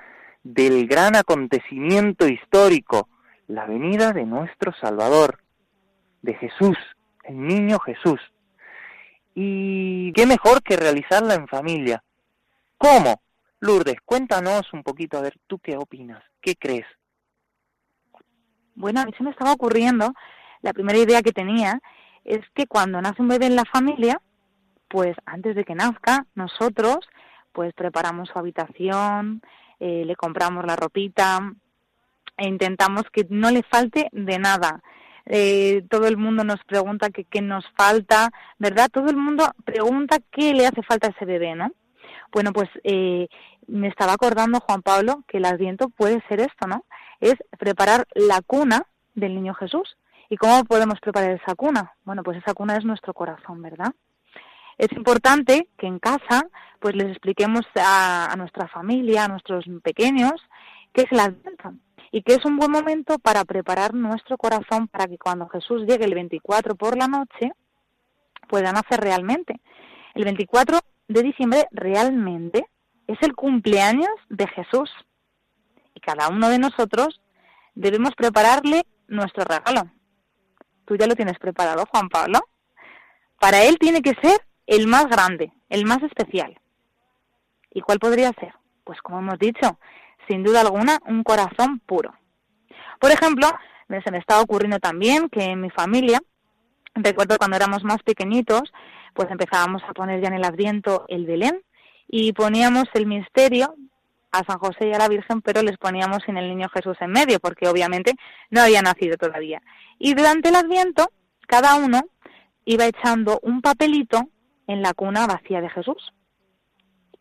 del 0.43 0.87
gran 0.87 1.15
acontecimiento 1.15 2.27
histórico, 2.27 3.07
la 3.47 3.65
venida 3.65 4.11
de 4.11 4.25
nuestro 4.25 4.73
Salvador, 4.73 5.39
de 6.21 6.33
Jesús, 6.35 6.77
el 7.23 7.45
niño 7.45 7.79
Jesús. 7.79 8.19
Y 9.35 10.11
qué 10.13 10.25
mejor 10.25 10.61
que 10.63 10.77
realizarla 10.77 11.35
en 11.35 11.47
familia. 11.47 12.03
¿Cómo? 12.77 13.21
Lourdes, 13.59 13.97
cuéntanos 14.03 14.73
un 14.73 14.83
poquito, 14.83 15.17
a 15.17 15.21
ver, 15.21 15.37
¿tú 15.47 15.59
qué 15.59 15.77
opinas? 15.77 16.23
¿Qué 16.41 16.55
crees? 16.55 16.85
Bueno, 18.73 19.01
a 19.01 19.05
mí 19.05 19.13
se 19.15 19.23
me 19.23 19.29
estaba 19.29 19.53
ocurriendo, 19.53 20.13
la 20.61 20.73
primera 20.73 20.97
idea 20.97 21.21
que 21.21 21.31
tenía 21.31 21.79
es 22.23 22.41
que 22.53 22.67
cuando 22.67 23.01
nace 23.01 23.21
un 23.21 23.27
bebé 23.27 23.47
en 23.47 23.55
la 23.55 23.65
familia, 23.65 24.21
pues 24.87 25.15
antes 25.25 25.55
de 25.55 25.63
que 25.63 25.75
nazca, 25.75 26.25
nosotros 26.35 26.99
pues 27.51 27.73
preparamos 27.73 28.29
su 28.29 28.39
habitación, 28.39 29.41
eh, 29.79 30.03
le 30.05 30.15
compramos 30.15 30.65
la 30.65 30.75
ropita 30.75 31.39
e 32.37 32.47
intentamos 32.47 33.03
que 33.11 33.25
no 33.29 33.51
le 33.51 33.63
falte 33.63 34.09
de 34.11 34.39
nada. 34.39 34.81
Eh, 35.25 35.83
todo 35.89 36.07
el 36.07 36.17
mundo 36.17 36.43
nos 36.43 36.63
pregunta 36.65 37.09
qué 37.09 37.41
nos 37.41 37.65
falta, 37.77 38.31
¿verdad? 38.57 38.89
Todo 38.91 39.09
el 39.09 39.17
mundo 39.17 39.51
pregunta 39.65 40.19
qué 40.31 40.53
le 40.53 40.65
hace 40.65 40.81
falta 40.83 41.07
a 41.07 41.11
ese 41.11 41.25
bebé, 41.25 41.55
¿no? 41.55 41.71
Bueno, 42.31 42.53
pues 42.53 42.69
eh, 42.83 43.27
me 43.67 43.87
estaba 43.87 44.13
acordando, 44.13 44.59
Juan 44.61 44.81
Pablo, 44.81 45.23
que 45.27 45.37
el 45.37 45.45
adviento 45.45 45.89
puede 45.89 46.23
ser 46.27 46.39
esto, 46.39 46.67
¿no? 46.67 46.85
Es 47.19 47.35
preparar 47.59 48.07
la 48.15 48.41
cuna 48.41 48.85
del 49.13 49.35
niño 49.35 49.53
Jesús 49.53 49.97
¿Y 50.31 50.37
cómo 50.37 50.63
podemos 50.63 50.97
preparar 51.01 51.31
esa 51.31 51.55
cuna? 51.55 51.91
Bueno, 52.05 52.23
pues 52.23 52.37
esa 52.37 52.53
cuna 52.53 52.77
es 52.77 52.85
nuestro 52.85 53.13
corazón, 53.13 53.61
¿verdad? 53.61 53.93
Es 54.77 54.89
importante 54.93 55.67
que 55.77 55.87
en 55.87 55.99
casa 55.99 56.47
pues 56.79 56.95
les 56.95 57.09
expliquemos 57.09 57.65
a, 57.75 58.33
nuestra 58.37 58.69
familia, 58.69 59.25
a 59.25 59.27
nuestros 59.27 59.65
pequeños, 59.83 60.35
qué 60.93 61.01
es 61.01 61.11
el 61.11 61.19
Adviento 61.19 61.73
y 62.13 62.21
que 62.21 62.35
es 62.35 62.45
un 62.45 62.55
buen 62.55 62.71
momento 62.71 63.19
para 63.19 63.43
preparar 63.43 63.93
nuestro 63.93 64.37
corazón 64.37 64.87
para 64.87 65.05
que 65.07 65.17
cuando 65.17 65.49
Jesús 65.49 65.81
llegue 65.85 66.05
el 66.05 66.15
24 66.15 66.75
por 66.75 66.97
la 66.97 67.09
noche 67.09 67.51
puedan 68.47 68.77
hacer 68.77 69.01
realmente. 69.01 69.59
El 70.15 70.23
24 70.23 70.79
de 71.09 71.23
diciembre 71.23 71.67
realmente 71.71 72.67
es 73.05 73.17
el 73.21 73.35
cumpleaños 73.35 74.15
de 74.29 74.47
Jesús 74.47 74.89
y 75.93 75.99
cada 75.99 76.29
uno 76.29 76.47
de 76.47 76.57
nosotros 76.57 77.19
debemos 77.75 78.11
prepararle 78.15 78.83
nuestro 79.09 79.43
regalo. 79.43 79.91
Tú 80.85 80.95
ya 80.95 81.07
lo 81.07 81.15
tienes 81.15 81.37
preparado, 81.39 81.85
Juan 81.89 82.09
Pablo. 82.09 82.39
Para 83.39 83.63
él 83.63 83.77
tiene 83.79 84.01
que 84.01 84.13
ser 84.21 84.39
el 84.67 84.87
más 84.87 85.07
grande, 85.07 85.51
el 85.69 85.85
más 85.85 86.01
especial. 86.03 86.59
¿Y 87.71 87.81
cuál 87.81 87.99
podría 87.99 88.31
ser? 88.39 88.53
Pues 88.83 89.01
como 89.01 89.19
hemos 89.19 89.39
dicho, 89.39 89.79
sin 90.27 90.43
duda 90.43 90.61
alguna, 90.61 90.99
un 91.07 91.23
corazón 91.23 91.79
puro. 91.79 92.13
Por 92.99 93.11
ejemplo, 93.11 93.47
se 93.99 94.11
me 94.11 94.17
está 94.17 94.39
ocurriendo 94.39 94.79
también 94.79 95.29
que 95.29 95.43
en 95.43 95.61
mi 95.61 95.69
familia, 95.69 96.21
recuerdo 96.95 97.37
cuando 97.37 97.57
éramos 97.57 97.83
más 97.83 98.01
pequeñitos, 98.03 98.71
pues 99.13 99.29
empezábamos 99.29 99.81
a 99.87 99.93
poner 99.93 100.21
ya 100.21 100.27
en 100.27 100.35
el 100.35 100.45
Adviento 100.45 101.05
el 101.09 101.25
Belén 101.25 101.61
y 102.07 102.33
poníamos 102.33 102.85
el 102.93 103.07
misterio 103.07 103.75
a 104.31 104.43
San 104.43 104.59
José 104.59 104.87
y 104.87 104.93
a 104.93 104.97
la 104.97 105.07
Virgen, 105.07 105.41
pero 105.41 105.61
les 105.61 105.77
poníamos 105.77 106.23
sin 106.25 106.37
el 106.37 106.49
niño 106.49 106.69
Jesús 106.69 106.97
en 107.01 107.11
medio, 107.11 107.39
porque 107.39 107.67
obviamente 107.67 108.13
no 108.49 108.61
había 108.61 108.81
nacido 108.81 109.17
todavía. 109.17 109.61
Y 109.99 110.13
durante 110.13 110.49
el 110.49 110.55
Adviento, 110.55 111.11
cada 111.47 111.75
uno 111.75 112.01
iba 112.65 112.85
echando 112.85 113.39
un 113.43 113.61
papelito 113.61 114.29
en 114.67 114.81
la 114.81 114.93
cuna 114.93 115.27
vacía 115.27 115.61
de 115.61 115.69
Jesús. 115.69 116.13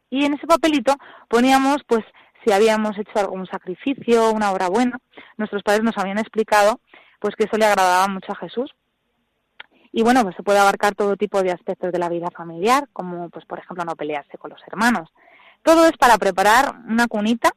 Y 0.08 0.24
en 0.24 0.34
ese 0.34 0.46
papelito 0.46 0.94
poníamos, 1.28 1.78
pues, 1.86 2.04
si 2.44 2.52
habíamos 2.52 2.96
hecho 2.98 3.18
algún 3.18 3.46
sacrificio, 3.46 4.32
una 4.32 4.50
obra 4.50 4.68
buena. 4.68 4.98
Nuestros 5.36 5.62
padres 5.62 5.82
nos 5.82 5.98
habían 5.98 6.18
explicado, 6.18 6.80
pues, 7.20 7.34
que 7.36 7.44
eso 7.44 7.56
le 7.56 7.66
agradaba 7.66 8.08
mucho 8.08 8.32
a 8.32 8.36
Jesús. 8.36 8.74
Y 9.92 10.02
bueno, 10.02 10.22
pues 10.22 10.36
se 10.36 10.42
puede 10.42 10.60
abarcar 10.60 10.94
todo 10.94 11.16
tipo 11.16 11.42
de 11.42 11.50
aspectos 11.50 11.90
de 11.92 11.98
la 11.98 12.08
vida 12.08 12.28
familiar, 12.30 12.88
como, 12.92 13.28
pues, 13.30 13.44
por 13.46 13.58
ejemplo, 13.58 13.84
no 13.84 13.96
pelearse 13.96 14.38
con 14.38 14.50
los 14.50 14.60
hermanos. 14.66 15.10
Todo 15.62 15.86
es 15.86 15.96
para 15.98 16.18
preparar 16.18 16.74
una 16.88 17.06
cunita 17.06 17.52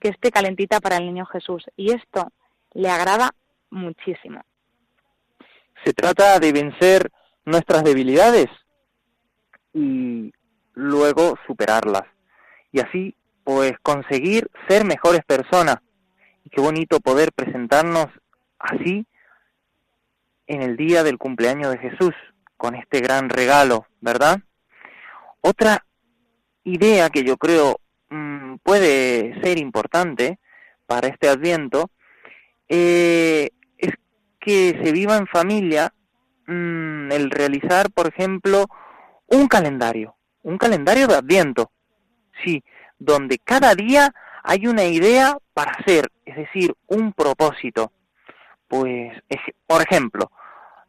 que 0.00 0.08
esté 0.08 0.30
calentita 0.30 0.80
para 0.80 0.96
el 0.96 1.06
niño 1.06 1.26
Jesús. 1.26 1.64
Y 1.76 1.92
esto 1.92 2.30
le 2.72 2.90
agrada 2.90 3.30
muchísimo. 3.70 4.42
Se 5.84 5.92
trata 5.92 6.38
de 6.38 6.52
vencer 6.52 7.10
nuestras 7.44 7.84
debilidades 7.84 8.46
y 9.72 10.32
luego 10.74 11.36
superarlas. 11.46 12.04
Y 12.72 12.80
así, 12.80 13.14
pues, 13.44 13.72
conseguir 13.82 14.50
ser 14.68 14.84
mejores 14.84 15.24
personas. 15.24 15.78
Y 16.44 16.50
qué 16.50 16.60
bonito 16.60 17.00
poder 17.00 17.32
presentarnos 17.32 18.06
así 18.58 19.06
en 20.46 20.62
el 20.62 20.76
día 20.76 21.02
del 21.02 21.18
cumpleaños 21.18 21.72
de 21.72 21.78
Jesús, 21.78 22.14
con 22.56 22.74
este 22.74 23.00
gran 23.00 23.28
regalo, 23.28 23.86
¿verdad? 24.00 24.40
Otra 25.40 25.84
idea 26.68 27.10
que 27.10 27.24
yo 27.24 27.36
creo 27.36 27.80
mm, 28.10 28.56
puede 28.62 29.40
ser 29.42 29.58
importante 29.58 30.38
para 30.86 31.08
este 31.08 31.28
adviento 31.28 31.90
eh, 32.68 33.50
es 33.78 33.94
que 34.40 34.78
se 34.82 34.92
viva 34.92 35.16
en 35.16 35.26
familia 35.26 35.92
mm, 36.46 37.10
el 37.12 37.30
realizar, 37.30 37.90
por 37.90 38.08
ejemplo, 38.08 38.66
un 39.26 39.48
calendario, 39.48 40.16
un 40.42 40.58
calendario 40.58 41.06
de 41.06 41.16
Adviento, 41.16 41.70
sí, 42.44 42.62
donde 42.98 43.38
cada 43.38 43.74
día 43.74 44.12
hay 44.42 44.66
una 44.66 44.84
idea 44.84 45.36
para 45.54 45.72
hacer, 45.72 46.10
es 46.24 46.36
decir, 46.36 46.74
un 46.86 47.12
propósito. 47.12 47.92
Pues, 48.66 49.12
por 49.66 49.82
ejemplo, 49.82 50.30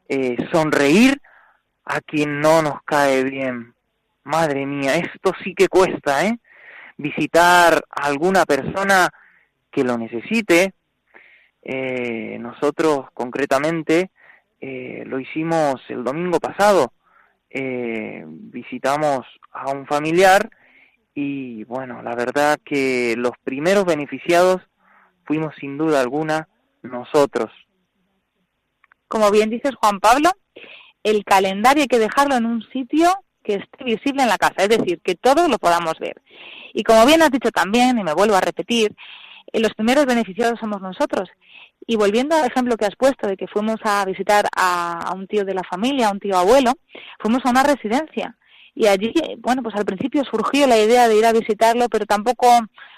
eh, 0.09 0.37
sonreír 0.51 1.21
a 1.85 2.01
quien 2.01 2.41
no 2.41 2.61
nos 2.61 2.81
cae 2.83 3.23
bien. 3.23 3.73
Madre 4.23 4.65
mía, 4.65 4.95
esto 4.95 5.33
sí 5.43 5.53
que 5.55 5.67
cuesta, 5.67 6.25
¿eh? 6.25 6.39
Visitar 6.97 7.81
a 7.89 8.05
alguna 8.05 8.45
persona 8.45 9.09
que 9.71 9.83
lo 9.83 9.97
necesite. 9.97 10.73
Eh, 11.61 12.37
nosotros 12.39 13.07
concretamente 13.13 14.11
eh, 14.59 15.03
lo 15.05 15.19
hicimos 15.19 15.81
el 15.89 16.03
domingo 16.03 16.39
pasado 16.39 16.93
eh, 17.49 18.23
visitamos 18.27 19.25
a 19.51 19.71
un 19.71 19.87
familiar 19.87 20.49
y 21.15 21.63
bueno, 21.63 22.03
la 22.03 22.15
verdad 22.15 22.59
que 22.63 23.15
los 23.17 23.31
primeros 23.43 23.85
beneficiados 23.85 24.61
fuimos 25.25 25.55
sin 25.59 25.77
duda 25.77 25.99
alguna 25.99 26.47
nosotros. 26.83 27.51
Como 29.07 29.31
bien 29.31 29.49
dices 29.49 29.73
Juan 29.75 29.99
Pablo, 29.99 30.29
el 31.03 31.23
calendario 31.23 31.83
hay 31.83 31.87
que 31.87 31.97
dejarlo 31.97 32.35
en 32.35 32.45
un 32.45 32.61
sitio 32.71 33.09
que 33.49 33.55
esté 33.55 33.83
visible 33.83 34.21
en 34.21 34.29
la 34.29 34.37
casa, 34.37 34.53
es 34.57 34.69
decir, 34.69 34.99
que 35.01 35.15
todos 35.15 35.49
lo 35.49 35.57
podamos 35.57 35.97
ver. 35.99 36.21
Y 36.73 36.83
como 36.83 37.03
bien 37.07 37.23
has 37.23 37.31
dicho 37.31 37.49
también, 37.49 37.97
y 37.97 38.03
me 38.03 38.13
vuelvo 38.13 38.35
a 38.35 38.41
repetir, 38.41 38.95
eh, 39.51 39.59
los 39.59 39.73
primeros 39.73 40.05
beneficiados 40.05 40.59
somos 40.59 40.81
nosotros. 40.81 41.29
Y 41.87 41.95
volviendo 41.95 42.35
al 42.35 42.45
ejemplo 42.45 42.77
que 42.77 42.85
has 42.85 42.95
puesto 42.95 43.27
de 43.27 43.35
que 43.37 43.47
fuimos 43.47 43.77
a 43.83 44.05
visitar 44.05 44.45
a, 44.55 45.11
un 45.15 45.25
tío 45.25 45.45
de 45.45 45.55
la 45.55 45.63
familia, 45.63 46.09
a 46.09 46.11
un 46.11 46.19
tío 46.19 46.37
abuelo, 46.37 46.73
fuimos 47.19 47.43
a 47.43 47.49
una 47.49 47.63
residencia. 47.63 48.35
Y 48.75 48.85
allí, 48.85 49.13
bueno, 49.39 49.63
pues 49.63 49.75
al 49.75 49.85
principio 49.85 50.23
surgió 50.25 50.67
la 50.67 50.77
idea 50.77 51.07
de 51.07 51.17
ir 51.17 51.25
a 51.25 51.33
visitarlo, 51.33 51.89
pero 51.89 52.05
tampoco, 52.05 52.47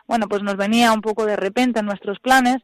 bueno, 0.06 0.28
pues 0.28 0.44
nos 0.44 0.58
venía 0.58 0.92
un 0.92 1.02
poco 1.02 1.26
de 1.26 1.38
repente 1.38 1.80
en 1.80 1.86
nuestros 1.86 2.20
planes. 2.20 2.58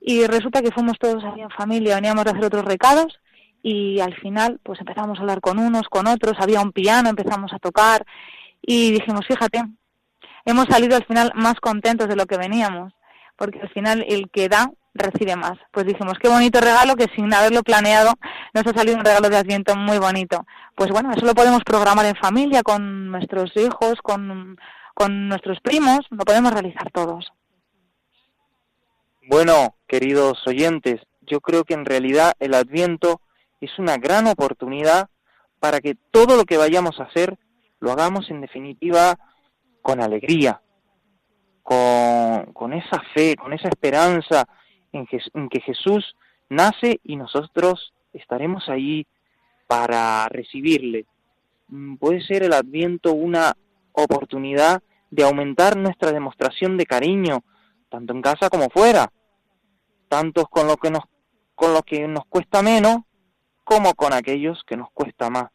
Y 0.00 0.24
resulta 0.26 0.62
que 0.62 0.70
fuimos 0.70 0.98
todos 1.00 1.24
allí 1.24 1.40
en 1.40 1.50
familia, 1.50 1.96
veníamos 1.96 2.26
a 2.26 2.30
hacer 2.30 2.44
otros 2.44 2.64
recados 2.64 3.18
y 3.64 3.98
al 4.00 4.14
final 4.16 4.60
pues 4.62 4.78
empezamos 4.78 5.18
a 5.18 5.22
hablar 5.22 5.40
con 5.40 5.58
unos, 5.58 5.88
con 5.88 6.06
otros, 6.06 6.34
había 6.38 6.60
un 6.60 6.70
piano, 6.70 7.08
empezamos 7.08 7.50
a 7.54 7.58
tocar 7.58 8.04
y 8.60 8.92
dijimos, 8.92 9.26
fíjate, 9.26 9.64
hemos 10.44 10.66
salido 10.66 10.96
al 10.96 11.06
final 11.06 11.32
más 11.34 11.54
contentos 11.60 12.06
de 12.06 12.14
lo 12.14 12.26
que 12.26 12.36
veníamos 12.36 12.92
porque 13.36 13.60
al 13.60 13.70
final 13.70 14.04
el 14.06 14.30
que 14.30 14.48
da 14.48 14.70
recibe 14.92 15.34
más. 15.34 15.58
Pues 15.72 15.86
dijimos, 15.86 16.18
qué 16.20 16.28
bonito 16.28 16.60
regalo 16.60 16.94
que 16.94 17.08
sin 17.16 17.32
haberlo 17.32 17.62
planeado 17.62 18.12
nos 18.52 18.66
ha 18.66 18.76
salido 18.76 18.98
un 18.98 19.04
regalo 19.04 19.30
de 19.30 19.38
Adviento 19.38 19.74
muy 19.74 19.98
bonito. 19.98 20.46
Pues 20.76 20.90
bueno, 20.90 21.10
eso 21.12 21.24
lo 21.24 21.34
podemos 21.34 21.64
programar 21.64 22.04
en 22.04 22.16
familia, 22.16 22.62
con 22.62 23.10
nuestros 23.10 23.50
hijos, 23.56 23.94
con, 24.02 24.58
con 24.94 25.28
nuestros 25.28 25.58
primos, 25.60 26.00
lo 26.10 26.24
podemos 26.24 26.52
realizar 26.52 26.90
todos. 26.92 27.32
Bueno, 29.26 29.74
queridos 29.88 30.46
oyentes, 30.46 31.00
yo 31.22 31.40
creo 31.40 31.64
que 31.64 31.74
en 31.74 31.86
realidad 31.86 32.34
el 32.38 32.52
Adviento 32.52 33.22
es 33.64 33.78
una 33.78 33.96
gran 33.96 34.26
oportunidad 34.26 35.08
para 35.60 35.80
que 35.80 35.96
todo 36.10 36.36
lo 36.36 36.44
que 36.44 36.56
vayamos 36.56 37.00
a 37.00 37.04
hacer 37.04 37.38
lo 37.80 37.92
hagamos 37.92 38.30
en 38.30 38.40
definitiva 38.40 39.18
con 39.82 40.00
alegría, 40.00 40.62
con, 41.62 42.52
con 42.52 42.72
esa 42.72 43.02
fe, 43.14 43.36
con 43.36 43.52
esa 43.52 43.68
esperanza 43.68 44.46
en 44.92 45.06
que, 45.48 45.60
Jesús 45.60 46.16
nace 46.48 47.00
y 47.02 47.16
nosotros 47.16 47.92
estaremos 48.12 48.68
ahí 48.68 49.06
para 49.66 50.28
recibirle. 50.28 51.06
Mm, 51.68 51.96
puede 51.96 52.22
ser 52.22 52.42
el 52.44 52.52
adviento 52.52 53.12
una 53.12 53.54
oportunidad 53.92 54.82
de 55.10 55.24
aumentar 55.24 55.76
nuestra 55.76 56.12
demostración 56.12 56.76
de 56.76 56.86
cariño, 56.86 57.44
tanto 57.90 58.12
en 58.12 58.22
casa 58.22 58.48
como 58.48 58.68
fuera, 58.70 59.12
tanto 60.08 60.46
con 60.46 60.66
lo 60.66 60.76
que 60.76 60.90
nos, 60.90 61.04
con 61.54 61.72
lo 61.72 61.82
que 61.82 62.06
nos 62.08 62.24
cuesta 62.26 62.62
menos 62.62 62.98
como 63.64 63.94
con 63.94 64.12
aquellos 64.12 64.62
que 64.66 64.76
nos 64.76 64.90
cuesta 64.92 65.30
más. 65.30 65.46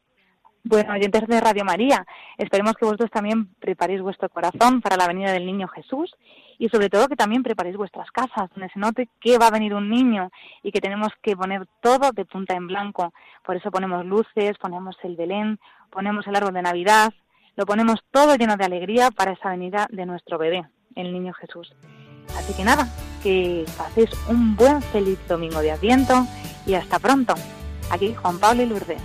Bueno, 0.63 0.93
oyentes 0.93 1.25
de 1.25 1.39
Radio 1.39 1.63
María, 1.63 2.05
esperemos 2.37 2.73
que 2.73 2.85
vosotros 2.85 3.09
también 3.09 3.53
preparéis 3.55 4.01
vuestro 4.01 4.27
corazón 4.29 4.81
para 4.81 4.97
la 4.97 5.07
venida 5.07 5.31
del 5.31 5.45
niño 5.45 5.69
Jesús 5.69 6.13
y 6.57 6.67
sobre 6.67 6.89
todo 6.89 7.07
que 7.07 7.15
también 7.15 7.43
preparéis 7.43 7.77
vuestras 7.77 8.11
casas, 8.11 8.49
donde 8.53 8.69
se 8.69 8.79
note 8.79 9.07
que 9.21 9.37
va 9.37 9.47
a 9.47 9.51
venir 9.51 9.73
un 9.73 9.89
niño 9.89 10.29
y 10.61 10.71
que 10.71 10.81
tenemos 10.81 11.09
que 11.21 11.35
poner 11.35 11.65
todo 11.81 12.11
de 12.11 12.25
punta 12.25 12.55
en 12.55 12.67
blanco. 12.67 13.13
Por 13.45 13.55
eso 13.55 13.71
ponemos 13.71 14.05
luces, 14.05 14.57
ponemos 14.59 14.97
el 15.03 15.15
Belén, 15.15 15.59
ponemos 15.89 16.27
el 16.27 16.35
árbol 16.35 16.53
de 16.53 16.61
Navidad, 16.61 17.13
lo 17.55 17.65
ponemos 17.65 18.01
todo 18.11 18.35
lleno 18.35 18.57
de 18.57 18.65
alegría 18.65 19.11
para 19.11 19.31
esa 19.31 19.49
venida 19.49 19.87
de 19.89 20.05
nuestro 20.05 20.37
bebé, 20.37 20.65
el 20.95 21.13
niño 21.13 21.33
Jesús. 21.33 21.73
Así 22.37 22.53
que 22.53 22.65
nada, 22.65 22.87
que 23.23 23.65
paséis 23.77 24.11
un 24.27 24.57
buen 24.57 24.81
feliz 24.81 25.17
domingo 25.27 25.61
de 25.61 25.71
Adviento 25.71 26.25
y 26.65 26.73
hasta 26.73 26.99
pronto. 26.99 27.33
Aquí 27.89 28.13
Juan 28.13 28.39
Pablo 28.39 28.63
y 28.63 28.65
Lourdes. 28.67 29.01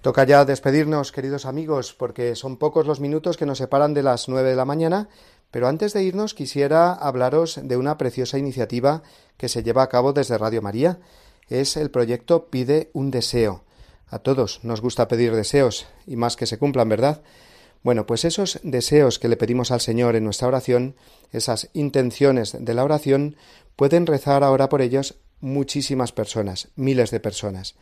Toca 0.00 0.24
ya 0.24 0.44
despedirnos, 0.46 1.12
queridos 1.12 1.44
amigos, 1.44 1.92
porque 1.92 2.34
son 2.34 2.56
pocos 2.56 2.86
los 2.86 2.98
minutos 2.98 3.36
que 3.36 3.44
nos 3.44 3.58
separan 3.58 3.92
de 3.92 4.02
las 4.02 4.28
nueve 4.28 4.48
de 4.48 4.56
la 4.56 4.64
mañana, 4.64 5.08
pero 5.50 5.68
antes 5.68 5.92
de 5.92 6.02
irnos 6.02 6.32
quisiera 6.32 6.94
hablaros 6.94 7.60
de 7.62 7.76
una 7.76 7.98
preciosa 7.98 8.38
iniciativa 8.38 9.02
que 9.36 9.48
se 9.48 9.62
lleva 9.62 9.82
a 9.82 9.88
cabo 9.88 10.14
desde 10.14 10.38
Radio 10.38 10.62
María. 10.62 11.00
Es 11.48 11.76
el 11.76 11.90
proyecto 11.90 12.46
Pide 12.46 12.90
un 12.94 13.10
deseo. 13.10 13.64
A 14.10 14.18
todos 14.20 14.60
nos 14.62 14.80
gusta 14.80 15.08
pedir 15.08 15.34
deseos, 15.34 15.86
y 16.06 16.16
más 16.16 16.36
que 16.36 16.46
se 16.46 16.58
cumplan, 16.58 16.88
¿verdad? 16.88 17.22
Bueno, 17.82 18.06
pues 18.06 18.24
esos 18.24 18.58
deseos 18.62 19.18
que 19.18 19.28
le 19.28 19.36
pedimos 19.36 19.70
al 19.70 19.80
Señor 19.80 20.16
en 20.16 20.24
nuestra 20.24 20.48
oración, 20.48 20.96
esas 21.32 21.70
intenciones 21.74 22.56
de 22.58 22.74
la 22.74 22.84
oración, 22.84 23.36
pueden 23.76 24.06
rezar 24.06 24.42
ahora 24.42 24.68
por 24.68 24.82
ellos 24.82 25.16
muchísimas 25.40 26.12
personas, 26.12 26.68
miles 26.74 27.10
de 27.10 27.20
personas. 27.20 27.76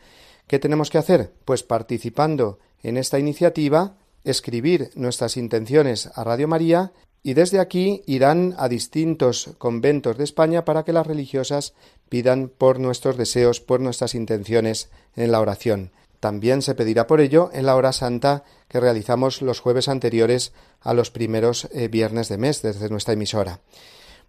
¿Qué 0.47 0.59
tenemos 0.59 0.89
que 0.89 0.97
hacer? 0.97 1.33
Pues 1.45 1.63
participando 1.63 2.59
en 2.83 2.97
esta 2.97 3.19
iniciativa, 3.19 3.95
escribir 4.23 4.91
nuestras 4.95 5.37
intenciones 5.37 6.09
a 6.13 6.23
Radio 6.23 6.47
María 6.47 6.91
y 7.23 7.33
desde 7.33 7.59
aquí 7.59 8.03
irán 8.05 8.55
a 8.57 8.69
distintos 8.69 9.49
conventos 9.57 10.17
de 10.17 10.23
España 10.23 10.63
para 10.63 10.83
que 10.83 10.93
las 10.93 11.07
religiosas 11.07 11.73
pidan 12.09 12.49
por 12.49 12.79
nuestros 12.79 13.17
deseos, 13.17 13.59
por 13.59 13.81
nuestras 13.81 14.15
intenciones 14.15 14.89
en 15.15 15.31
la 15.31 15.41
oración. 15.41 15.91
También 16.19 16.61
se 16.61 16.75
pedirá 16.75 17.07
por 17.07 17.21
ello 17.21 17.49
en 17.53 17.65
la 17.65 17.75
hora 17.75 17.93
santa 17.93 18.43
que 18.67 18.79
realizamos 18.79 19.41
los 19.41 19.59
jueves 19.59 19.87
anteriores 19.87 20.53
a 20.81 20.93
los 20.93 21.09
primeros 21.11 21.67
eh, 21.71 21.87
viernes 21.87 22.29
de 22.29 22.37
mes 22.37 22.61
desde 22.61 22.89
nuestra 22.89 23.13
emisora. 23.13 23.61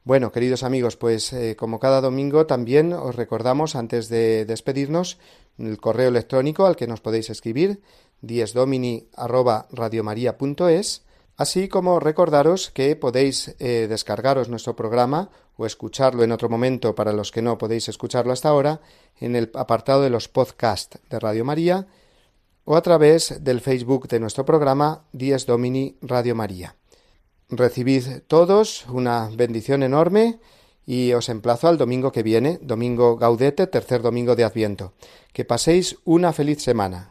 Bueno, 0.04 0.32
queridos 0.32 0.62
amigos, 0.62 0.96
pues 0.96 1.30
eh, 1.32 1.56
como 1.56 1.80
cada 1.80 2.00
domingo 2.00 2.46
también 2.46 2.94
os 2.94 3.16
recordamos 3.16 3.76
antes 3.76 4.08
de 4.08 4.46
despedirnos 4.46 5.18
el 5.58 5.78
correo 5.78 6.08
electrónico 6.08 6.64
al 6.66 6.76
que 6.76 6.86
nos 6.86 7.00
podéis 7.00 7.30
escribir 7.30 7.82
diesdomini@radiomaria.es, 8.22 11.02
así 11.36 11.68
como 11.68 12.00
recordaros 12.00 12.70
que 12.70 12.96
podéis 12.96 13.54
eh, 13.58 13.86
descargaros 13.88 14.48
nuestro 14.48 14.74
programa 14.76 15.30
o 15.58 15.66
escucharlo 15.66 16.22
en 16.22 16.32
otro 16.32 16.48
momento 16.48 16.94
para 16.94 17.12
los 17.12 17.30
que 17.30 17.42
no 17.42 17.58
podéis 17.58 17.88
escucharlo 17.88 18.32
hasta 18.32 18.48
ahora 18.48 18.80
en 19.20 19.36
el 19.36 19.50
apartado 19.54 20.02
de 20.02 20.08
los 20.08 20.28
podcasts 20.28 20.98
de 21.10 21.18
Radio 21.18 21.44
María 21.44 21.86
o 22.64 22.76
a 22.76 22.82
través 22.82 23.42
del 23.42 23.60
Facebook 23.60 24.08
de 24.08 24.20
nuestro 24.20 24.44
programa 24.44 25.02
Dies 25.12 25.46
Domini 25.46 25.96
Radio 26.00 26.34
María. 26.34 26.76
Recibid 27.50 28.20
todos 28.28 28.86
una 28.86 29.30
bendición 29.34 29.82
enorme 29.82 30.38
y 30.86 31.12
os 31.12 31.28
emplazo 31.28 31.68
al 31.68 31.76
domingo 31.76 32.12
que 32.12 32.22
viene, 32.22 32.58
domingo 32.62 33.16
Gaudete, 33.16 33.66
tercer 33.66 34.00
domingo 34.00 34.36
de 34.36 34.44
Adviento. 34.44 34.92
Que 35.32 35.44
paséis 35.44 35.96
una 36.04 36.32
feliz 36.32 36.62
semana. 36.62 37.10